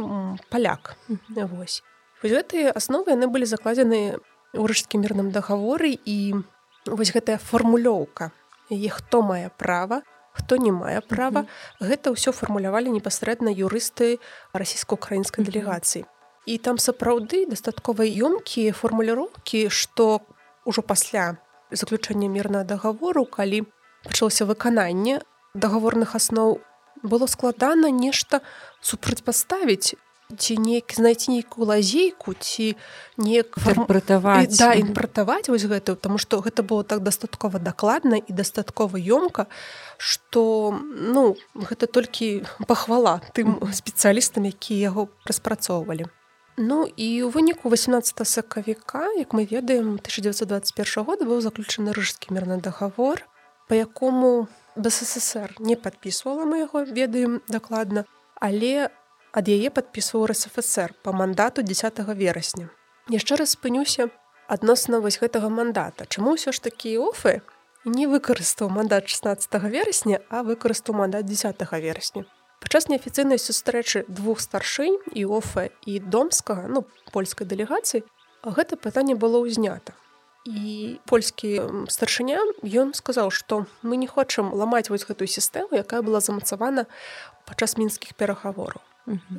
паляк. 0.50 0.96
Mm 1.08 1.18
-hmm. 1.28 1.80
Гэтыя 2.22 2.72
асновы 2.72 3.12
яны 3.12 3.28
былі 3.28 3.46
закладзены 3.46 4.16
ў 4.56 4.62
рыжскім 4.64 5.04
мірным 5.04 5.30
дагаворы 5.32 5.92
і 5.92 6.40
вось 6.86 7.12
гэтая 7.12 7.38
фармулёўка 7.38 8.30
і 8.70 8.88
хто 8.88 9.22
мае 9.22 9.50
права 9.58 10.02
хто 10.36 10.56
не 10.56 10.72
мае 10.72 11.00
права 11.00 11.40
mm 11.40 11.46
-hmm. 11.46 11.88
гэта 11.88 12.06
ўсё 12.12 12.32
фармулявалі 12.32 12.90
непасрэдна 12.90 13.50
юрысты 13.50 14.18
расійско-украінскай 14.54 15.40
mm 15.40 15.46
-hmm. 15.46 15.52
дэлегацыі 15.52 16.04
і 16.46 16.58
там 16.58 16.78
сапраўды 16.78 17.46
дастаткова 17.50 18.04
ёмкія 18.04 18.72
фармуліроўкі 18.72 19.70
што 19.70 20.20
ўжо 20.64 20.82
пасля 20.82 21.36
заключэння 21.70 22.28
мірнага 22.28 22.64
дагавору 22.64 23.24
калі 23.26 23.66
пачалося 24.04 24.44
выкананне 24.44 25.20
дагаворных 25.54 26.14
асноў 26.14 26.60
было 27.02 27.26
складана 27.26 27.90
нешта 27.90 28.40
супрацьпаставіць 28.80 29.94
ці 30.38 30.58
неяк 30.58 30.92
знайти 30.94 31.30
нейкую 31.30 31.66
лазейку 31.70 32.34
ці 32.34 32.74
неяк 33.16 33.54
фармпратаваць 33.62 34.58
да 34.58 34.74
імпратаваць 34.74 35.46
вось 35.48 35.70
гэтую 35.70 35.94
тому 35.96 36.18
что 36.18 36.42
гэта 36.42 36.66
было 36.66 36.82
так 36.82 37.06
дастаткова 37.06 37.62
дакладна 37.62 38.18
і 38.18 38.32
дастаткова 38.32 38.98
ёмка 38.98 39.46
что 39.98 40.74
ну 40.90 41.36
гэта 41.54 41.86
толькі 41.86 42.42
пахвала 42.66 43.22
тым 43.38 43.62
спецыялістам 43.70 44.50
якія 44.50 44.90
яго 44.90 45.08
распрацоўвалі 45.24 46.10
Ну 46.56 46.88
і 46.88 47.08
ў 47.22 47.28
выніку 47.30 47.68
18 47.68 48.16
сакавіка 48.24 49.12
як 49.14 49.36
мы 49.36 49.44
ведаем 49.44 50.00
1921 50.00 51.04
года 51.04 51.22
быў 51.28 51.44
заключаны 51.44 51.92
рыжскі 51.92 52.32
мірны 52.32 52.58
дагавор 52.58 53.22
по 53.68 53.74
якому 53.76 54.48
бССР 54.74 55.54
не 55.60 55.76
падпісвала 55.76 56.48
мы 56.48 56.64
яго 56.64 56.82
ведаем 56.82 57.42
дакладна 57.46 58.08
але 58.40 58.88
у 58.88 59.05
ад 59.36 59.48
яе 59.52 59.68
падпісваў 59.68 60.30
РСФСР 60.32 60.96
па 61.04 61.12
мандату 61.12 61.60
10 61.60 62.00
верасня. 62.16 62.70
Яшчэ 63.12 63.36
раз 63.36 63.52
спынюся 63.52 64.08
адносна 64.48 65.00
вось 65.04 65.20
гэтага 65.20 65.52
мандата. 65.52 66.08
Чаму 66.08 66.40
ўсё 66.40 66.56
ж 66.56 66.64
такі 66.64 66.96
офы 67.04 67.44
не 67.84 68.08
выкарыстаў 68.08 68.72
мандат 68.72 69.12
16 69.12 69.60
верасня, 69.68 70.24
а 70.30 70.40
выкарыстаў 70.40 70.96
мандат 70.96 71.28
10 71.28 71.60
верасня. 71.76 72.24
Падчас 72.64 72.88
неафіцыйнай 72.88 73.36
сустрэчы 73.36 74.08
двух 74.08 74.40
старшынь 74.40 74.96
і 75.12 75.28
офа 75.28 75.68
і 75.84 76.00
домскага 76.00 76.64
ну 76.72 76.88
польскай 77.12 77.44
дэлегацыі 77.44 78.02
гэта 78.40 78.80
пытанне 78.80 79.18
было 79.18 79.44
ўзнята. 79.44 79.92
І 80.46 80.96
польскі 81.10 81.60
старшыня 81.90 82.38
ён 82.62 82.94
сказаў, 82.94 83.34
што 83.34 83.66
мы 83.82 83.98
не 83.98 84.06
хочам 84.06 84.54
ламаць 84.54 84.88
вось 84.88 85.04
гэтую 85.04 85.26
сістэму, 85.26 85.74
якая 85.74 86.06
была 86.06 86.22
замацавана 86.22 86.86
падчас 87.44 87.74
мінскіх 87.76 88.14
перагавораў. 88.14 88.85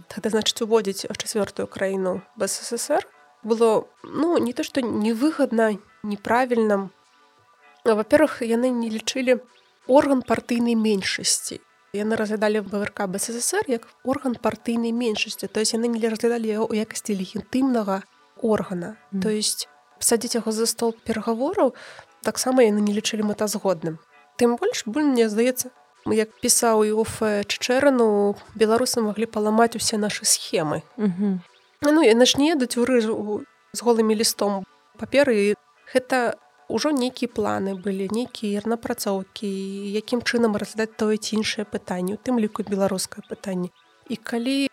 Тогда 0.07 0.29
значит 0.29 0.61
уводзіць 0.61 1.05
чацвёртую 1.07 1.67
краіну 1.67 2.21
в 2.35 2.47
ССР 2.47 3.05
было 3.43 3.87
ну 4.03 4.37
не 4.37 4.53
то 4.53 4.63
что 4.63 4.81
невыгодна 4.81 5.77
неправільным 6.03 6.89
во-первых 7.83 8.41
яны 8.41 8.69
не 8.69 8.89
лічылі 8.89 9.39
орган 9.87 10.21
партыйнай 10.21 10.75
меншасці 10.75 11.61
яны 11.93 12.15
разглядалі 12.15 12.59
ВРК 12.67 13.07
БССР 13.07 13.65
як 13.67 13.87
орган 14.03 14.35
партыйнай 14.35 14.91
меншасці 14.91 15.47
то 15.47 15.59
есть 15.59 15.73
яны 15.73 15.87
не 15.87 16.01
разглядалі 16.09 16.47
яго 16.47 16.65
ў 16.67 16.83
якасці 16.83 17.15
легітымнага 17.15 18.03
органа. 18.41 18.97
Mm. 19.13 19.21
то 19.21 19.29
есть 19.29 19.69
садзіць 19.99 20.35
яго 20.35 20.51
за 20.51 20.65
стол 20.65 20.93
перагавораў 20.93 21.73
таксама 22.21 22.63
яны 22.63 22.81
не 22.81 22.93
лічылі 22.93 23.23
мэтазгодным 23.23 23.97
тым 24.37 24.57
больш 24.57 24.83
боль 24.85 25.07
мне 25.07 25.29
здаецца 25.29 25.71
як 26.13 26.29
пісаў 26.41 26.83
Іоф 26.87 27.21
Ччэрану 27.21 28.35
беларусы 28.55 29.01
маглі 29.01 29.25
паламаць 29.25 29.75
усе 29.75 29.97
нашы 29.97 30.25
схемы. 30.25 30.83
Ну 31.81 32.01
яны 32.01 32.25
ж 32.25 32.37
не 32.37 32.51
едуць 32.53 32.77
у 32.77 32.85
рыжу 32.85 33.43
з 33.73 33.79
голымі 33.81 34.15
лістом 34.17 34.65
паперы 34.97 35.55
гэта 35.93 36.37
ўжо 36.67 36.91
нейкія 36.91 37.31
планы 37.31 37.75
былі 37.79 38.09
нейкія 38.11 38.61
напрацоўкі 38.65 39.47
якім 39.95 40.21
чынам 40.21 40.57
разглядаць 40.59 40.97
тое 40.99 41.17
ці 41.17 41.39
іншае 41.39 41.63
пытанне 41.63 42.15
у 42.15 42.19
тым 42.19 42.39
ліку 42.39 42.63
беларускае 42.67 43.23
пытанне. 43.29 43.71
І 44.09 44.15
калі 44.19 44.67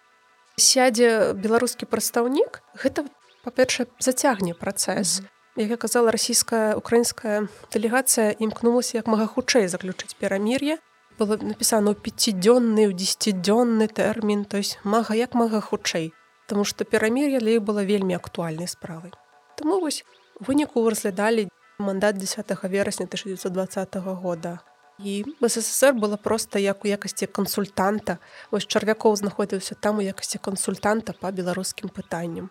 сядзе 0.57 1.35
беларускі 1.35 1.87
прадстаўнік 1.87 2.63
гэта 2.79 3.07
па-першае 3.45 3.87
зацягне 4.01 4.55
працэс. 4.55 5.23
Як 5.57 5.71
я 5.71 5.77
казала 5.77 6.11
расійская 6.11 6.75
украінская 6.75 7.47
дэлегацыя 7.71 8.35
імкнулася 8.35 8.99
як 8.99 9.07
мага 9.07 9.31
хутчэй 9.31 9.71
заключыць 9.71 10.19
перамір'е 10.19 10.83
было 11.19 11.39
напісана 11.41 11.95
ў 11.95 11.99
пяцідзённы 11.99 12.91
ў 12.91 12.93
дзесяцідзённы 12.93 13.89
тэрмін 13.89 14.45
то 14.45 14.59
есть 14.59 14.79
мага 14.85 15.15
як 15.15 15.35
мага 15.35 15.61
хутчэй 15.61 16.13
Таму 16.45 16.69
што 16.69 16.85
перамір'я 16.85 17.41
для 17.41 17.57
іх 17.57 17.63
была 17.65 17.89
вельмі 17.89 18.15
актуальнай 18.21 18.69
справай 18.69 19.13
Таму 19.57 19.81
вось 19.81 20.05
выніку 20.41 20.89
разглядалі 20.91 21.49
мандат 21.79 22.17
10 22.17 22.47
верасня 22.63 23.07
1920 23.07 23.97
года. 23.97 24.59
І 24.99 25.25
ССР 25.43 25.93
была 25.93 26.17
проста 26.17 26.59
як 26.59 26.85
у 26.85 26.89
якасці 26.89 27.27
кансультанта 27.27 28.19
вось 28.51 28.67
чарвякоў 28.67 29.17
знаходзіўся 29.17 29.75
там 29.75 29.99
у 29.99 30.03
якасці 30.03 30.39
кансультанта 30.39 31.15
па 31.21 31.31
беларускім 31.31 31.91
пытанням. 31.91 32.51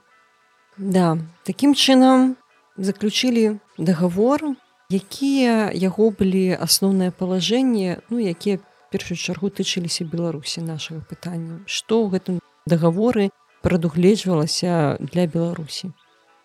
Да 0.78 1.18
такім 1.44 1.72
чынам 1.72 2.36
заключілі 2.78 3.60
договор 3.78 4.56
якія 4.92 5.72
яго 5.72 6.10
былі 6.12 6.56
асноўныя 6.58 7.12
палажэнні 7.12 8.04
ну 8.10 8.20
якія 8.20 8.60
першую 8.94 9.18
чаргу 9.18 9.50
тычыліся 9.50 10.06
беларусі 10.06 10.62
нашага 10.62 11.02
пытання? 11.10 11.66
Што 11.66 12.06
ў 12.06 12.18
гэтым 12.18 12.36
дагаворы 12.70 13.30
прадугледжвалася 13.66 14.98
для 15.00 15.26
беларусі? 15.26 15.94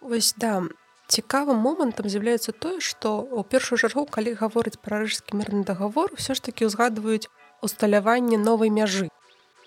Ось 0.01 0.33
да 0.39 0.63
цікавым 1.09 1.61
момантам 1.61 2.09
з'яўляецца 2.09 2.53
тое 2.53 2.81
што 2.85 3.21
ў 3.25 3.45
першую 3.45 3.81
чаргу 3.81 4.07
калі 4.07 4.37
гаворыць 4.39 4.81
пра 4.81 5.05
рыжскі 5.05 5.41
мірны 5.41 5.65
дагавор 5.69 6.15
все 6.17 6.39
ж 6.39 6.45
такі 6.45 6.69
ўзгадваюць 6.71 7.29
усталяванне 7.61 8.39
новай 8.39 8.71
мяжы. 8.71 9.09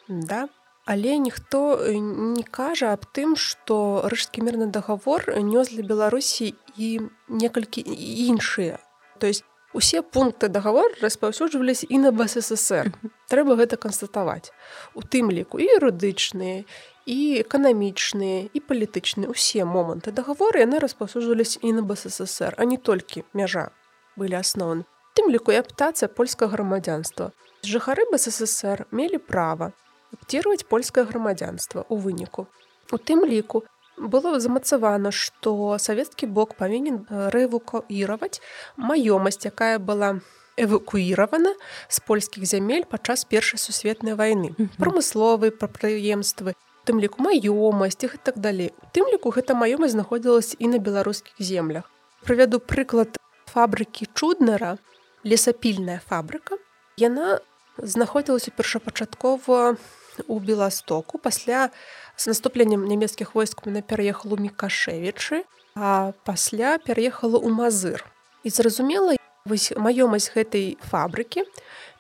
Да 0.08 0.48
але 0.92 1.18
ніхто 1.18 1.80
э, 1.80 1.96
не 2.36 2.44
кажа 2.44 2.92
аб 2.92 3.08
тым 3.16 3.40
што 3.40 4.04
рыжскі 4.12 4.44
мірны 4.44 4.68
дагавор 4.68 5.24
нёс 5.40 5.72
для 5.72 5.88
беларусі 5.88 6.52
і 6.76 7.08
некалькі 7.32 7.80
іншыя. 8.28 8.76
То 9.16 9.32
есть 9.32 9.48
усе 9.72 10.04
пункты 10.04 10.52
дагавор 10.52 10.92
распаўсюджваліся 11.00 11.88
і 11.88 11.98
на 12.04 12.12
бССР. 12.12 12.92
Трэба 13.32 13.56
гэта 13.56 13.80
канстатаваць. 13.80 14.52
У 14.92 15.00
тым 15.00 15.32
ліку 15.32 15.64
і 15.64 15.72
юрыдычныя 15.80 16.68
і 17.08 17.18
эканамічныя 17.40 18.52
і 18.52 18.60
палітычныя. 18.60 19.32
Усе 19.32 19.64
моманты 19.64 20.12
дагаворы 20.12 20.60
яны 20.68 20.84
распаўсюджваліся 20.84 21.64
і 21.64 21.72
на 21.80 21.88
бССР 21.88 22.60
а 22.60 22.68
не 22.68 22.76
толькі 22.76 23.24
мяжа 23.32 23.72
былі 24.20 24.36
асноўны 24.44 24.84
тым 25.16 25.32
ліку 25.32 25.56
і 25.56 25.64
аптацыя 25.64 26.12
польскага 26.12 26.60
грамадзянства. 26.60 27.32
Жыхары 27.64 28.04
бССР 28.12 28.92
мелі 28.92 29.24
права 29.24 29.72
аптировать 30.14 30.66
польскае 30.66 31.06
грамадзянства 31.06 31.86
у 31.90 31.96
выніку. 31.96 32.48
У 32.92 32.98
тым 32.98 33.26
ліку 33.26 33.64
было 33.98 34.40
замацавана, 34.40 35.12
што 35.12 35.78
савецкі 35.80 36.26
бок 36.26 36.56
павінен 36.56 37.06
э, 37.10 37.30
рэвукуіраваць 37.30 38.42
маёмасць, 38.78 39.46
якая 39.46 39.80
была 39.80 40.20
эвакуіравана 40.58 41.54
з 41.88 42.00
польскіх 42.00 42.46
зямель 42.46 42.84
падчас 42.84 43.26
першай 43.26 43.60
сусветнай 43.60 44.16
вайны. 44.16 44.56
прамысловыя 44.78 45.52
прадпрыемствы, 45.52 46.54
тым 46.86 47.00
ліку 47.00 47.22
маёмасць 47.24 48.04
і 48.04 48.20
так 48.24 48.40
далей. 48.40 48.74
У 48.82 48.88
тым 48.92 49.08
ліку 49.08 49.32
гэта 49.32 49.56
маёмасць 49.56 49.94
знаходзілася 49.94 50.58
і 50.60 50.68
на 50.68 50.78
беларускіх 50.78 51.36
землях. 51.40 51.88
Прывяду 52.26 52.60
прыклад 52.60 53.18
фабрыкі 53.48 54.08
чуднара, 54.14 54.78
лесапільная 55.24 56.02
фабрыка. 56.06 56.58
Яна 56.98 57.40
знаходзілася 57.78 58.52
першапачаткова 58.52 59.78
у 60.28 60.40
беластоку 60.40 61.18
пасля 61.18 61.70
з 62.16 62.28
наступленнем 62.28 62.86
нямецкіх 62.86 63.36
войск 63.36 63.66
на 63.66 63.82
пераехал 63.82 64.34
у 64.34 64.38
мікашевічы 64.38 65.44
а 65.76 66.12
пасля 66.26 66.78
пераехала 66.78 67.40
ў 67.40 67.50
мазыр. 67.50 68.04
І 68.44 68.50
зразумела 68.50 69.16
маёмасць 69.48 70.32
гэтай 70.36 70.78
фабрыкі 70.82 71.46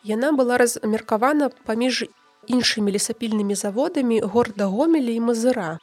яна 0.03 0.31
была 0.31 0.57
размеркавана 0.57 1.49
паміж 1.65 2.05
іншымі 2.47 2.91
лесапільнымі 2.91 3.55
заводамі 3.55 4.21
горда 4.21 4.65
гомелі 4.65 5.15
і 5.15 5.23
мазыра. 5.29 5.79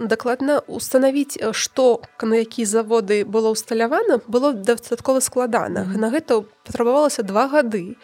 Дакладна 0.00 0.60
установіць 0.64 1.36
што 1.52 2.00
на 2.22 2.40
якія 2.40 2.66
заводы 2.66 3.24
было 3.24 3.52
ўсталявана 3.52 4.20
было 4.26 4.52
дастаткова 4.52 5.20
складана 5.20 5.84
на 5.84 6.08
гэта 6.08 6.40
патрабавалася 6.64 7.22
два 7.22 7.48
гады 7.52 7.96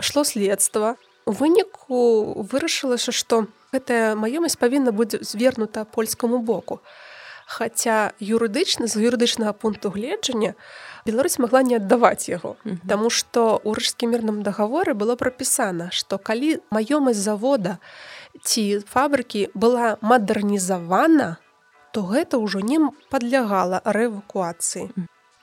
шло 0.00 0.24
следства 0.24 0.96
У 1.26 1.32
выніку 1.32 2.44
вырашылася, 2.50 3.12
што 3.12 3.46
гэтая 3.72 4.14
маёмасць 4.18 4.58
павінна 4.58 4.92
будзе 4.92 5.22
звернута 5.22 5.84
польскаму 5.84 6.38
боку. 6.38 6.80
Хаця 7.46 8.12
юрыдычна 8.18 8.86
з 8.88 9.02
юрыдычнага 9.02 9.52
пункту 9.52 9.90
гледжання 9.90 10.54
Беларусь 11.04 11.38
магла 11.38 11.62
не 11.62 11.76
аддаваць 11.76 12.30
яго. 12.30 12.56
Таму 12.88 13.10
што 13.10 13.58
ў 13.58 13.74
рыжскім 13.76 14.14
мірным 14.14 14.42
дагаворы 14.46 14.94
было 14.94 15.18
прапісана, 15.18 15.90
што 15.90 16.18
калі 16.18 16.62
маёмасць 16.70 17.18
завода 17.18 17.78
ці 18.40 18.80
фабрыкі 18.86 19.50
была 19.54 19.98
мадэрнізавана, 20.00 21.36
то 21.92 22.06
гэта 22.06 22.38
ўжо 22.38 22.62
не 22.62 22.78
падлягала 23.10 23.82
рэвакуацыі. 23.84 24.88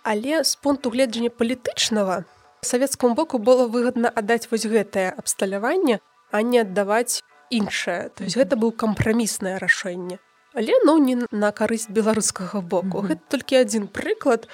Але 0.04 0.44
з 0.44 0.56
пункту 0.56 0.90
гледжання 0.90 1.30
палітычнага 1.30 2.24
савецкаму 2.62 3.16
боку 3.16 3.38
было 3.38 3.68
выгадна 3.68 4.10
аддаць 4.10 4.48
вось 4.52 4.66
гэтае 4.66 5.12
абсталяванне, 5.12 6.00
а 6.32 6.42
не 6.42 6.60
аддаваць 6.62 7.22
іншае. 7.50 8.10
То 8.16 8.24
есть 8.24 8.38
гэта 8.38 8.56
быў 8.56 8.72
кампраміснае 8.72 9.58
рашэнне. 9.58 10.20
Але 10.54 10.74
ну 10.84 10.98
не 10.98 11.16
на 11.32 11.52
карысць 11.52 11.90
беларускага 11.90 12.62
боку. 12.62 13.06
Гэта 13.06 13.22
толькі 13.30 13.62
адзін 13.62 13.88
прыклад 13.88 14.50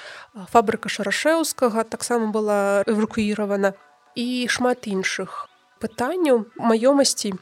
фабрыка 0.51 0.89
шарашэўскага 0.89 1.87
таксама 1.87 2.31
была 2.35 2.83
эвакуіравана 2.83 3.73
і 4.15 4.47
шмат 4.51 4.87
іншых 4.91 5.47
пытанняў 5.79 6.45
маёмасці 6.57 7.33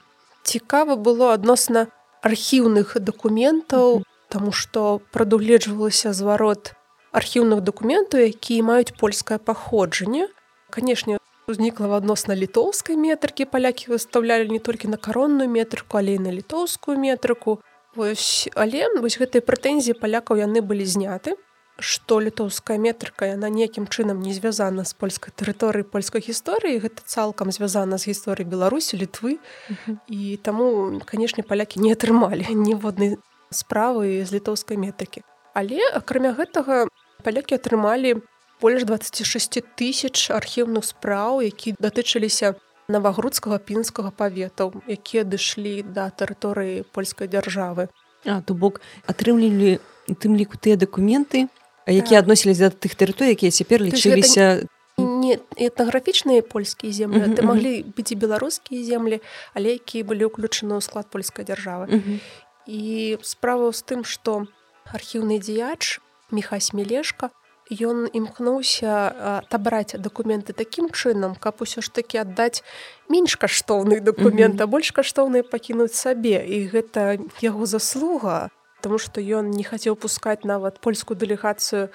цікава 0.43 0.95
было 0.95 1.33
адносна 1.33 1.87
архіўных 2.21 2.99
дакументаў, 2.99 4.03
таму 4.29 4.51
што 4.51 5.01
прадугледжвалася 5.15 6.13
зварот 6.13 6.73
архіўных 7.13 7.61
дакументаў, 7.61 8.25
якія 8.33 8.65
маюць 8.69 8.95
польскае 8.99 9.37
паходжанне. 9.37 10.27
Канешне, 10.73 11.19
узнікла 11.47 11.87
в 11.87 11.93
адносна 11.93 12.33
літоўскай 12.33 12.97
метрыкі 12.97 13.45
палякі 13.45 13.93
выставлялі 13.93 14.49
не 14.49 14.59
толькі 14.59 14.89
на 14.89 14.97
каронную 14.97 15.45
метрыку 15.45 16.01
але 16.01 16.17
на 16.17 16.33
літоўскую 16.33 16.97
метрыку 16.97 17.59
вось 17.95 18.49
але 18.55 18.87
вось 18.97 19.19
гэтыя 19.21 19.45
прэтэнзіі 19.45 19.99
палякаў 19.99 20.41
яны 20.41 20.65
былі 20.65 20.87
зняты 20.87 21.35
што 21.79 22.19
літоўская 22.21 22.77
метрыка 22.77 23.29
яна 23.29 23.49
некім 23.49 23.87
чынам 23.87 24.21
не 24.21 24.33
звязана 24.33 24.85
з 24.85 24.93
польскай 24.93 25.33
тэрыторыі 25.35 25.83
польскай 25.83 26.21
гісторыі 26.21 26.79
гэта 26.79 27.01
цалкам 27.05 27.51
звязана 27.51 27.97
з 27.97 28.13
гісторыяй 28.13 28.49
беларусі 28.49 28.97
літвы. 28.97 29.39
І 30.07 30.37
таму 30.41 31.01
канешне 31.05 31.43
палякі 31.43 31.81
не 31.81 31.93
атрымалі 31.97 32.45
ніводнай 32.65 33.17
справы 33.49 34.21
з 34.25 34.29
літоўскай 34.31 34.77
метрыкі. 34.77 35.25
Але 35.53 35.81
акрамя 35.93 36.33
гэтага 36.37 36.85
палякі 37.25 37.57
атрымалі 37.57 38.21
больш 38.63 38.87
26 38.87 39.59
тысяч 39.75 40.31
архіўных 40.31 40.87
спраў 40.87 41.43
які 41.43 41.75
датычыліся 41.83 42.55
навагрудскага 42.87 43.59
пінскага 43.59 44.11
паветаў 44.15 44.71
якія 44.87 45.27
дышлі 45.27 45.83
да 45.83 46.07
тэрыторыі 46.07 46.87
польскай 46.95 47.27
дзяржавы. 47.27 47.91
А 48.23 48.39
то 48.39 48.55
бок 48.55 48.79
атрымлівалі 49.03 49.83
тым 50.15 50.39
ліку 50.39 50.55
тыя 50.55 50.79
дакументы 50.79 51.51
якія 51.87 52.23
адносіліся 52.23 52.71
да 52.71 52.71
тых 52.71 52.95
тэрыторый 52.95 53.35
якія 53.35 53.51
цяпер 53.51 53.83
лічыліся 53.83 54.63
не 54.95 55.39
этнаграфічныя 55.59 56.39
польскія 56.47 56.93
землі 56.93 57.19
mm 57.19 57.27
-hmm, 57.27 57.35
ты 57.35 57.41
маглі 57.43 57.71
быць 57.95 58.11
і 58.11 58.15
беларускія 58.15 58.83
землі 58.83 59.19
але 59.53 59.75
якія 59.75 60.07
былі 60.07 60.31
ўключаны 60.31 60.79
ў 60.79 60.81
склад 60.81 61.11
польскай 61.11 61.43
дзяржавы. 61.43 61.91
Mm 61.91 61.99
-hmm. 61.99 62.17
і 62.67 63.17
справа 63.21 63.71
з 63.75 63.83
тым 63.83 64.07
што 64.07 64.47
архіўны 64.87 65.39
дзеяч 65.39 65.99
міхась 66.31 66.73
мелешка 66.73 67.29
ён 67.71 68.09
імкнуўся 68.11 69.39
адабраць 69.39 69.95
дакументы 69.95 70.53
такім 70.53 70.89
чынам 70.89 71.35
каб 71.35 71.61
усё 71.63 71.81
ж 71.81 71.91
такі 71.91 72.23
аддаць 72.23 72.63
менш 73.09 73.35
каштоўных 73.35 74.01
дакумента 74.01 74.63
mm 74.63 74.67
-hmm. 74.67 74.71
больш 74.71 74.91
каштоўныя 74.91 75.43
пакінуць 75.43 75.95
сабе 75.95 76.43
і 76.45 76.67
гэта 76.67 77.19
яго 77.41 77.65
заслуга 77.65 78.49
Таму 78.83 78.97
што 78.99 79.21
ён 79.21 79.55
не 79.55 79.63
хацеў 79.63 79.95
пускаць 79.95 80.43
нават 80.43 80.79
польскую 80.79 81.15
дэлегацыю 81.15 81.87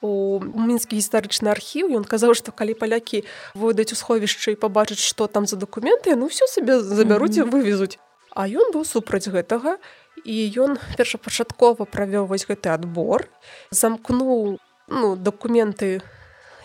у 0.00 0.40
мінскі 0.40 0.96
гістарычны 0.96 1.48
архіў 1.52 1.92
ён 1.92 2.04
казаў 2.04 2.34
што 2.34 2.52
калі 2.52 2.74
палякі 2.74 3.24
выдаць 3.54 3.92
у 3.92 3.96
сховішчы 3.96 4.52
і 4.52 4.56
пабачыць 4.56 5.04
што 5.04 5.26
там 5.26 5.46
за 5.46 5.56
дакументы 5.56 6.16
ну 6.16 6.26
ўсё 6.32 6.48
сабе 6.48 6.80
забяруць 6.80 7.36
і 7.36 7.42
вывезуць 7.42 7.98
А 8.30 8.46
ён 8.46 8.70
быў 8.70 8.86
супраць 8.86 9.26
гэтага. 9.26 9.78
І 10.24 10.52
ён 10.60 10.76
першапачаткова 10.96 11.88
правёў 11.88 12.28
вось 12.28 12.44
гэты 12.44 12.68
адбор 12.68 13.26
замкнуў 13.72 14.60
ну, 14.90 15.16
дакументы, 15.16 16.02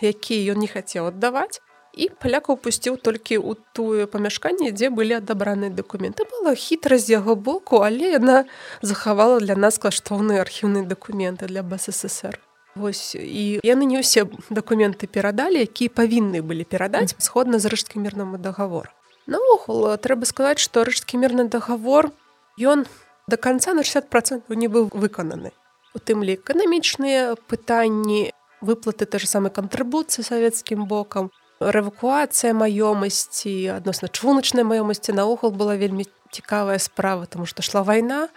якія 0.02 0.52
ён 0.52 0.60
не 0.60 0.68
хацеў 0.68 1.08
аддаваць. 1.08 1.62
І 1.96 2.12
палякаў 2.12 2.60
пусціў 2.60 3.00
толькі 3.00 3.40
ў 3.40 3.56
тое 3.72 4.04
памяшканне, 4.04 4.68
дзе 4.68 4.92
былі 4.92 5.16
адабраныя 5.16 5.72
дакументы. 5.72 6.28
была 6.28 6.52
хітрасць 6.52 7.08
з 7.08 7.16
яго 7.16 7.36
боку, 7.36 7.80
але 7.80 8.12
яна 8.20 8.44
захавала 8.82 9.40
для 9.40 9.56
нас 9.56 9.78
каштоўныя 9.78 10.44
архіўныя 10.44 10.84
дакументы 10.84 11.46
для 11.46 11.62
БССР. 11.62 12.36
Вось, 12.76 13.16
і 13.16 13.64
яны 13.64 13.88
не 13.88 14.04
ўсе 14.04 14.28
дакументы 14.52 15.08
перадалі, 15.08 15.64
якія 15.64 15.88
павінны 15.88 16.44
былі 16.44 16.68
перадаць 16.68 17.16
сходна 17.16 17.56
з 17.56 17.72
рэшткі 17.72 17.96
мірнаму 17.96 18.36
дагавору. 18.36 18.92
Наогул 19.24 19.96
трэба 19.96 20.28
сказаць, 20.28 20.60
што 20.60 20.84
рэшткі 20.84 21.16
мірны 21.16 21.48
дагавор 21.48 22.12
ён 22.60 22.84
да 23.26 23.40
канца 23.40 23.72
на 23.72 23.80
60 23.80 24.12
процентаў 24.12 24.60
не 24.60 24.68
быў 24.68 24.92
выкананы 24.92 25.56
у 25.96 25.98
тым 25.98 26.20
лі 26.20 26.36
эканамічныя 26.36 27.40
пытанні 27.48 28.28
выплаты 28.60 29.08
та 29.08 29.16
ж 29.16 29.24
самай 29.24 29.48
кантрыбуцыі 29.48 30.20
савецкім 30.28 30.84
бокам 30.84 31.32
рэвакуацыя 31.60 32.52
маёмасці 32.52 33.80
адносна 33.80 34.12
чыгуначнай 34.12 34.68
маёмасці 34.68 35.16
наогул 35.16 35.56
была 35.56 35.80
вельмі 35.80 36.04
цікавая 36.28 36.76
справа 36.76 37.24
тому 37.24 37.48
што 37.48 37.64
шла 37.64 37.80
вайна 37.80 38.28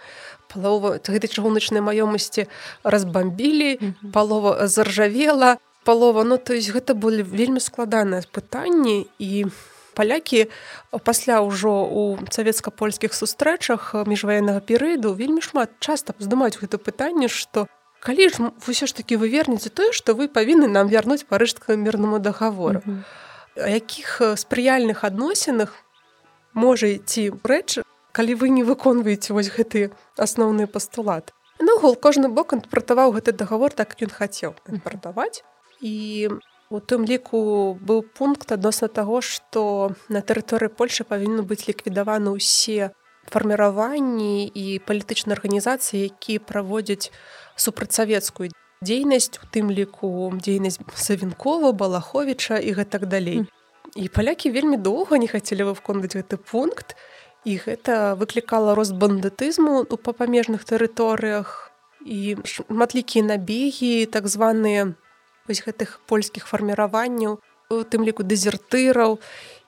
палова 0.48 0.96
гэтай 1.04 1.28
чыгуначнай 1.28 1.84
маёмасці 1.84 2.48
разбамбілі 2.82 3.92
палова 4.12 4.66
заржавела. 4.66 5.58
Палова 5.84 6.24
ну 6.24 6.36
то 6.36 6.52
есть 6.52 6.68
гэта 6.68 6.92
былі 6.92 7.24
вельмі 7.24 7.60
складаныя 7.60 8.20
пытанні 8.32 9.08
і 9.18 9.48
у 9.48 9.79
палякі 10.00 10.46
пасля 11.04 11.40
ўжо 11.44 11.72
у 11.84 12.02
савецка-польскіх 12.32 13.12
сустрэчах 13.16 13.92
міжваеннага 14.08 14.64
перыяду 14.64 15.12
вельмі 15.12 15.44
шмат 15.44 15.76
часта 15.84 16.16
здымаюць 16.16 16.56
гэта 16.62 16.80
пытанне 16.80 17.28
што 17.28 17.66
калі 18.00 18.28
ж 18.32 18.48
ўсё 18.64 18.88
ж 18.88 18.96
такі 18.96 19.20
вы 19.20 19.28
вернеце 19.28 19.68
тое 19.68 19.92
што 19.92 20.16
вы 20.16 20.32
павінны 20.32 20.72
нам 20.72 20.88
вярнуць 20.88 21.28
парыжка 21.28 21.76
мірнаму 21.76 22.18
дагавору 22.18 22.80
mm 22.80 22.96
-hmm. 22.96 23.68
якіх 23.68 24.20
спрыяльных 24.44 25.04
адносінах 25.04 25.76
можа 26.54 26.96
ці 27.04 27.30
рэч 27.44 27.84
калі 28.12 28.34
вы 28.34 28.48
не 28.56 28.64
выконваеце 28.64 29.36
вось 29.36 29.52
гэтыя 29.52 29.92
асноўныя 30.16 30.66
пастулаты 30.66 31.36
нагул 31.60 31.96
кожны 31.96 32.28
бок 32.28 32.54
інтэрпрэтаваў 32.56 33.14
гэты 33.16 33.32
дагавор 33.36 33.72
так 33.76 33.96
ён 34.00 34.10
хацеў 34.10 34.56
інтэрпрэтаваць. 34.66 35.44
І 35.80 36.28
У 36.70 36.78
тым 36.78 37.02
ліку 37.02 37.74
быў 37.82 38.04
пункт 38.14 38.52
адносна 38.54 38.86
таго, 38.86 39.18
што 39.26 39.90
на 40.06 40.20
тэрыторыі 40.22 40.70
Польшы 40.70 41.02
павінны 41.02 41.42
быць 41.42 41.66
ліквідаваны 41.66 42.30
ўсе 42.38 42.94
фарміраванні 43.26 44.46
і 44.46 44.78
палітычныя 44.86 45.34
арганізацыі, 45.34 46.06
якія 46.14 46.38
праводзяць 46.38 47.10
супрацьсавецкую 47.58 48.54
дзейнасць, 48.86 49.42
у 49.42 49.50
тым 49.50 49.74
ліку 49.74 50.30
дзейнасць 50.38 50.78
Савінкова, 50.94 51.74
Балаховіча 51.74 52.62
і 52.62 52.78
гэтак 52.78 53.10
далей. 53.10 53.50
І 53.98 54.06
палякі 54.06 54.54
вельмі 54.54 54.78
доўга 54.78 55.18
не 55.18 55.26
хацелі 55.26 55.74
выконваць 55.74 56.14
гэты 56.14 56.38
пункт. 56.38 56.94
І 57.42 57.58
гэта 57.58 58.14
выклікала 58.14 58.78
рост 58.78 58.94
бандытызму 58.94 59.82
у 59.82 59.96
папамежных 59.98 60.62
тэрыторыях 60.62 61.74
і 62.06 62.38
шматлікія 62.46 63.26
набегі, 63.26 64.06
так 64.06 64.30
званыя 64.30 64.94
вось 65.48 65.62
гэтых 65.64 66.00
польскіх 66.06 66.46
фарміраванняў 66.46 67.40
у 67.70 67.82
тым 67.84 68.04
ліку 68.04 68.26
дэзертыраў. 68.26 69.20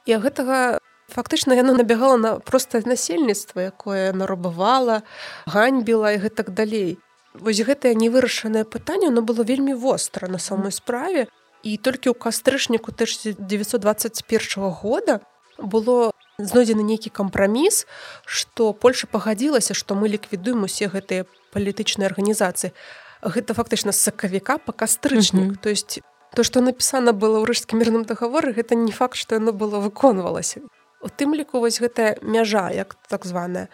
І 0.07 0.19
гэтага 0.19 0.79
фактычна 1.13 1.55
яно 1.55 1.75
набягала 1.79 2.17
на 2.17 2.31
простае 2.41 2.83
насельніцтва 2.87 3.71
якое 3.71 4.13
нарабавала 4.13 5.03
ганьбіла 5.47 6.17
і 6.17 6.23
гэтак 6.27 6.51
далей. 6.51 6.99
Вось 7.35 7.63
гэтае 7.65 7.95
невырашанае 7.95 8.65
пытанне 8.65 9.09
оно 9.09 9.23
было 9.23 9.43
вельмі 9.45 9.75
востра 9.75 10.29
на 10.29 10.39
самой 10.39 10.73
справе. 10.73 11.29
І 11.63 11.79
толькі 11.79 12.11
ў 12.11 12.19
кастрычніку 12.19 12.91
1921 12.91 14.71
года 14.71 15.21
было 15.59 16.13
знойдзены 16.39 16.83
нейкі 16.83 17.13
кампраміс 17.15 17.87
што 18.27 18.73
польша 18.73 19.07
пагадзілася 19.07 19.77
што 19.79 19.95
мы 19.95 20.09
ліквідуем 20.09 20.65
усе 20.67 20.89
гэтыя 20.89 21.29
палітычныя 21.55 22.09
арганізацыі 22.09 22.73
гэта 23.23 23.55
фактычна 23.55 23.93
сакавіка 23.93 24.59
па 24.59 24.73
кастрычнік. 24.73 25.45
Mm 25.45 25.51
-hmm. 25.51 25.63
то 25.63 25.71
есть 25.71 26.01
то 26.35 26.43
што 26.43 26.61
напісана 26.61 27.13
было 27.13 27.41
ў 27.41 27.45
рыжскім 27.45 27.79
мірным 27.79 28.05
дагаворы 28.05 28.53
гэта 28.53 28.75
не 28.75 28.93
факт 28.93 29.17
што 29.17 29.35
яно 29.35 29.53
было 29.53 29.81
выконвалася. 29.81 30.61
У 31.03 31.09
тым 31.09 31.35
ліку 31.35 31.61
вось 31.61 31.81
гэтая 31.81 32.17
мяжа 32.23 32.71
як 32.71 32.97
так 33.09 33.27
званая. 33.27 33.69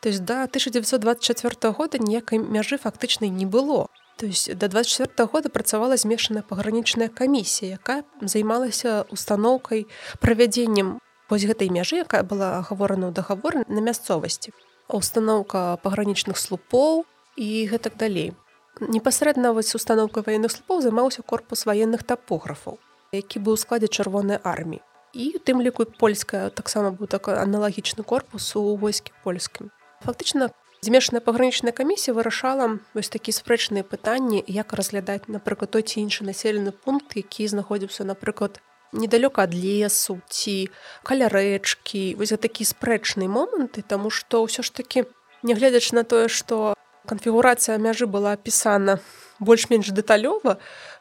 То 0.00 0.08
есть 0.08 0.24
да 0.24 0.44
1924 0.44 1.72
года 1.72 1.98
ніякай 1.98 2.38
мяжы 2.38 2.78
фактычнай 2.78 3.30
не 3.30 3.46
было. 3.46 3.86
То 4.16 4.26
есть 4.26 4.56
до 4.56 4.68
24 4.68 5.28
года 5.28 5.48
працавала 5.48 5.96
змешаная 5.96 6.42
пагранічная 6.42 7.08
камісія 7.08 7.72
якая 7.72 8.04
займалася 8.20 9.04
установкай 9.10 9.86
правядзеннем 10.20 10.98
вось 11.30 11.44
гэтай 11.44 11.68
мяжы 11.68 11.96
якая 11.96 12.22
была 12.22 12.62
гаворана 12.62 13.08
ў 13.08 13.12
дагаворы 13.12 13.64
на 13.68 13.80
мясцовасці. 13.80 14.52
Установка 14.88 15.76
пагранічных 15.82 16.38
слупоў 16.38 17.04
і 17.36 17.68
гэтак 17.68 17.96
далей 17.96 18.32
непасрэдна 18.80 19.52
вось 19.52 19.74
установка 19.74 20.22
ваенных 20.26 20.52
слупоў 20.52 20.82
займаўся 20.82 21.22
корпус 21.22 21.66
ваенных 21.66 22.04
тапографаў 22.04 22.78
які 23.12 23.40
быў 23.40 23.58
у 23.58 23.60
складзе 23.60 23.88
чырвонай 23.88 24.38
арміі 24.42 24.82
і 25.14 25.32
у 25.36 25.40
тым 25.40 25.62
ліку 25.64 25.86
польская 25.98 26.50
таксама 26.50 26.92
быў 26.92 27.08
такой 27.08 27.40
аналагічны 27.40 28.04
корпус 28.04 28.54
у 28.56 28.76
войскі 28.76 29.12
польскім 29.24 29.70
фактычна 30.04 30.50
змешаная 30.80 31.20
пагранічная 31.20 31.72
камісія 31.72 32.14
вырашала 32.14 32.78
вось 32.94 33.10
такі 33.10 33.34
спрэчныя 33.34 33.82
пытанні 33.82 34.44
як 34.46 34.72
разглядаць 34.72 35.26
напрыклад 35.26 35.74
той 35.74 35.82
ці 35.82 36.00
іншы 36.04 36.24
населены 36.28 36.70
пункт 36.70 37.16
які 37.16 37.48
знаходзіўся 37.48 38.04
напрыклад 38.04 38.60
недалёка 38.92 39.42
ад 39.42 39.54
лесу 39.54 40.20
ці 40.28 40.70
каля 41.02 41.28
рэчкі 41.28 42.14
вось 42.14 42.34
такі 42.38 42.64
спрэчныя 42.64 43.28
моманты 43.28 43.82
таму 43.82 44.10
што 44.10 44.46
ўсё 44.46 44.62
ж 44.62 44.70
такі 44.72 45.04
нягледзяч 45.42 45.92
на 45.92 46.04
тое 46.04 46.28
што 46.28 46.78
канфігурацыя 47.08 47.80
мяжы 47.80 48.06
была 48.06 48.36
апісана 48.36 49.00
больш-менш 49.40 49.90
дэталёва 49.96 50.58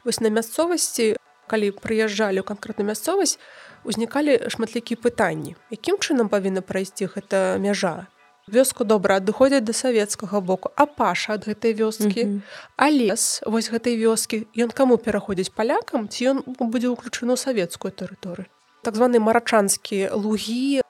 вось 0.07 0.19
на 0.23 0.31
мясцовасці 0.31 1.15
калі 1.51 1.71
прыязджалі 1.83 2.39
ў 2.41 2.45
канкрэтную 2.47 2.87
мясцовасць 2.87 3.37
узнікалі 3.83 4.47
шматлікія 4.51 4.99
пытанні 5.03 5.55
якім 5.71 5.99
чынам 5.99 6.31
павінна 6.31 6.63
прайсці 6.63 7.11
гэта 7.11 7.59
мяжа? 7.59 8.07
Вёску 8.47 8.87
добра 8.87 9.19
адыходзяць 9.19 9.67
да 9.67 9.73
савецкага 9.75 10.39
боку. 10.39 10.71
А 10.79 10.87
паша 10.87 11.35
ад 11.35 11.43
гэтай 11.43 11.75
вёскі 11.75 12.23
mm 12.23 12.31
-hmm. 12.31 12.41
а 12.77 12.87
лес 12.87 13.43
вось 13.45 13.67
гэтай 13.67 13.99
вёскі 13.99 14.47
ён 14.55 14.71
каму 14.71 14.97
пераходзіць 14.97 15.51
палякам 15.51 16.07
ці 16.07 16.31
ён 16.31 16.37
будзе 16.47 16.87
ўключаны 16.87 17.35
ў 17.35 17.37
савецкую 17.37 17.91
тэрыторыю 17.91 18.47
так 18.81 18.95
званы 18.95 19.19
марачанскія 19.19 20.15
лугі 20.15 20.81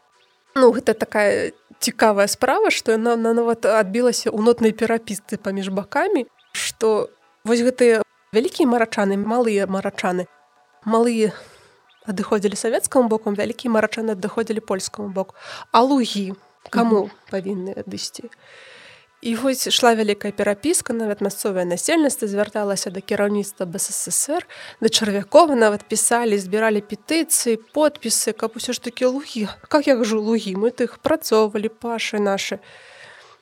ну 0.56 0.72
гэта 0.72 0.94
такая 0.94 1.52
цікавая 1.80 2.28
справа 2.28 2.72
што 2.72 2.96
яна 2.96 3.16
на 3.16 3.34
нават 3.38 3.66
адбілася 3.66 4.30
ў 4.30 4.40
нотнай 4.42 4.74
перапісцы 4.74 5.38
паміж 5.38 5.70
бакамі 5.70 6.26
што 6.52 7.10
вось 7.44 7.62
гэтыя 7.62 8.02
вялікія 8.34 8.68
марачаны 8.70 9.18
малыя 9.18 9.68
марачаны 9.68 10.28
малыя 10.86 11.32
адыходзілі 12.08 12.56
савецкаму 12.56 13.12
бокам 13.12 13.36
вялікія 13.36 13.72
марачаны 13.72 14.16
адыходзілі 14.16 14.64
польскаму 14.64 15.12
боку. 15.12 15.36
А 15.72 15.84
лугі 15.84 16.34
кому 16.72 17.12
павінны 17.32 17.76
адысці 17.76 18.32
і 19.22 19.36
вось 19.36 19.68
ішла 19.68 19.96
вялікая 19.96 20.32
перапіска 20.32 20.94
нават 20.94 21.22
мясцовае 21.22 21.66
насельніцтва 21.66 22.28
звярталася 22.28 22.94
да 22.94 23.02
кіраўніцтва 23.02 23.66
бСр 23.66 24.46
да 24.82 24.90
чарвякова 24.90 25.56
нават 25.56 25.88
пісалі 25.90 26.38
збіралі 26.38 26.86
петыцыі 26.86 27.58
подпісы 27.74 28.34
каб 28.38 28.54
усё 28.56 28.78
ж 28.78 28.82
такі 28.82 29.10
лугі 29.10 29.48
как 29.68 29.88
як 29.88 30.06
жу 30.06 30.22
лугі 30.22 30.54
мы 30.62 30.70
тых 30.70 31.02
працоўвалі 31.02 31.74
пашы 31.74 32.22
нашы 32.22 32.62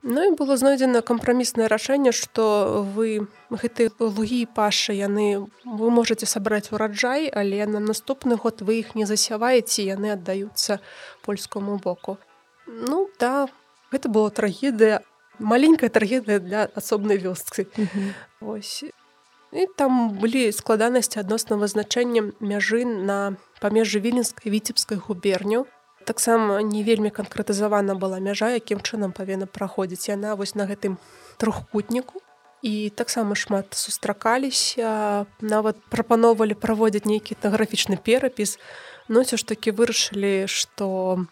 Ну 0.08 0.22
і 0.22 0.36
было 0.38 0.54
знойдзена 0.54 1.02
кампраміснае 1.02 1.66
рашэнне 1.66 2.12
што 2.14 2.86
вы 2.94 3.26
гэты 3.50 3.90
лугі 3.98 4.46
пашы 4.46 4.94
яны 4.94 5.50
вы 5.66 5.90
можете 5.90 6.30
сабраць 6.30 6.70
ураджай 6.70 7.26
але 7.26 7.66
на 7.66 7.82
наступны 7.82 8.38
год 8.38 8.62
вы 8.62 8.86
іх 8.86 8.94
не 8.94 9.10
засяваеце 9.10 9.82
яны 9.82 10.14
аддаюцца 10.14 10.78
польскому 11.26 11.82
боку. 11.82 12.20
Ну 12.68 13.10
да, 13.18 13.50
гэта 13.90 14.06
была 14.06 14.30
трагедыя, 14.30 15.02
маленькая 15.40 15.90
трагедыя 15.90 16.40
для 16.40 16.70
асобнай 16.76 17.18
вёсцы. 17.18 17.68
І 19.56 19.68
там 19.80 20.20
былі 20.20 20.52
складанасці 20.52 21.22
адносна 21.24 21.56
вызначэннем 21.56 22.36
мяжы 22.44 22.84
на 22.84 23.40
памежжы 23.64 24.04
віленскай 24.04 24.52
віцебскай 24.52 25.00
губерню. 25.00 25.66
Таксама 26.04 26.60
не 26.62 26.84
вельмі 26.84 27.10
канкрэтызавана 27.10 27.96
была 27.96 28.20
мяжа, 28.20 28.52
якім 28.52 28.84
чынам 28.84 29.16
павінна 29.16 29.48
праходзіць 29.48 30.12
яна 30.12 30.36
вось 30.36 30.56
на 30.60 30.68
гэтым 30.68 31.00
трохкутніку. 31.38 32.20
І 32.66 32.90
таксама 32.90 33.36
шмат 33.36 33.74
сустракаліся, 33.78 35.26
нават 35.40 35.78
прапаноўвалі 35.90 36.58
праводзіць 36.58 37.06
нейкі 37.06 37.38
этнаграфічны 37.38 37.96
перапіс. 37.96 38.60
Ну 39.08 39.22
ўсё 39.22 39.38
ж 39.38 39.46
такі 39.46 39.72
вырашылі, 39.72 40.50
што 40.50 41.26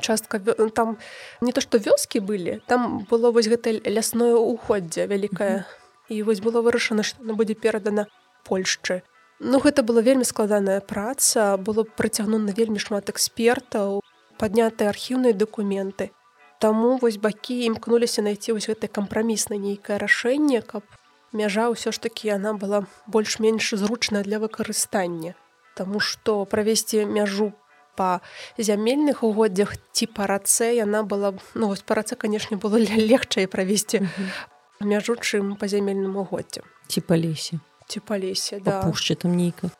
частка 0.00 0.40
ну, 0.58 0.70
там 0.70 0.98
не 1.40 1.52
то 1.52 1.60
што 1.60 1.78
вёскі 1.78 2.20
былі 2.20 2.60
там 2.66 3.06
было 3.10 3.30
вось 3.30 3.48
гэта 3.48 3.72
лясное 3.84 4.34
уходдзе 4.34 5.06
вялікае. 5.06 5.64
І 6.08 6.22
вось 6.22 6.40
было 6.40 6.60
вырашана 6.60 7.02
што 7.02 7.22
она 7.22 7.32
будзе 7.32 7.54
перадана 7.54 8.06
Польшчы. 8.44 9.02
Ну 9.40 9.58
гэта 9.58 9.82
была 9.82 10.02
вельмі 10.04 10.24
складаная 10.24 10.80
праца 10.80 11.56
было 11.56 11.84
прыцягнуна 11.84 12.52
вельмі 12.52 12.78
шмат 12.78 13.08
экспертаў 13.08 14.02
паднятыя 14.38 14.90
архіўныя 14.90 15.32
дакументы. 15.32 16.10
Таму 16.60 16.98
вось 17.00 17.16
бакі 17.16 17.56
імкнуліся 17.66 18.22
найти 18.22 18.52
вось 18.52 18.68
гэтай 18.68 18.88
кампраміснае 18.88 19.58
нейкае 19.58 19.98
рашэнне 19.98 20.60
каб 20.62 20.84
мяжа 21.32 21.66
ўсё 21.72 21.90
ж 21.90 21.98
такі 21.98 22.30
яна 22.30 22.54
была 22.54 22.86
больш-менш 23.10 23.74
зручная 23.74 24.22
для 24.22 24.38
выкарыстання. 24.38 25.34
Таму 25.74 25.98
што 25.98 26.44
правесці 26.46 27.04
мяжу 27.10 27.52
па 27.96 28.20
зямельных 28.58 29.22
угоддзях 29.22 29.76
ці 29.92 30.06
па 30.06 30.26
рацэ 30.30 30.74
яна 30.78 31.02
была 31.02 31.34
ну 31.54 31.70
вось 31.72 31.84
па 31.86 32.00
рацэ 32.00 32.16
канешне 32.16 32.56
было 32.56 32.78
легчай 32.78 33.46
правесці 33.46 34.02
мяжу 34.80 35.16
чым 35.16 35.54
па 35.60 35.70
зямельнаму 35.70 36.26
годдзе 36.30 36.66
ці 36.88 37.00
па 37.00 37.16
лесе 37.16 37.58
ці 37.88 38.00
па 38.00 38.18
лесе 38.18 38.60
да. 38.60 38.82
пушчы 38.82 39.14
там 39.14 39.36
нейка 39.36 39.70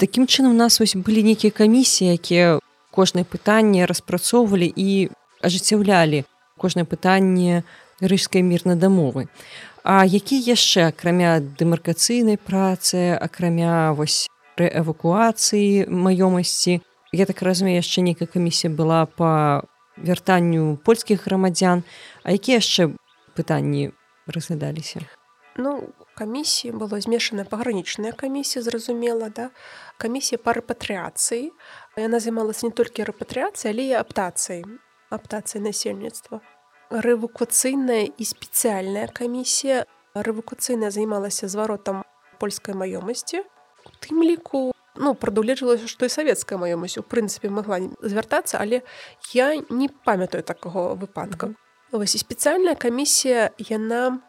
Такім 0.00 0.26
чынам 0.26 0.52
у 0.52 0.58
нас 0.58 0.80
вось 0.80 0.96
былі 0.96 1.22
нейкія 1.22 1.52
камісіі 1.52 2.16
якія 2.16 2.58
кожнае 2.90 3.24
пытанне 3.24 3.86
распрацоўвалі 3.86 4.66
і 4.66 5.12
ажыццяўлялі 5.44 6.24
кожнае 6.58 6.84
пытанне 6.86 7.62
рыжскай 8.00 8.42
мірнай 8.42 8.76
дамовы. 8.76 9.28
А 9.82 10.04
які 10.06 10.38
яшчэ 10.38 10.90
акрамя 10.90 11.38
дэмаркацыйнай 11.42 12.38
працы 12.38 13.14
акрамя 13.18 13.92
вось 13.98 14.26
эвакуацыі 14.58 15.90
маёмасці 15.90 16.80
я 17.12 17.26
так 17.26 17.42
разумею 17.42 17.76
яшчэ 17.76 18.00
нейкая 18.00 18.26
камісія 18.26 18.72
была 18.72 19.06
по 19.06 19.62
вяртанню 19.96 20.76
польскіх 20.84 21.26
грамадзян 21.28 21.84
а 22.24 22.32
якія 22.32 22.58
яшчэ 22.58 22.96
пытанні 23.36 23.92
разглядаліся 24.26 25.04
ну 25.56 25.92
камісіі 26.16 26.72
было 26.72 27.00
змешаная 27.00 27.44
пагранічная 27.44 28.12
камісія 28.12 28.64
зразумела 28.64 29.28
да 29.28 29.50
камісія 30.00 30.40
па 30.40 30.56
рэпатрыяцыі 30.56 31.52
яна 32.00 32.20
займалася 32.20 32.66
не 32.66 32.72
толькі 32.72 33.04
рэпатрыяцыі 33.04 33.68
але 33.72 33.84
і 33.92 33.94
аптацыі 34.00 34.64
аптацыі 35.12 35.60
насельніцтва 35.68 36.40
рэвакуцыйная 36.88 38.08
і 38.08 38.24
спецыяльная 38.24 39.08
камісія 39.12 39.84
рэвакуцыйная 40.16 40.88
займалася 40.88 41.48
зваротам 41.48 42.04
польскай 42.40 42.72
маёмасці 42.72 43.44
тым 44.00 44.24
ліку 44.24 44.72
ну 44.96 45.14
прадугледжвалася 45.14 45.88
што 45.88 46.06
і 46.06 46.12
савецкая 46.12 46.58
маёмасць 46.58 46.98
у 47.00 47.04
прынцыпе 47.06 47.48
магла 47.48 47.80
звяртацца 48.02 48.58
але 48.60 48.82
я 49.32 49.56
не 49.70 49.88
памятаю 49.88 50.42
такого 50.42 50.94
выпадка 50.94 51.46
mm 51.46 51.52
-hmm. 51.52 51.98
вось 51.98 52.14
і 52.14 52.18
спецыяльная 52.18 52.76
камісія 52.76 53.50
яна 53.58 54.20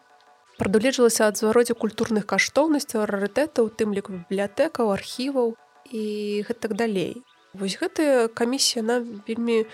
прадугледжвалася 0.58 1.28
ад 1.28 1.38
звароце 1.38 1.74
культурных 1.74 2.26
каштоўнасцяў 2.26 3.06
рарытэтаў 3.06 3.70
тым 3.80 3.94
ліку 3.94 4.12
бібліятэкаў 4.14 4.92
архіваў 4.92 5.56
і 5.92 6.04
гэтак 6.48 6.74
далей 6.74 7.24
вось 7.54 7.78
гэтая 7.82 8.28
камісія 8.28 8.84
на 8.84 9.00
вельмі 9.28 9.66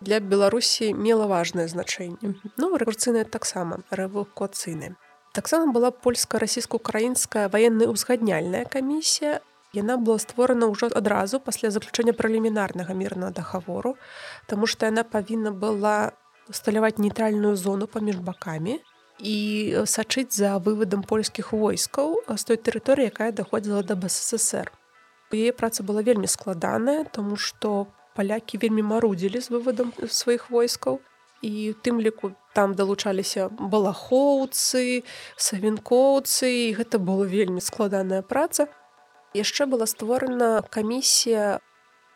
для 0.00 0.20
беларусі 0.20 0.94
мела 0.94 1.26
важнае 1.26 1.68
значэнне 1.68 2.18
mm 2.22 2.34
-hmm. 2.34 2.50
ну 2.56 2.76
рэкурцыйная 2.76 3.24
таксама 3.24 3.78
рэвакуацыйная 3.90 4.94
таксама 5.32 5.72
была 5.72 5.90
польска-расійско-украінская 5.90 7.48
ваенная 7.48 7.88
ўзгадняльная 7.88 8.64
камісія 8.64 9.40
Яна 9.72 9.96
была 9.96 10.18
створана 10.20 10.68
ўжо 10.68 10.92
адразу 10.92 11.40
пасля 11.40 11.72
заключэння 11.72 12.12
прэлімінарнага 12.12 12.92
мірнага 12.92 13.32
дагавору, 13.32 13.96
Таму 14.46 14.68
што 14.68 14.86
яна 14.86 15.00
павінна 15.00 15.48
была 15.50 16.12
усталяваць 16.48 16.98
нейтральную 16.98 17.56
зону 17.56 17.88
паміж 17.88 18.20
бакамі 18.20 18.76
і 19.18 19.36
сачыць 19.88 20.36
за 20.36 20.58
вывадам 20.58 21.06
польскіх 21.08 21.52
войскаў 21.56 22.20
з 22.28 22.42
той 22.44 22.60
тэрыторыі, 22.60 23.08
якая 23.08 23.32
даходзіла 23.32 23.80
да 23.82 23.96
БССР. 23.96 24.68
Яе 25.32 25.52
праца 25.56 25.80
была 25.80 26.04
вельмі 26.04 26.28
складаная, 26.28 27.08
таму 27.08 27.40
што 27.40 27.88
палякі 28.12 28.60
вельмі 28.60 28.84
марудзілі 28.84 29.40
з 29.40 29.48
вывадам 29.56 29.96
сваіх 30.04 30.50
войскаў. 30.50 31.00
І 31.40 31.72
тым 31.82 31.96
ліку 31.98 32.36
там 32.52 32.76
далучаліся 32.76 33.48
балахоўцы, 33.48 35.02
савінкоўцы 35.36 36.46
і 36.68 36.68
гэта 36.76 37.00
была 37.00 37.24
вельмі 37.24 37.64
складаная 37.64 38.22
праца 38.22 38.68
яшчэ 39.34 39.66
была 39.66 39.86
створана 39.86 40.62
камісія 40.70 41.60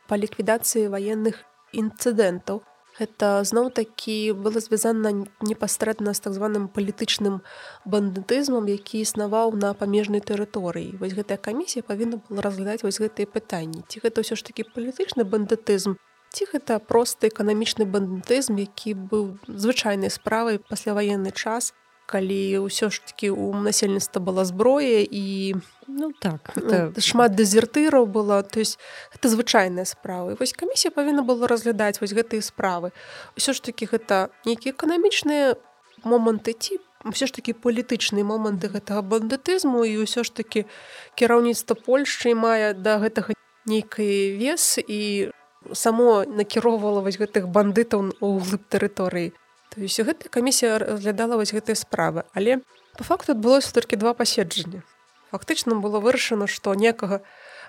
па 0.09 0.15
ліквідацыі 0.17 0.89
ваенных 0.89 1.43
інцыдэнтаў. 1.73 2.63
Гэта 2.97 3.45
зноў 3.45 3.69
такі 3.77 4.33
было 4.33 4.57
звязана 4.57 5.13
непасрэдна 5.45 6.17
з 6.17 6.21
так 6.25 6.33
званым 6.33 6.69
палітычным 6.73 7.45
бандытызмам, 7.85 8.65
які 8.73 9.05
існаваў 9.05 9.53
на 9.53 9.75
памежнай 9.77 10.25
тэрыторыі. 10.25 10.97
Вось 10.97 11.13
гэтая 11.13 11.37
камісія 11.37 11.85
павінна 11.85 12.25
была 12.25 12.41
разглядаць 12.41 12.81
вось 12.81 12.97
гэтыя 12.97 13.29
пытанні. 13.29 13.85
Ці 13.85 14.01
гэта 14.01 14.25
ўсё 14.25 14.41
ж 14.41 14.49
такі 14.49 14.65
палітычны 14.73 15.29
бандытызм, 15.29 16.01
ці 16.33 16.49
гэта 16.53 16.81
просты 16.81 17.29
эканамічны 17.29 17.85
бандытызм, 17.85 18.57
які 18.57 18.97
быў 18.97 19.37
звычайнай 19.45 20.09
справай 20.09 20.57
пасляваенны 20.57 21.37
час, 21.37 21.77
калі 22.07 22.67
ўсё 22.67 22.91
ж 22.91 23.03
такі 23.03 23.31
у 23.35 23.53
насельніцтва 23.55 24.23
была 24.23 24.45
зброя 24.45 25.03
і 25.03 25.55
ну 25.87 26.13
так 26.17 26.55
это... 26.57 26.95
шмат 27.01 27.35
дэзертыраў 27.35 28.07
было 28.07 28.43
то 28.43 28.61
есть 28.61 28.79
это 29.15 29.29
звычайныя 29.29 29.85
справы 29.85 30.37
вось 30.39 30.55
камісія 30.55 30.91
павінна 30.95 31.23
было 31.23 31.47
разглядаць 31.47 32.01
вось 32.01 32.15
гэтыя 32.15 32.43
справы 32.43 32.95
ўсё 33.37 33.53
ж 33.53 33.63
такі 33.63 33.91
гэта 33.91 34.31
нейкія 34.47 34.73
эканамічныя 34.73 35.59
моманты 36.07 36.55
ці 36.55 36.79
все 37.13 37.27
ж 37.27 37.35
такі 37.35 37.53
палітычныя 37.53 38.25
моманты 38.25 38.71
гэтага 38.71 39.03
бандытызму 39.03 39.85
і 39.87 40.07
ўсё 40.07 40.23
ж 40.27 40.35
такі 40.35 40.67
кіраўніцтва 41.15 41.79
Польшчы 41.79 42.35
мае 42.35 42.75
да 42.75 42.99
гэтага 42.99 43.37
нейкай 43.67 44.35
вес. 44.39 44.79
І 44.79 45.31
само 45.73 46.25
накіроўвала 46.25 47.03
вось 47.03 47.19
гэтых 47.19 47.51
бандытаў 47.51 48.15
у 48.23 48.39
глыб 48.39 48.63
тэрыторыі 48.71 49.35
то 49.77 49.83
есть 49.85 50.01
гэтая 50.01 50.33
камісія 50.33 50.79
разглядала 50.81 51.37
вось 51.37 51.53
гэтыя 51.53 51.77
справы. 51.77 52.25
Але 52.33 52.65
по 52.97 53.05
факту 53.05 53.37
адбылося 53.37 53.77
толькі 53.77 54.01
два 54.01 54.15
паседжання. 54.17 54.81
Фактычна 55.29 55.77
было 55.77 56.01
вырашана 56.01 56.49
што 56.49 56.73
некага 56.73 57.21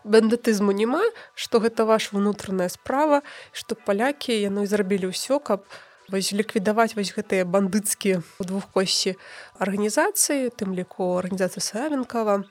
бандытызму 0.07 0.71
няма 0.71 1.03
што 1.35 1.59
гэта 1.59 1.83
ваш 1.83 2.15
унутраная 2.15 2.71
справа 2.71 3.27
што 3.51 3.75
палякі 3.75 4.31
яны 4.39 4.63
зрабілі 4.71 5.11
ўсё 5.11 5.43
каб 5.43 5.67
вось 6.07 6.31
ліквідаваць 6.31 6.95
вось 6.95 7.11
гэтыя 7.11 7.43
бандыцкія 7.43 8.23
у 8.39 8.43
двухкосці 8.47 9.19
арганізацыі 9.59 10.55
тым 10.55 10.79
ліку 10.79 11.19
арганізацыі 11.19 11.59
савенкава 11.59 12.47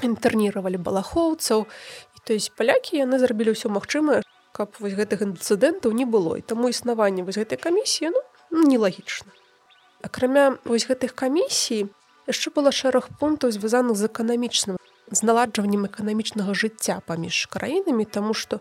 інтэрніравалі 0.00 0.80
балахоўцаў. 0.80 1.68
І 2.16 2.18
то 2.24 2.32
есть 2.32 2.56
палякі 2.56 3.04
яны 3.04 3.20
зрабілі 3.20 3.52
ўсё 3.52 3.68
магчымае 3.68 4.24
каб 4.56 4.72
вось 4.80 4.96
гэтых 4.96 5.22
інцыдэнтаў 5.22 5.92
не 5.92 6.08
было. 6.08 6.40
І 6.40 6.42
таму 6.42 6.72
існаванне 6.72 7.22
вось 7.22 7.36
гэтай 7.36 7.60
камісіі 7.60 8.16
ну, 8.16 8.20
ну 8.50 8.64
нелагічна 8.66 9.32
акрамя 10.02 10.58
вось 10.64 10.88
гэтых 10.88 11.14
камісій 11.14 11.88
яшчэ 12.30 12.52
было 12.54 12.72
шэраг 12.72 13.08
пунктаў 13.20 13.52
звязаных 13.52 13.96
з 13.96 14.08
эканамічным 14.08 14.76
з 15.10 15.20
наладжваннем 15.24 15.88
эканамічнага 15.88 16.54
жыцця 16.54 17.00
паміж 17.06 17.46
краінамі 17.52 18.04
таму 18.04 18.34
што 18.34 18.60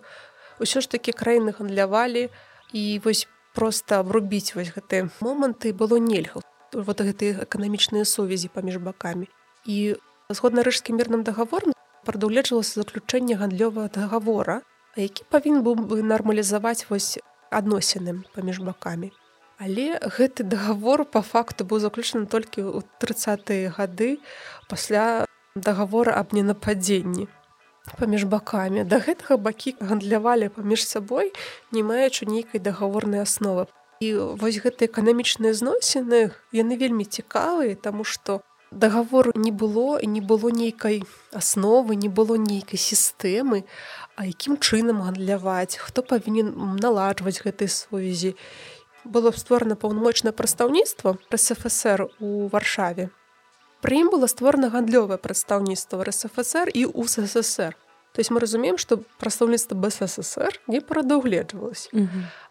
ўсё 0.60 0.82
ж 0.82 0.90
такі 0.90 1.14
краіны 1.14 1.54
гандлявалі 1.58 2.30
і 2.74 2.84
вось 3.04 3.28
просто 3.54 4.00
абрубіць 4.00 4.56
вось 4.56 4.74
гэтыя 4.74 5.10
моманты 5.20 5.74
было 5.74 5.98
нельга. 5.98 6.42
Вот 6.74 7.02
гэтыя 7.02 7.44
эканамічныя 7.46 8.06
сувязі 8.06 8.50
паміж 8.54 8.78
бакамі. 8.78 9.30
І 9.66 9.98
згодна 10.30 10.64
рыжскім 10.64 10.98
мірным 11.00 11.24
дагаворам 11.24 11.74
прадугледжвалася 12.06 12.82
заключэнне 12.82 13.36
гандлёвага 13.36 13.90
дагавора 13.94 14.62
які 14.98 15.28
павінен 15.30 15.62
быў 15.64 15.76
бы 15.90 16.02
нармалізаваць 16.02 16.88
вось 16.90 17.20
адносіны 17.52 18.24
паміж 18.36 18.60
бакамі 18.64 19.12
але 19.58 19.98
гэты 20.02 20.44
дагавор 20.44 21.06
по 21.06 21.22
факту 21.22 21.66
быў 21.66 21.82
заключаны 21.82 22.30
толькі 22.30 22.62
ў 22.62 22.86
тридцатые 23.02 23.74
гады 23.74 24.18
пасля 24.70 25.26
дагавора 25.56 26.14
аб 26.22 26.34
ненападзенні 26.38 27.28
паміж 27.96 28.28
бакамі. 28.28 28.84
Да 28.84 29.00
гэтага 29.00 29.38
бакі 29.40 29.76
гандлявалі 29.80 30.52
паміж 30.52 30.84
сабой 30.84 31.32
не 31.72 31.84
маючы 31.84 32.28
нейкай 32.28 32.60
дагаворнай 32.60 33.24
асновы. 33.24 33.72
І 34.04 34.14
вось 34.38 34.60
гэтыя 34.62 34.92
эканамічныя 34.92 35.56
зносіны 35.58 36.36
яны 36.54 36.78
вельмі 36.78 37.08
цікавыя 37.08 37.80
таму 37.80 38.04
што 38.04 38.44
дагавору 38.72 39.32
не 39.36 39.52
было 39.52 39.98
і 39.98 40.08
не 40.08 40.22
было 40.22 40.52
нейкай 40.52 41.04
асновы 41.32 41.96
не 41.96 42.10
было 42.10 42.36
нейкай 42.36 42.78
сістэмы 42.78 43.64
а 44.20 44.28
якім 44.28 44.60
чынам 44.60 45.02
гандляваць 45.02 45.80
хто 45.80 46.04
павінен 46.04 46.52
наладжваць 46.84 47.40
гэтай 47.42 47.72
сувязі 47.72 48.36
было 49.08 49.32
створана 49.32 49.76
паўнамочнае 49.76 50.34
прадстаўніцтва 50.34 51.18
РСФСР 51.34 52.10
у 52.20 52.48
варшаве 52.52 53.10
Пры 53.82 54.02
ім 54.02 54.10
было 54.10 54.26
створана 54.26 54.70
гандлёвае 54.74 55.20
прадстаўніцтва 55.22 56.04
РСФСР 56.10 56.74
і 56.74 56.86
у 56.90 57.06
ССР. 57.06 57.78
То 58.14 58.20
есть 58.20 58.32
мы 58.32 58.40
разумеем, 58.40 58.78
што 58.78 58.98
прадстаўніцтва 59.22 59.78
БССР 59.78 60.60
не 60.68 60.82
прадугледжвалася. 60.82 61.90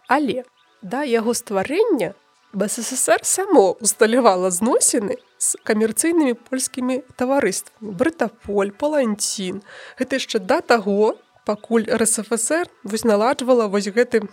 Але 0.06 0.44
да 0.82 1.02
яго 1.02 1.34
стварэння 1.34 2.14
БССР 2.54 3.26
само 3.26 3.76
усталявала 3.80 4.50
зносіны 4.54 5.18
з 5.38 5.58
камерцыйнымі 5.66 6.38
польскімі 6.38 7.02
таварыствамі. 7.18 7.90
Брытаполь, 7.98 8.70
паланцін. 8.70 9.66
Гэта 9.98 10.22
яшчэ 10.22 10.38
да 10.38 10.62
таго, 10.62 11.18
пакуль 11.44 11.90
РСФСР 11.90 12.70
вось 12.84 13.04
наладжвала 13.04 13.66
вось 13.66 13.90
гэты 13.90 14.30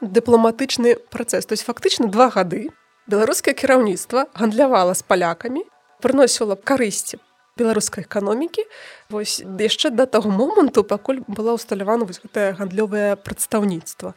дыпламатычны 0.00 0.96
працэс. 1.10 1.46
То 1.46 1.52
есть 1.52 1.64
фактычна 1.64 2.08
два 2.08 2.30
гады 2.30 2.70
беларускае 3.06 3.54
кіраўніцтва 3.54 4.28
гандлявала 4.34 4.94
з 4.94 5.02
палякамі 5.02 5.64
прыносіла 6.02 6.54
карысці 6.54 7.18
беларускай 7.58 8.04
эканомікі. 8.06 8.62
Вось 9.10 9.42
яшчэ 9.42 9.90
да 9.90 10.06
таго 10.06 10.30
моманту 10.30 10.84
пакуль 10.86 11.26
была 11.26 11.58
ўсталявана 11.58 12.06
вось 12.06 12.22
гэтае 12.22 12.54
гандлёвае 12.54 13.18
прадстаўніцтва. 13.18 14.14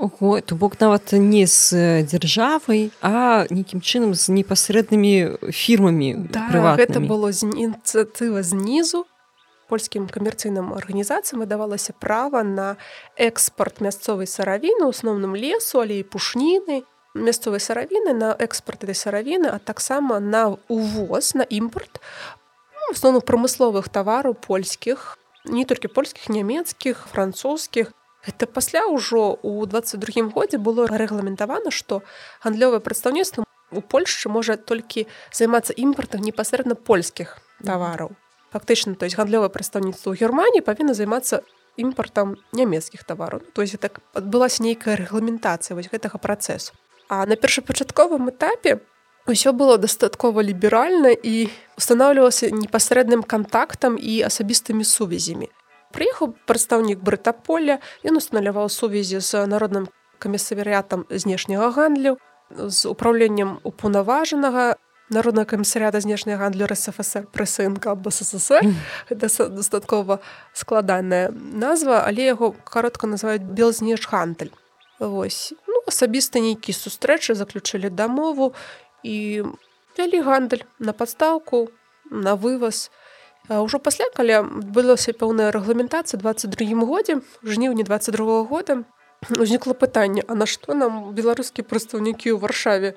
Ого, 0.00 0.40
то 0.40 0.56
бок 0.56 0.80
нават 0.80 1.12
не 1.12 1.44
з 1.46 2.02
дзяржавай 2.08 2.88
а 3.04 3.44
нейкім 3.52 3.84
чынам 3.84 4.16
з 4.16 4.32
непасрэднымі 4.32 5.52
фірмамі 5.52 6.32
да, 6.32 6.48
гэта 6.80 7.04
было 7.04 7.28
з 7.36 7.44
ініцыятыва 7.44 8.40
знізу 8.40 9.04
польскім 9.70 10.08
камерцыйным 10.10 10.74
арганізацыям 10.74 11.44
выдавалася 11.44 11.94
права 11.94 12.42
на 12.42 12.76
экспарт 13.16 13.80
мясцовай 13.80 14.26
саравіны 14.26 14.90
асноўным 14.90 15.36
лесу 15.38 15.80
але 15.84 16.00
і 16.02 16.08
пушніны 16.14 16.82
мясцовай 17.14 17.62
саравіны 17.62 18.14
на 18.14 18.34
экспорт 18.38 18.84
этой 18.84 18.98
саравіны 18.98 19.48
а 19.54 19.58
таксама 19.58 20.18
на 20.20 20.58
увоз 20.68 21.34
на 21.34 21.46
імпорт 21.46 22.02
ну, 22.74 22.92
основных 22.94 23.24
прамысловых 23.24 23.88
тавараў 23.88 24.34
польскіх 24.34 25.16
не 25.44 25.64
толькі 25.64 25.88
польскіх 25.88 26.28
нямецкіх 26.28 27.06
французскіх 27.14 27.94
это 28.26 28.46
пасля 28.46 28.86
ўжо 28.86 29.38
у 29.42 29.64
22 29.66 30.30
годзе 30.34 30.58
было 30.58 30.86
рэгламентавана 30.86 31.70
што 31.70 32.02
гандлёвае 32.44 32.80
прадстаўніцтва 32.80 33.46
у 33.72 33.80
Польшчы 33.80 34.28
можа 34.28 34.56
толькі 34.56 35.06
займацца 35.32 35.74
імпартам 35.76 36.20
непасрэдна 36.26 36.74
польскіх 36.74 37.38
тавараў 37.64 38.12
фактычна 38.52 38.94
то 38.94 39.06
есть 39.06 39.16
гандлёвае 39.16 39.50
прадстаўніцтва 39.50 40.12
ў 40.12 40.20
германії 40.20 40.66
павінна 40.66 40.94
займацца 40.94 41.42
імпартам 41.78 42.36
нямецкіх 42.52 43.04
тавараў 43.04 43.40
то 43.54 43.62
есть 43.62 43.78
так 43.80 44.02
адбылася 44.14 44.62
нейкая 44.62 44.98
рэгламентацыя 45.00 45.74
вось 45.74 45.90
гэтага 45.90 46.18
працэсу 46.18 46.74
А 47.10 47.26
на 47.26 47.34
першапачатковым 47.34 48.30
этапе 48.30 48.78
ўсё 49.26 49.50
было 49.50 49.82
дастаткова 49.82 50.46
ліберальна 50.46 51.10
і 51.10 51.50
устанаўлівалася 51.74 52.54
непасрэдным 52.54 53.26
кантактам 53.26 53.98
і 53.98 54.22
асабістымі 54.22 54.86
сувязямі. 54.86 55.50
Прыехаў 55.90 56.38
прадстаўнік 56.46 57.02
брытаполя, 57.02 57.82
ён 58.06 58.22
устаналяваў 58.22 58.70
сувязі 58.70 59.18
з 59.18 59.42
народным 59.50 59.90
камісавярятам 60.22 61.02
знешняга 61.10 61.74
гандлю, 61.74 62.14
з 62.54 62.86
управленнем 62.86 63.58
упаўнаважанага 63.66 64.78
народнага 65.10 65.44
камісарята 65.54 66.00
знешняга 66.00 66.46
гандлю 66.46 66.66
РСФСР 66.70 67.26
прэсынка 67.34 67.92
або 67.92 68.10
ССР. 68.10 68.62
Гэта 69.10 69.28
дастаткова 69.50 70.20
складаная 70.54 71.30
назва, 71.34 72.06
але 72.06 72.30
яго 72.30 72.54
каротка 72.64 73.06
называюць 73.06 73.42
белзнеш 73.42 74.06
гандаль. 74.06 74.54
Вось 75.00 75.52
асабіста 75.90 76.40
нейкі 76.40 76.72
сустрэчы 76.76 77.34
заключылі 77.34 77.90
дамову 77.90 78.52
і 79.02 79.44
вялі 79.98 80.22
гандаль 80.22 80.64
на 80.78 80.92
падстаўку 80.92 81.68
на 82.10 82.36
вываз 82.36 82.90
ўжо 83.50 83.80
пасля 83.82 84.06
калі 84.14 84.38
адбылася 84.44 85.16
пэўная 85.16 85.50
рэгламентацыя 85.50 86.20
22 86.20 86.86
годзе 86.86 87.20
жніўні 87.42 87.86
22 87.88 88.42
года 88.50 88.82
узнікла 89.36 89.74
пытанне 89.74 90.22
а 90.28 90.38
нашто 90.38 90.74
нам 90.74 91.10
беларускія 91.16 91.66
прадстаўнікі 91.66 92.30
ў 92.30 92.38
варшаве 92.38 92.94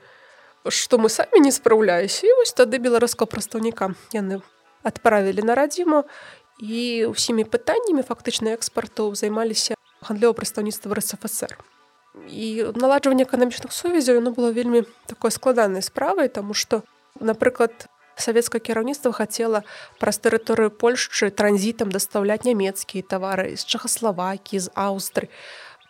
што 0.68 0.98
мы 0.98 1.10
самі 1.10 1.44
не 1.44 1.52
спраўляюся 1.52 2.28
і 2.28 2.36
вось 2.40 2.54
тады 2.56 2.80
беларускага 2.80 3.28
прадстаўніка 3.30 3.94
яны 4.16 4.42
адправілі 4.84 5.44
на 5.44 5.56
радзіму 5.56 6.04
і 6.60 7.12
ўсімі 7.12 7.44
пытаннямі 7.44 8.04
фактычна 8.04 8.56
экспарту 8.56 9.12
займаліся 9.16 9.76
гандлёва 10.04 10.36
прадстаўніцтва 10.38 10.96
РСФСР. 11.00 11.58
І 12.30 12.72
наладжванне 12.78 13.26
эканамічных 13.26 13.74
сувязяў 13.74 14.22
яно 14.22 14.32
было 14.32 14.54
вельмі 14.54 14.86
такой 15.08 15.32
складанай 15.32 15.82
справай 15.82 16.30
тому 16.30 16.54
что 16.54 16.84
напрыклад 17.20 17.90
савецкае 18.16 18.62
кіраўніцтва 18.62 19.12
хацела 19.12 19.64
праз 20.00 20.22
тэрыторыю 20.22 20.70
польшчы 20.70 21.34
транзітам 21.34 21.90
дастаўляць 21.90 22.46
нямецкія 22.46 23.02
тавары 23.02 23.58
з 23.58 23.66
чахаславакі 23.66 24.62
з 24.62 24.70
аўстры 24.78 25.34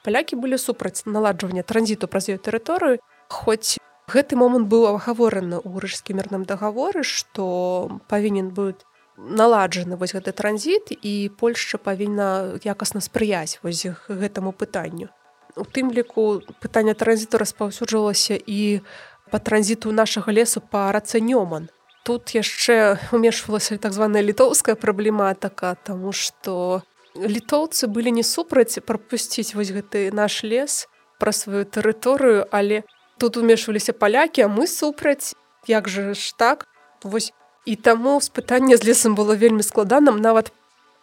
палякі 0.07 0.39
былі 0.39 0.57
супраць 0.57 1.03
наладжвання 1.05 1.63
транзіту 1.67 2.07
праз 2.07 2.31
ёю 2.31 2.39
тэрыторыю 2.39 3.03
хоць 3.27 3.75
гэты 4.07 4.35
момант 4.35 4.67
быў 4.67 4.87
агавораны 4.95 5.59
ў 5.63 5.83
рыжскі 5.83 6.17
мірным 6.17 6.43
дагаворы 6.43 7.03
што 7.07 7.99
павінен 8.11 8.51
быць 8.51 8.83
наладжаны 9.17 9.95
вось 9.95 10.13
гэты 10.17 10.33
транзіт 10.33 10.91
і 10.91 11.29
польшча 11.37 11.77
павінна 11.77 12.59
якасна 12.65 12.99
спрыяць 12.99 13.59
вось 13.63 13.85
гэтаму 14.09 14.51
пытанню 14.51 15.13
у 15.55 15.65
тым 15.65 15.93
ліку 15.93 16.41
пытанне 16.59 16.97
транзіту 16.97 17.37
распаўсюджвалася 17.37 18.35
і 18.35 18.81
па 19.29 19.39
транзіту 19.39 19.91
нашага 19.91 20.33
лесу 20.33 20.61
па 20.61 20.91
рацэнёман 20.91 21.69
тут 22.03 22.35
яшчэ 22.35 22.97
умешвалася 23.15 23.77
так 23.77 23.93
званая 23.93 24.21
літоўская 24.21 24.75
праблематыка 24.75 25.77
тому 25.83 26.11
что 26.11 26.81
літоўцы 27.15 27.87
былі 27.87 28.11
не 28.11 28.23
супраць 28.23 28.81
прапусціць 28.81 29.53
вось 29.55 29.71
гэты 29.71 30.11
наш 30.11 30.43
лес 30.43 30.89
пра 31.21 31.31
сваю 31.31 31.63
тэрыторыю 31.63 32.49
але 32.51 32.83
тут 33.17 33.37
умешваліся 33.37 33.93
палякі 33.93 34.45
а 34.45 34.47
мы 34.47 34.67
супраць 34.67 35.35
як 35.67 35.89
жа 35.89 36.13
ж 36.13 36.33
так? 36.37 36.67
Вось 37.03 37.33
і 37.65 37.75
таму 37.75 38.19
спытанне 38.19 38.77
з 38.77 38.83
лесам 38.83 39.15
было 39.15 39.35
вельмі 39.35 39.63
складаным. 39.63 40.19
Нават 40.19 40.51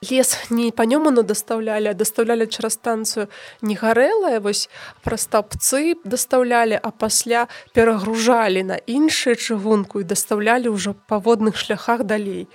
лес 0.00 0.36
не 0.50 0.70
па 0.72 0.84
нёману 0.88 1.22
дастаўлялі 1.22 1.92
дастаўлялі 1.92 2.48
чараз 2.48 2.80
станцыю 2.80 3.28
не 3.60 3.76
гарэлая 3.76 4.40
вось 4.40 4.68
праз 5.04 5.28
тапцы 5.28 6.00
дастаўлялі 6.04 6.80
а 6.80 6.90
пасля 6.90 7.48
перагружалі 7.76 8.64
на 8.64 8.76
іншую 8.88 9.36
чыгунку 9.36 10.00
і 10.00 10.08
дастаўлялі 10.08 10.72
ўжо 10.72 10.96
па 11.06 11.20
водных 11.20 11.56
шляхах 11.56 12.04
далей. 12.04 12.48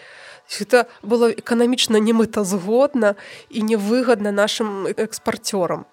Это 0.61 0.85
было 1.01 1.29
эканамічна 1.29 1.97
немэтазгодна 1.97 3.15
і 3.49 3.61
невыгадна 3.61 4.31
нашим 4.31 4.89
экспарцёрам 4.89 5.85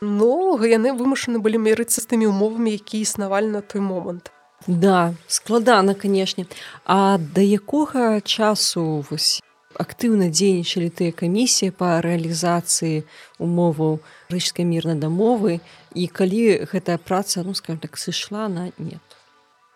Ну 0.00 0.60
яны 0.64 0.92
вымушаны 0.92 1.40
былі 1.40 1.58
мірыцца 1.58 2.00
з 2.00 2.06
тымі 2.12 2.28
умовамі 2.28 2.72
які 2.76 3.00
існавалі 3.00 3.48
на 3.48 3.60
той 3.60 3.80
момант 3.80 4.32
Да, 4.66 5.14
складана, 5.26 5.94
канешне. 5.94 6.46
А 6.84 7.18
да 7.18 7.40
якога 7.40 8.20
часу 8.20 9.04
вось 9.10 9.42
актыўна 9.76 10.32
дзейнічалі 10.32 10.88
тыя 10.88 11.12
камісіі 11.12 11.70
па 11.76 12.00
рэалізацыі 12.00 13.04
умоваў 13.38 14.00
рэчскай 14.32 14.64
мірнай 14.64 14.96
дамовы 14.96 15.60
і 15.92 16.08
калі 16.08 16.64
гэтая 16.72 16.96
праца 16.96 17.44
ну 17.44 17.52
скажем 17.54 17.78
так 17.80 18.00
сышла 18.00 18.48
на 18.48 18.72
нет. 18.78 19.04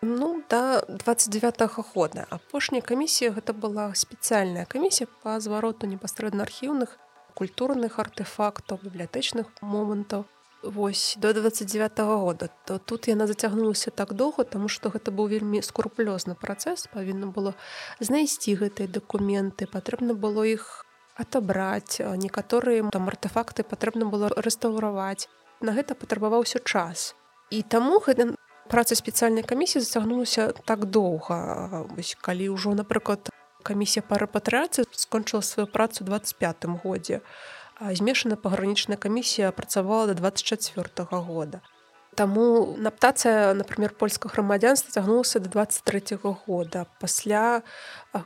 Ну 0.01 0.41
да 0.49 0.81
29 0.89 1.61
-го 1.61 1.85
года 1.93 2.25
апошняя 2.29 2.81
камісія 2.81 3.31
гэта 3.31 3.53
была 3.53 3.93
спецыяльная 3.93 4.65
камісія 4.65 5.07
па 5.23 5.39
звароту 5.39 5.87
непасрэдна 5.87 6.43
архіўных 6.43 6.97
культурных 7.41 7.97
артэфактаў 7.97 8.85
бібліятэчных 8.85 9.49
момантаў 9.61 10.29
Вось 10.63 11.17
до 11.17 11.33
29 11.33 11.99
-го 11.99 12.17
года. 12.17 12.49
То 12.65 12.77
тут 12.77 13.07
яна 13.07 13.27
зацягнулася 13.27 13.91
так 13.91 14.13
доўга 14.13 14.43
тому 14.43 14.69
что 14.69 14.89
гэта 14.89 15.11
быў 15.11 15.27
вельмі 15.27 15.61
скрупулёзны 15.61 16.35
працэс 16.35 16.87
павінна 16.93 17.27
было 17.27 17.53
знайсці 17.99 18.55
гэтыя 18.55 18.87
дакументы 18.87 19.65
патрэбна 19.65 20.13
было 20.13 20.45
іх 20.45 20.85
атабраць 21.17 21.99
некаторыя 21.99 22.89
там 22.91 23.07
артефакты 23.07 23.63
патрэбна 23.63 24.05
было 24.05 24.29
рэстаўраваць 24.29 25.27
на 25.61 25.71
гэта 25.71 25.95
патрабаваўся 25.95 26.59
час. 26.59 27.15
І 27.49 27.63
таму 27.63 27.99
гэта 28.05 28.35
праца 28.69 28.95
спецыяльнай 28.95 29.43
камісіі 29.43 29.81
зацягнулася 29.81 30.53
так 30.65 30.85
доўга 30.85 31.89
вось 31.89 32.15
калі 32.21 32.49
ўжо 32.49 32.77
напрыклад 32.77 33.33
камісія 33.61 34.03
па 34.07 34.17
рэпатрыяцыі 34.17 34.85
скончыла 34.91 35.41
сваю 35.41 35.67
працу 35.67 36.03
25 36.03 36.65
годзе 36.83 37.21
змешана 37.81 38.35
пагранічная 38.35 38.97
камісія 38.97 39.51
працавала 39.51 40.07
до 40.07 40.13
24 40.13 41.05
-го 41.05 41.21
года. 41.21 41.61
Таму 42.15 42.75
наптацыя, 42.77 43.53
например, 43.53 43.93
польскага 43.95 44.33
грамадзянства 44.33 44.91
цягнулася 44.91 45.39
до 45.39 45.49
23 45.49 46.15
-го 46.15 46.35
года. 46.45 46.85
пасля 46.99 47.61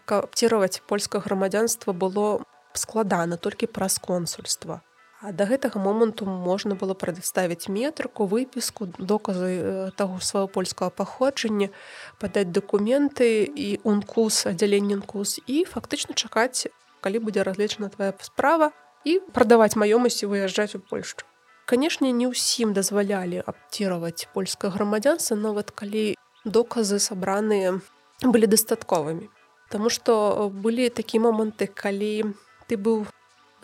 каптировать 0.06 0.82
польскае 0.88 1.22
грамадзянства 1.22 1.94
было 1.94 2.44
складана 2.74 3.38
толькі 3.38 3.68
праз 3.68 3.98
консульства. 3.98 4.82
А 5.26 5.32
да 5.34 5.48
гэтага 5.50 5.82
моманту 5.82 6.30
можна 6.30 6.76
было 6.78 6.94
прадставіць 6.94 7.66
метрыку, 7.66 8.28
выпіску, 8.30 8.86
доказы 9.02 9.90
таго 9.98 10.22
свайго 10.22 10.46
польскага 10.54 10.94
паходжання, 10.94 11.74
падаць 12.22 12.54
дакументы 12.54 13.50
і 13.50 13.82
ункус 13.82 14.46
аддзяленненкус 14.46 15.42
і 15.50 15.66
фактычна 15.66 16.14
чакаць, 16.14 16.70
калі 17.02 17.26
будзе 17.26 17.42
разлічана 17.42 17.90
твоя 17.90 18.14
справа, 18.22 18.70
і 19.02 19.18
прадаваць 19.34 19.74
маёмасці 19.74 20.30
выязджаць 20.30 20.78
у 20.78 20.80
Польшчу. 20.80 21.26
Канешне, 21.66 22.14
не 22.14 22.30
ўсім 22.30 22.78
дазвалялі 22.78 23.42
абціраваць 23.42 24.30
польскае 24.30 24.70
грамадзянства, 24.78 25.34
нават 25.34 25.74
калі 25.74 26.14
доказы 26.46 27.02
сабраныя 27.02 27.82
былі 28.22 28.46
дастатковымі. 28.46 29.34
Таму 29.74 29.90
што 29.90 30.54
былі 30.54 30.94
такія 30.94 31.26
моманты, 31.26 31.66
калі 31.66 32.30
ты 32.70 32.78
быў 32.78 33.10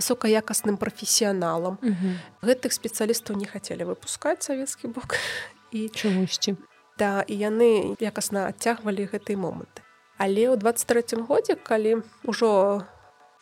высокаякасным 0.02 0.82
прафесіяналам. 0.82 1.78
гэтых 2.42 2.74
спецыялістаў 2.74 3.38
не 3.38 3.46
хацелі 3.46 3.86
выпускаць 3.94 4.42
савецкі 4.42 4.90
бок 4.90 5.16
і 5.72 5.88
чамусьці. 5.94 6.58
Да 6.98 7.22
і 7.22 7.38
яны 7.38 7.96
якасна 8.02 8.50
адцягвалі 8.50 9.06
гэтыя 9.06 9.38
моманты. 9.38 9.86
Але 10.18 10.50
ў 10.50 10.58
23 10.58 11.22
годзе, 11.30 11.56
калі 11.56 12.02
ўжо 12.26 12.82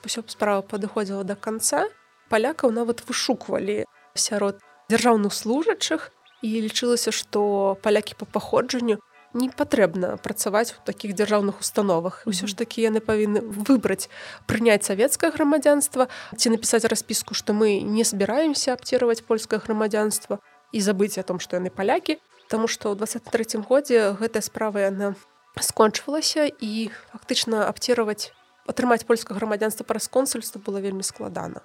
ўсё 0.03 0.23
справа 0.27 0.61
падыходзіла 0.63 1.23
да 1.23 1.35
канца 1.35 1.87
палякаў 2.31 2.71
нават 2.71 3.03
вышуквалі 3.07 3.83
сярод 4.15 4.61
дзяржаўных 4.91 5.33
служачых 5.35 6.11
і 6.45 6.49
лічылася 6.63 7.11
што 7.11 7.75
палякі 7.83 8.15
па 8.19 8.25
паходжанню 8.25 8.99
не 9.33 9.49
патрэбна 9.49 10.17
працаваць 10.17 10.73
у 10.73 10.81
такіх 10.85 11.13
дзяржаўных 11.13 11.59
установах. 11.59 12.25
Ўсё 12.25 12.49
ж 12.49 12.57
такі 12.57 12.81
яны 12.81 12.99
павінны 12.99 13.45
выбраць 13.45 14.09
прыняць 14.49 14.85
савецкае 14.85 15.29
грамадзянства 15.31 16.09
ці 16.35 16.47
напісаць 16.49 16.85
распіску 16.89 17.37
што 17.37 17.53
мы 17.53 17.81
не 17.81 18.03
збіраемся 18.03 18.73
абцірваць 18.73 19.21
польскае 19.21 19.61
грамадзянства 19.61 20.41
і 20.73 20.79
забыць 20.81 21.17
о 21.21 21.23
том 21.23 21.39
што 21.39 21.61
яны 21.61 21.69
палякі. 21.69 22.17
Таму 22.49 22.65
што 22.65 22.89
ў 22.89 22.97
23 22.97 23.61
годзе 23.69 24.17
гэтая 24.17 24.41
справа 24.41 24.81
яна 24.89 25.13
скончвалася 25.61 26.49
і 26.49 26.89
фактычна 27.13 27.69
абцірваць 27.69 28.33
атрымаць 28.69 29.05
польскае 29.05 29.37
грамадзянства 29.37 29.85
праз 29.85 30.07
консульства 30.07 30.61
было 30.61 30.81
вельмі 30.81 31.03
складана. 31.03 31.61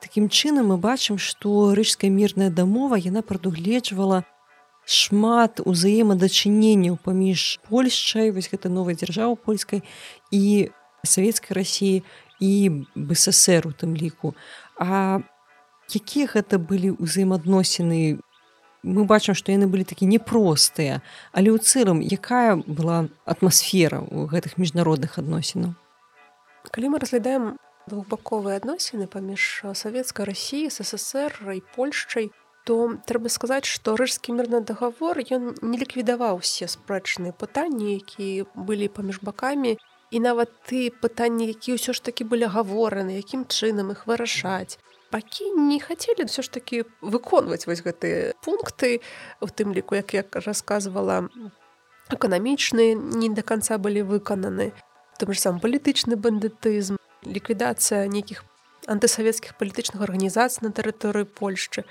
Такім 0.00 0.28
чынам 0.28 0.70
мы 0.70 0.76
бачым, 0.76 1.16
што 1.18 1.72
рыжская 1.72 2.10
мірная 2.10 2.50
дамова 2.50 3.00
яна 3.00 3.22
прадугледжвала 3.22 4.24
шмат 4.86 5.60
узаемадачыненняў 5.60 6.96
паміж 7.02 7.58
Польшчай, 7.68 8.30
вось 8.30 8.48
гэта 8.48 8.70
новая 8.70 8.94
дзяржава 8.94 9.34
польскай 9.34 9.82
і 10.30 10.70
савецкай 11.02 11.58
рассіі 11.58 12.02
і 12.40 12.52
БССР 12.94 13.66
у 13.66 13.72
тым 13.74 13.98
ліку. 13.98 14.32
А 14.78 15.20
якія 15.90 16.30
гэта 16.30 16.62
былі 16.62 16.94
ўзаемаадносіны? 17.02 18.22
Мы 18.86 19.02
бачым, 19.02 19.34
што 19.34 19.50
яны 19.50 19.66
былі 19.66 19.82
такі 19.82 20.06
непростыя, 20.06 21.02
але 21.34 21.50
ў 21.50 21.58
цэлым 21.58 21.98
якая 22.06 22.62
была 22.62 23.10
атмасфера 23.26 23.98
ў 24.06 24.30
гэтых 24.30 24.62
міжнародных 24.62 25.18
адносінаў? 25.18 25.74
калі 26.70 26.88
мы 26.94 26.98
разглядаем 26.98 27.58
двухбаковыя 27.86 28.58
адносіны 28.58 29.06
паміж 29.06 29.62
савецкай 29.74 30.26
рассіі 30.26 30.70
ссср 30.70 31.30
і 31.54 31.62
польшчай 31.76 32.30
то 32.66 32.98
трэба 33.06 33.30
сказаць 33.30 33.70
што 33.70 33.94
рыжскі 33.94 34.34
мірны 34.34 34.58
дагавор 34.66 35.22
ён 35.22 35.54
не 35.62 35.78
ліквідаваў 35.78 36.42
усе 36.42 36.66
спрэчныя 36.66 37.30
пытанні 37.30 37.94
якія 38.02 38.46
былі 38.58 38.90
паміж 38.90 39.22
бакамі. 39.22 39.78
І 40.10 40.18
нават 40.22 40.50
ты 40.66 40.90
пытанні 40.90 41.46
які 41.46 41.78
ўсё 41.78 41.94
ж 41.94 42.02
такі 42.02 42.26
былі 42.26 42.50
гавораны 42.50 43.14
якім 43.22 43.46
чынам 43.46 43.94
іх 43.94 44.02
вырашаць. 44.10 44.82
Бакі 45.14 45.46
не 45.54 45.78
хацелі 45.78 46.26
ўсё 46.26 46.42
ж 46.42 46.50
такі 46.50 46.82
выконваць 47.06 47.70
вось 47.70 47.86
гэтыя 47.86 48.34
пункты 48.42 48.98
у 49.38 49.46
тым 49.46 49.70
ліку 49.70 49.94
як 49.94 50.10
я 50.18 50.26
расказвала 50.34 51.30
эканамічныя 52.10 52.98
не 52.98 53.30
да 53.30 53.46
канца 53.46 53.78
былі 53.78 54.02
выкананы. 54.02 54.74
Там 55.22 55.30
ж 55.30 55.38
сам 55.38 55.62
палітычны 55.62 56.18
бандытызм 56.18 56.98
ліквідацыя 57.22 58.10
нейкіх 58.10 58.42
антысавецкіх 58.86 59.58
палітычных 59.58 60.02
арганізацый 60.02 60.66
на 60.66 60.70
тэрыторыі 60.72 61.26
Польшчы. 61.26 61.84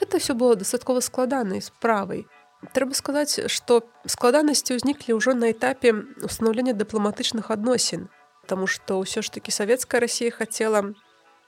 Это 0.00 0.18
все 0.18 0.34
было 0.34 0.56
дастаткова 0.56 1.00
складанай 1.00 1.60
справай. 1.60 2.26
Трэба 2.72 2.94
сказаць 2.94 3.50
што 3.50 3.82
складанасці 4.06 4.78
ўзніклі 4.78 5.18
ўжо 5.18 5.34
на 5.34 5.50
этапе 5.50 5.96
устанаўлення 6.22 6.78
дыпламатычных 6.78 7.50
адносін 7.50 8.06
Таму 8.46 8.66
што 8.66 8.98
ўсё 8.98 9.22
ж 9.22 9.30
такі 9.30 9.54
савецкая 9.54 10.02
Росія 10.02 10.34
хацела 10.34 10.94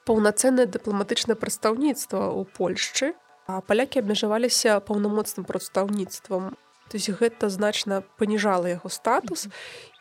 паўнацэннае 0.07 0.67
дыпламатычнае 0.71 1.35
прадстаўніцтва 1.35 2.31
ў 2.31 2.43
Польшчы 2.55 3.15
а 3.47 3.61
палякі 3.61 4.01
абмежаваліся 4.01 4.81
паўнамоцным 4.81 5.45
прадстаўніцтвам. 5.45 6.57
То 6.89 6.97
есть 6.97 7.11
гэта 7.11 7.51
значна 7.53 8.01
паніжала 8.17 8.71
яго 8.71 8.89
статус 8.89 9.49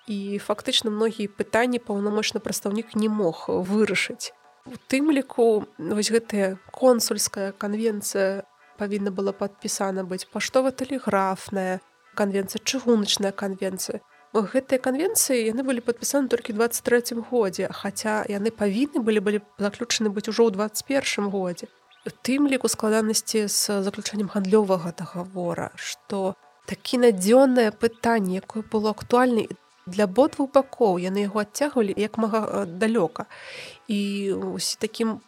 і 0.07 0.39
фактычна 0.39 0.91
многія 0.91 1.27
пытанні 1.27 1.79
паўнамочны 1.83 2.39
прадстаўнік 2.39 2.95
не 2.95 3.09
мог 3.09 3.49
вырашыць. 3.49 4.31
У 4.63 4.77
тым 4.87 5.11
ліку 5.11 5.65
вось 5.77 6.09
гэтая 6.13 6.55
консульская 6.71 7.51
канвенцыя 7.51 8.47
павінна 8.79 9.11
была 9.11 9.33
падпісана 9.35 10.05
быць 10.07 10.23
паштова-тэлеграфная 10.31 11.81
канвенцыя 12.15 12.63
чыгуначная 12.63 13.33
канвенцыя. 13.35 13.99
Гэтыя 14.33 14.79
канвенцыі 14.79 15.51
яны 15.51 15.67
былі 15.67 15.83
падпісаны 15.83 16.31
толькі 16.31 16.55
23 16.55 17.19
годзе, 17.29 17.67
хаця 17.69 18.23
яны 18.31 18.55
павінны 18.55 19.03
былі 19.03 19.19
былі 19.19 19.39
заключаны 19.59 20.09
быць 20.15 20.31
ужо 20.31 20.47
ў 20.47 20.55
21 20.55 21.27
годзе. 21.27 21.67
У 22.07 22.15
тым 22.23 22.47
ліку 22.47 22.71
складанасці 22.71 23.45
з 23.51 23.83
заключэннем 23.83 24.31
гандлёвага 24.31 24.95
дагавора, 24.95 25.69
што 25.75 26.35
такі 26.71 27.03
надзённае 27.03 27.75
пытанне, 27.75 28.39
якое 28.39 28.63
было 28.63 28.95
актуальна 28.95 29.43
для 29.85 30.05
абодвух 30.09 30.51
бакоў 30.53 30.99
яны 30.99 31.27
яго 31.27 31.43
адцягвалі 31.43 31.93
як 31.97 32.17
мага 32.17 32.41
э, 32.43 32.65
далёка 32.65 33.25
і 33.87 34.33
таким 34.79 35.19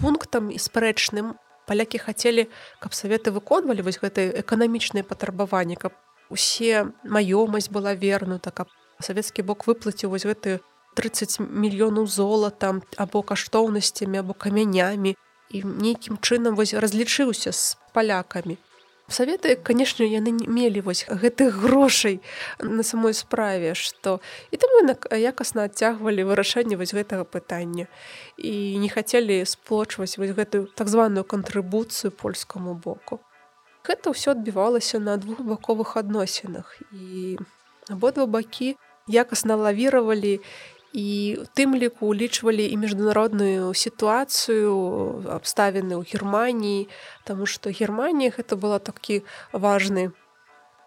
пунктам 0.00 0.50
і 0.50 0.58
спрэчным 0.58 1.36
палякі 1.66 1.98
хацелі 1.98 2.48
каб 2.80 2.94
саветы 2.94 3.30
выконвалі 3.30 3.84
вось 3.84 4.00
гэтыя 4.00 4.32
эканамічныя 4.40 5.04
патрабаванні 5.04 5.76
каб 5.76 5.92
усе 6.30 6.88
маёмасць 7.04 7.68
была 7.68 7.94
вернута 7.94 8.50
каб 8.50 8.68
савецкі 9.00 9.42
бок 9.42 9.66
выплаціў 9.68 10.10
вось 10.10 10.26
гэты 10.26 10.60
30 10.98 11.38
мільёнаў 11.40 12.06
золатам 12.10 12.82
або 12.96 13.22
каштоўнасцямі 13.22 14.18
або 14.18 14.34
камянямі. 14.34 15.14
І 15.48 15.62
нейкім 15.64 16.18
чынам 16.20 16.58
вось 16.58 16.74
разлічыўся 16.74 17.52
з 17.52 17.78
палякамі 17.94 18.58
Саветы, 19.08 19.56
канешне, 19.56 20.04
яны 20.04 20.28
не 20.36 20.44
мелі 20.44 20.84
вось 20.84 21.06
гэтых 21.08 21.56
грошай 21.64 22.20
на 22.60 22.84
самой 22.84 23.14
справе, 23.16 23.72
што 23.72 24.20
і 24.52 24.60
там 24.60 24.92
якасна 25.16 25.64
адцягвалі 25.64 26.28
вырашэнне 26.28 26.76
вось 26.76 26.92
гэтага 26.92 27.24
пытання 27.24 27.88
і 28.36 28.76
не 28.76 28.88
хацелі 28.92 29.40
сплочваць 29.48 30.20
вось 30.20 30.36
гэтую 30.36 30.68
так 30.76 30.92
званую 30.92 31.24
кантрыбуцыю 31.24 32.12
польскаму 32.12 32.76
боку. 32.76 33.24
Гэта 33.88 34.12
ўсё 34.12 34.36
адбівалася 34.36 35.00
на 35.00 35.16
двухбаковых 35.16 35.96
адносінах 35.96 36.76
і 36.92 37.40
абодва 37.88 38.28
бакі 38.28 38.76
якасна 39.08 39.56
лавіравалі 39.56 40.44
і 40.98 41.38
у 41.38 41.46
тым 41.54 41.78
ліку 41.78 42.10
улічвалі 42.10 42.66
і 42.66 42.76
міжнародную 42.82 43.70
сітуацыю 43.70 44.74
абставіны 45.30 45.94
ў 45.94 46.02
германіі 46.02 46.90
Таму 47.22 47.46
што 47.46 47.70
германія 47.70 48.34
гэта 48.34 48.58
была 48.58 48.82
такі 48.82 49.22
важны 49.52 50.10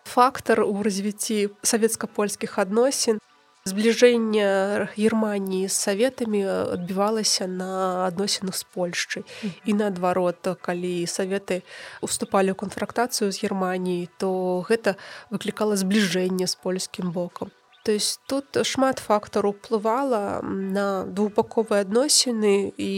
фактор 0.04 0.66
у 0.68 0.84
развіцці 0.84 1.54
савецка-польскіх 1.62 2.60
адносін. 2.60 3.22
Збліжэння 3.66 4.90
германії 4.98 5.70
з 5.70 5.76
саветамі 5.78 6.42
адбівалася 6.50 7.46
на 7.48 8.04
адносінах 8.10 8.58
з 8.58 8.64
польшчай. 8.74 9.24
І 9.70 9.78
наадварот 9.78 10.58
калі 10.66 11.06
саветы 11.06 11.62
уступалі 12.02 12.52
ў 12.52 12.58
канфрактацыю 12.58 13.30
з 13.30 13.46
германіяй 13.46 14.10
то 14.18 14.66
гэта 14.66 14.98
выклікала 15.30 15.78
збліжэнне 15.78 16.50
з 16.50 16.56
польскім 16.58 17.14
бокам 17.14 17.54
То 17.84 17.92
есть 17.92 18.22
тут 18.28 18.46
шмат 18.62 19.00
фактараў 19.00 19.56
уплывала 19.58 20.42
на 20.44 21.06
двухбаковыя 21.06 21.82
адносіны 21.82 22.70
і 22.78 22.92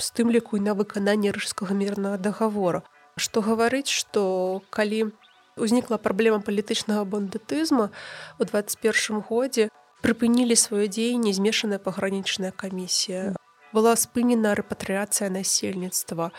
з 0.00 0.06
тым 0.16 0.32
ліку 0.32 0.56
і 0.56 0.64
на 0.64 0.72
выкананне 0.72 1.32
рыжскага 1.36 1.76
мірнага 1.76 2.16
дагавора. 2.16 2.80
Што 3.20 3.44
гаварыць, 3.44 3.92
што 3.92 4.62
калі 4.72 5.12
узнікла 5.60 6.00
праблема 6.00 6.40
палітычнага 6.40 7.04
бандытызма 7.04 7.92
у 8.40 8.42
21 8.48 9.20
годзе 9.20 9.68
прыпынілі 10.00 10.56
сваё 10.56 10.88
дзеянне 10.88 11.36
змешаная 11.36 11.78
пагранічная 11.78 12.56
камісія. 12.56 13.36
была 13.72 13.96
спынена 13.96 14.54
рэпатрыяцыя 14.54 15.30
насельніцтва. 15.32 16.30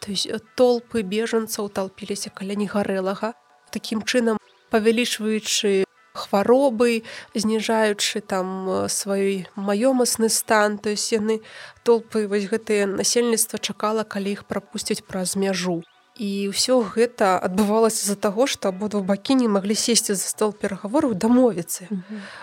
То 0.00 0.10
есть 0.10 0.26
толпы 0.58 1.02
бежанцаў 1.06 1.70
талпіліся 1.70 2.30
каля 2.34 2.58
негарэлага. 2.58 3.34
Такім 3.70 4.02
чынам 4.02 4.36
павялічваючы 4.74 5.86
хваробы 6.12 7.02
зніжаючы 7.34 8.20
там 8.20 8.68
э, 8.68 8.88
свой 8.88 9.48
маёмасны 9.56 10.28
стан. 10.28 10.78
То 10.78 10.90
есть 10.90 11.12
яны 11.12 11.40
толпы 11.82 12.28
вось 12.28 12.48
гэтые 12.48 12.86
насельніцтва 12.86 13.58
чакала 13.58 14.04
калі 14.04 14.32
іх 14.32 14.44
прапусцяць 14.44 15.02
праз 15.02 15.36
мяжу. 15.36 15.82
І 16.20 16.52
ўсё 16.52 16.84
гэта 16.84 17.40
адбывалася 17.40 18.04
з-за 18.04 18.16
таго 18.20 18.44
што 18.46 18.68
абодва 18.68 19.00
бакі 19.00 19.40
не 19.40 19.48
маглі 19.48 19.74
сесці 19.74 20.12
за 20.12 20.28
стол 20.28 20.52
перагавораў 20.52 21.16
дамовіцца. 21.16 21.88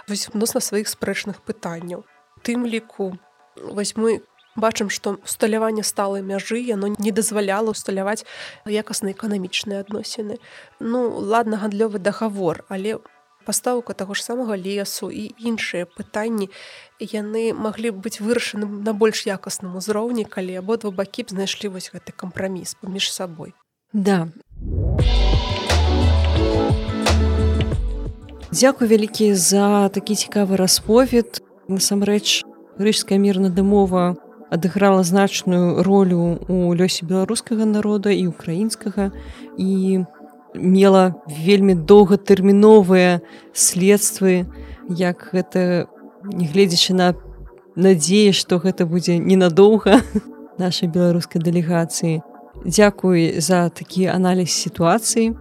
Адносна 0.10 0.62
сваіх 0.62 0.90
спрэчных 0.90 1.46
пытанняў. 1.46 2.02
Тым 2.42 2.66
ліку 2.66 3.14
вось 3.56 3.94
мы 3.94 4.26
бачым 4.58 4.90
што 4.90 5.22
усталяванне 5.22 5.86
сталай 5.86 6.26
мяжы 6.26 6.58
яно 6.58 6.90
не 6.90 7.12
дазваляла 7.14 7.78
усталяваць 7.78 8.26
якасныя 8.66 9.14
эканамічныя 9.14 9.86
адносіны. 9.86 10.42
Ну 10.80 11.06
ладна 11.22 11.62
гандлёвы 11.62 12.02
дагавор 12.02 12.66
але 12.74 12.98
у 12.98 13.06
пастаўка 13.50 13.98
таго 13.98 14.14
ж 14.14 14.22
самага 14.22 14.54
лесу 14.54 15.10
і 15.10 15.34
іншыя 15.42 15.90
пытанні 15.90 16.54
яны 17.02 17.50
маглі 17.58 17.90
быць 17.98 18.22
вырашаны 18.22 18.70
на 18.86 18.94
больш 18.94 19.26
якасным 19.26 19.74
узроўні 19.82 20.30
калі 20.30 20.62
абодва 20.62 20.94
бакі 20.94 21.26
б 21.26 21.34
знайшлі 21.34 21.74
вось 21.74 21.90
гэты 21.90 22.14
кампраміс 22.14 22.78
паміж 22.78 23.10
сабой. 23.10 23.58
Да. 23.90 24.30
Дзякуй 28.54 28.86
вялікі 28.86 29.34
за 29.34 29.90
такі 29.90 30.14
цікавы 30.14 30.54
расповед. 30.54 31.42
Насамрэч 31.66 32.46
рыжская 32.78 33.18
мірна 33.18 33.50
дамова 33.50 34.14
адыграла 34.54 35.02
значную 35.02 35.82
ролю 35.82 36.38
у 36.46 36.70
лёсе 36.78 37.10
беларускага 37.10 37.66
народа 37.66 38.14
і 38.14 38.30
украінскага 38.30 39.10
і 39.58 40.06
у 40.06 40.19
мела 40.54 41.16
вельмі 41.28 41.76
доўгатэрміновыя 41.76 43.22
следствы 43.54 44.46
як 44.90 45.30
гэта 45.34 45.88
нягледзячы 46.24 46.94
на 46.94 47.14
надзеі 47.76 48.34
што 48.34 48.60
гэта 48.60 48.86
будзе 48.86 49.18
ненадоўга 49.18 50.02
нашай 50.62 50.90
беларускай 50.90 51.42
дэлегацыі. 51.42 52.22
Дякуй 52.66 53.40
за 53.40 53.70
такі 53.70 54.12
аналіз 54.12 54.52
сітуацыі. 54.52 55.32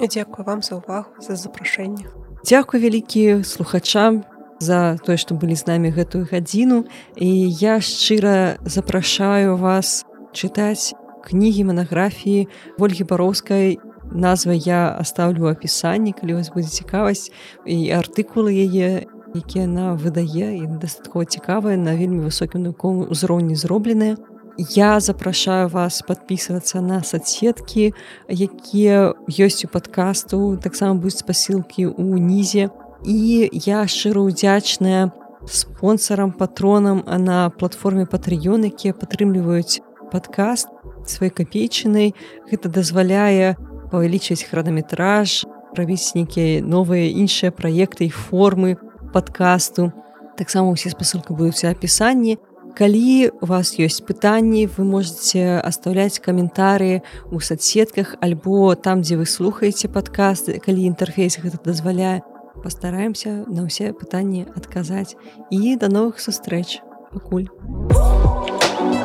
Дякую 0.00 0.44
вам 0.46 0.62
за 0.62 0.80
ўвагу 0.80 1.12
за 1.20 1.36
запрашэнне. 1.36 2.08
Дякую 2.44 2.80
вялікі 2.82 3.44
слухачам 3.44 4.24
за 4.60 4.96
тое 5.04 5.16
што 5.20 5.34
былі 5.36 5.54
з 5.54 5.66
намі 5.68 5.92
гэтую 5.92 6.24
гадзіну. 6.30 6.84
І 7.16 7.28
я 7.60 7.80
шчыра 7.84 8.56
запрашаю 8.64 9.56
вас 9.56 10.06
чытаць 10.32 10.96
кнігі 11.24 11.68
манаграфіі 11.70 12.48
ольгі 12.80 13.04
бароўскай 13.04 13.78
назва 14.12 14.52
я 14.52 14.98
оставлю 15.00 15.50
опісанні 15.50 16.12
калі 16.12 16.34
вас 16.34 16.50
будзе 16.54 16.68
цікавасць. 16.68 17.32
І 17.66 17.90
артыкулы 17.92 18.52
яе 18.52 19.06
які 19.34 19.66
она 19.66 19.98
выдае 19.98 20.62
і 20.62 20.66
дастаткова 20.78 21.24
цікавая 21.24 21.76
на 21.76 21.98
вельмі 21.98 22.22
высокім 22.22 22.62
навуковым 22.62 23.10
узроўні 23.10 23.58
зробленыя 23.58 24.14
я 24.58 25.00
запрашаю 25.00 25.68
вас 25.68 26.02
подписывацца 26.06 26.80
на 26.80 27.02
соцсеткі 27.02 27.92
якія 28.28 29.14
ёсць 29.26 29.66
у 29.66 29.68
подкасту 29.68 30.56
таксама 30.62 30.94
будуць 30.94 31.26
спасылкі 31.26 31.90
у 31.90 32.18
нізе. 32.18 32.70
І 33.04 33.50
я 33.52 33.84
шчыра 33.90 34.22
удзячная 34.22 35.10
спонсорам 35.50 36.32
патронам 36.32 37.02
а 37.06 37.18
на 37.18 37.50
платформе 37.50 38.06
патрыён 38.06 38.70
якія 38.70 38.94
падтрымліваюць 38.94 39.82
подкаст 40.12 40.70
свай 41.06 41.30
капейчынай. 41.30 42.14
Гэта 42.46 42.70
дазваляе 42.70 43.58
у 43.94 44.02
павялічваць 44.02 44.42
хранаметраж 44.50 45.44
рабіць 45.78 46.18
нейкія 46.18 46.62
новыя 46.66 47.06
іншыя 47.06 47.54
праекты 47.54 48.10
і 48.10 48.10
формы 48.10 48.74
падкасту 49.14 49.92
таксама 50.34 50.74
усе 50.74 50.90
спасылка 50.90 51.30
будуць 51.30 51.62
апісанні 51.62 52.34
калі 52.74 53.30
у 53.38 53.46
вас 53.46 53.78
ёсць 53.78 54.02
пытанні 54.02 54.66
вы 54.66 54.82
можете 54.82 55.62
оставляць 55.62 56.18
каментары 56.18 57.06
у 57.30 57.38
соцсетках 57.38 58.18
альбо 58.18 58.74
там 58.74 59.06
дзе 59.06 59.14
вы 59.14 59.30
слухаеце 59.30 59.86
падкасты 59.86 60.58
калі 60.58 60.90
інтэрфейс 60.90 61.38
гэта 61.38 61.62
дазваляе 61.62 62.26
пастараемся 62.66 63.46
на 63.46 63.70
ўсе 63.70 63.94
пытанні 63.94 64.50
адказаць 64.58 65.14
і 65.54 65.78
да 65.78 65.86
новых 65.86 66.18
сустрэч 66.18 66.82
пакуль 67.14 67.46
у 67.46 69.03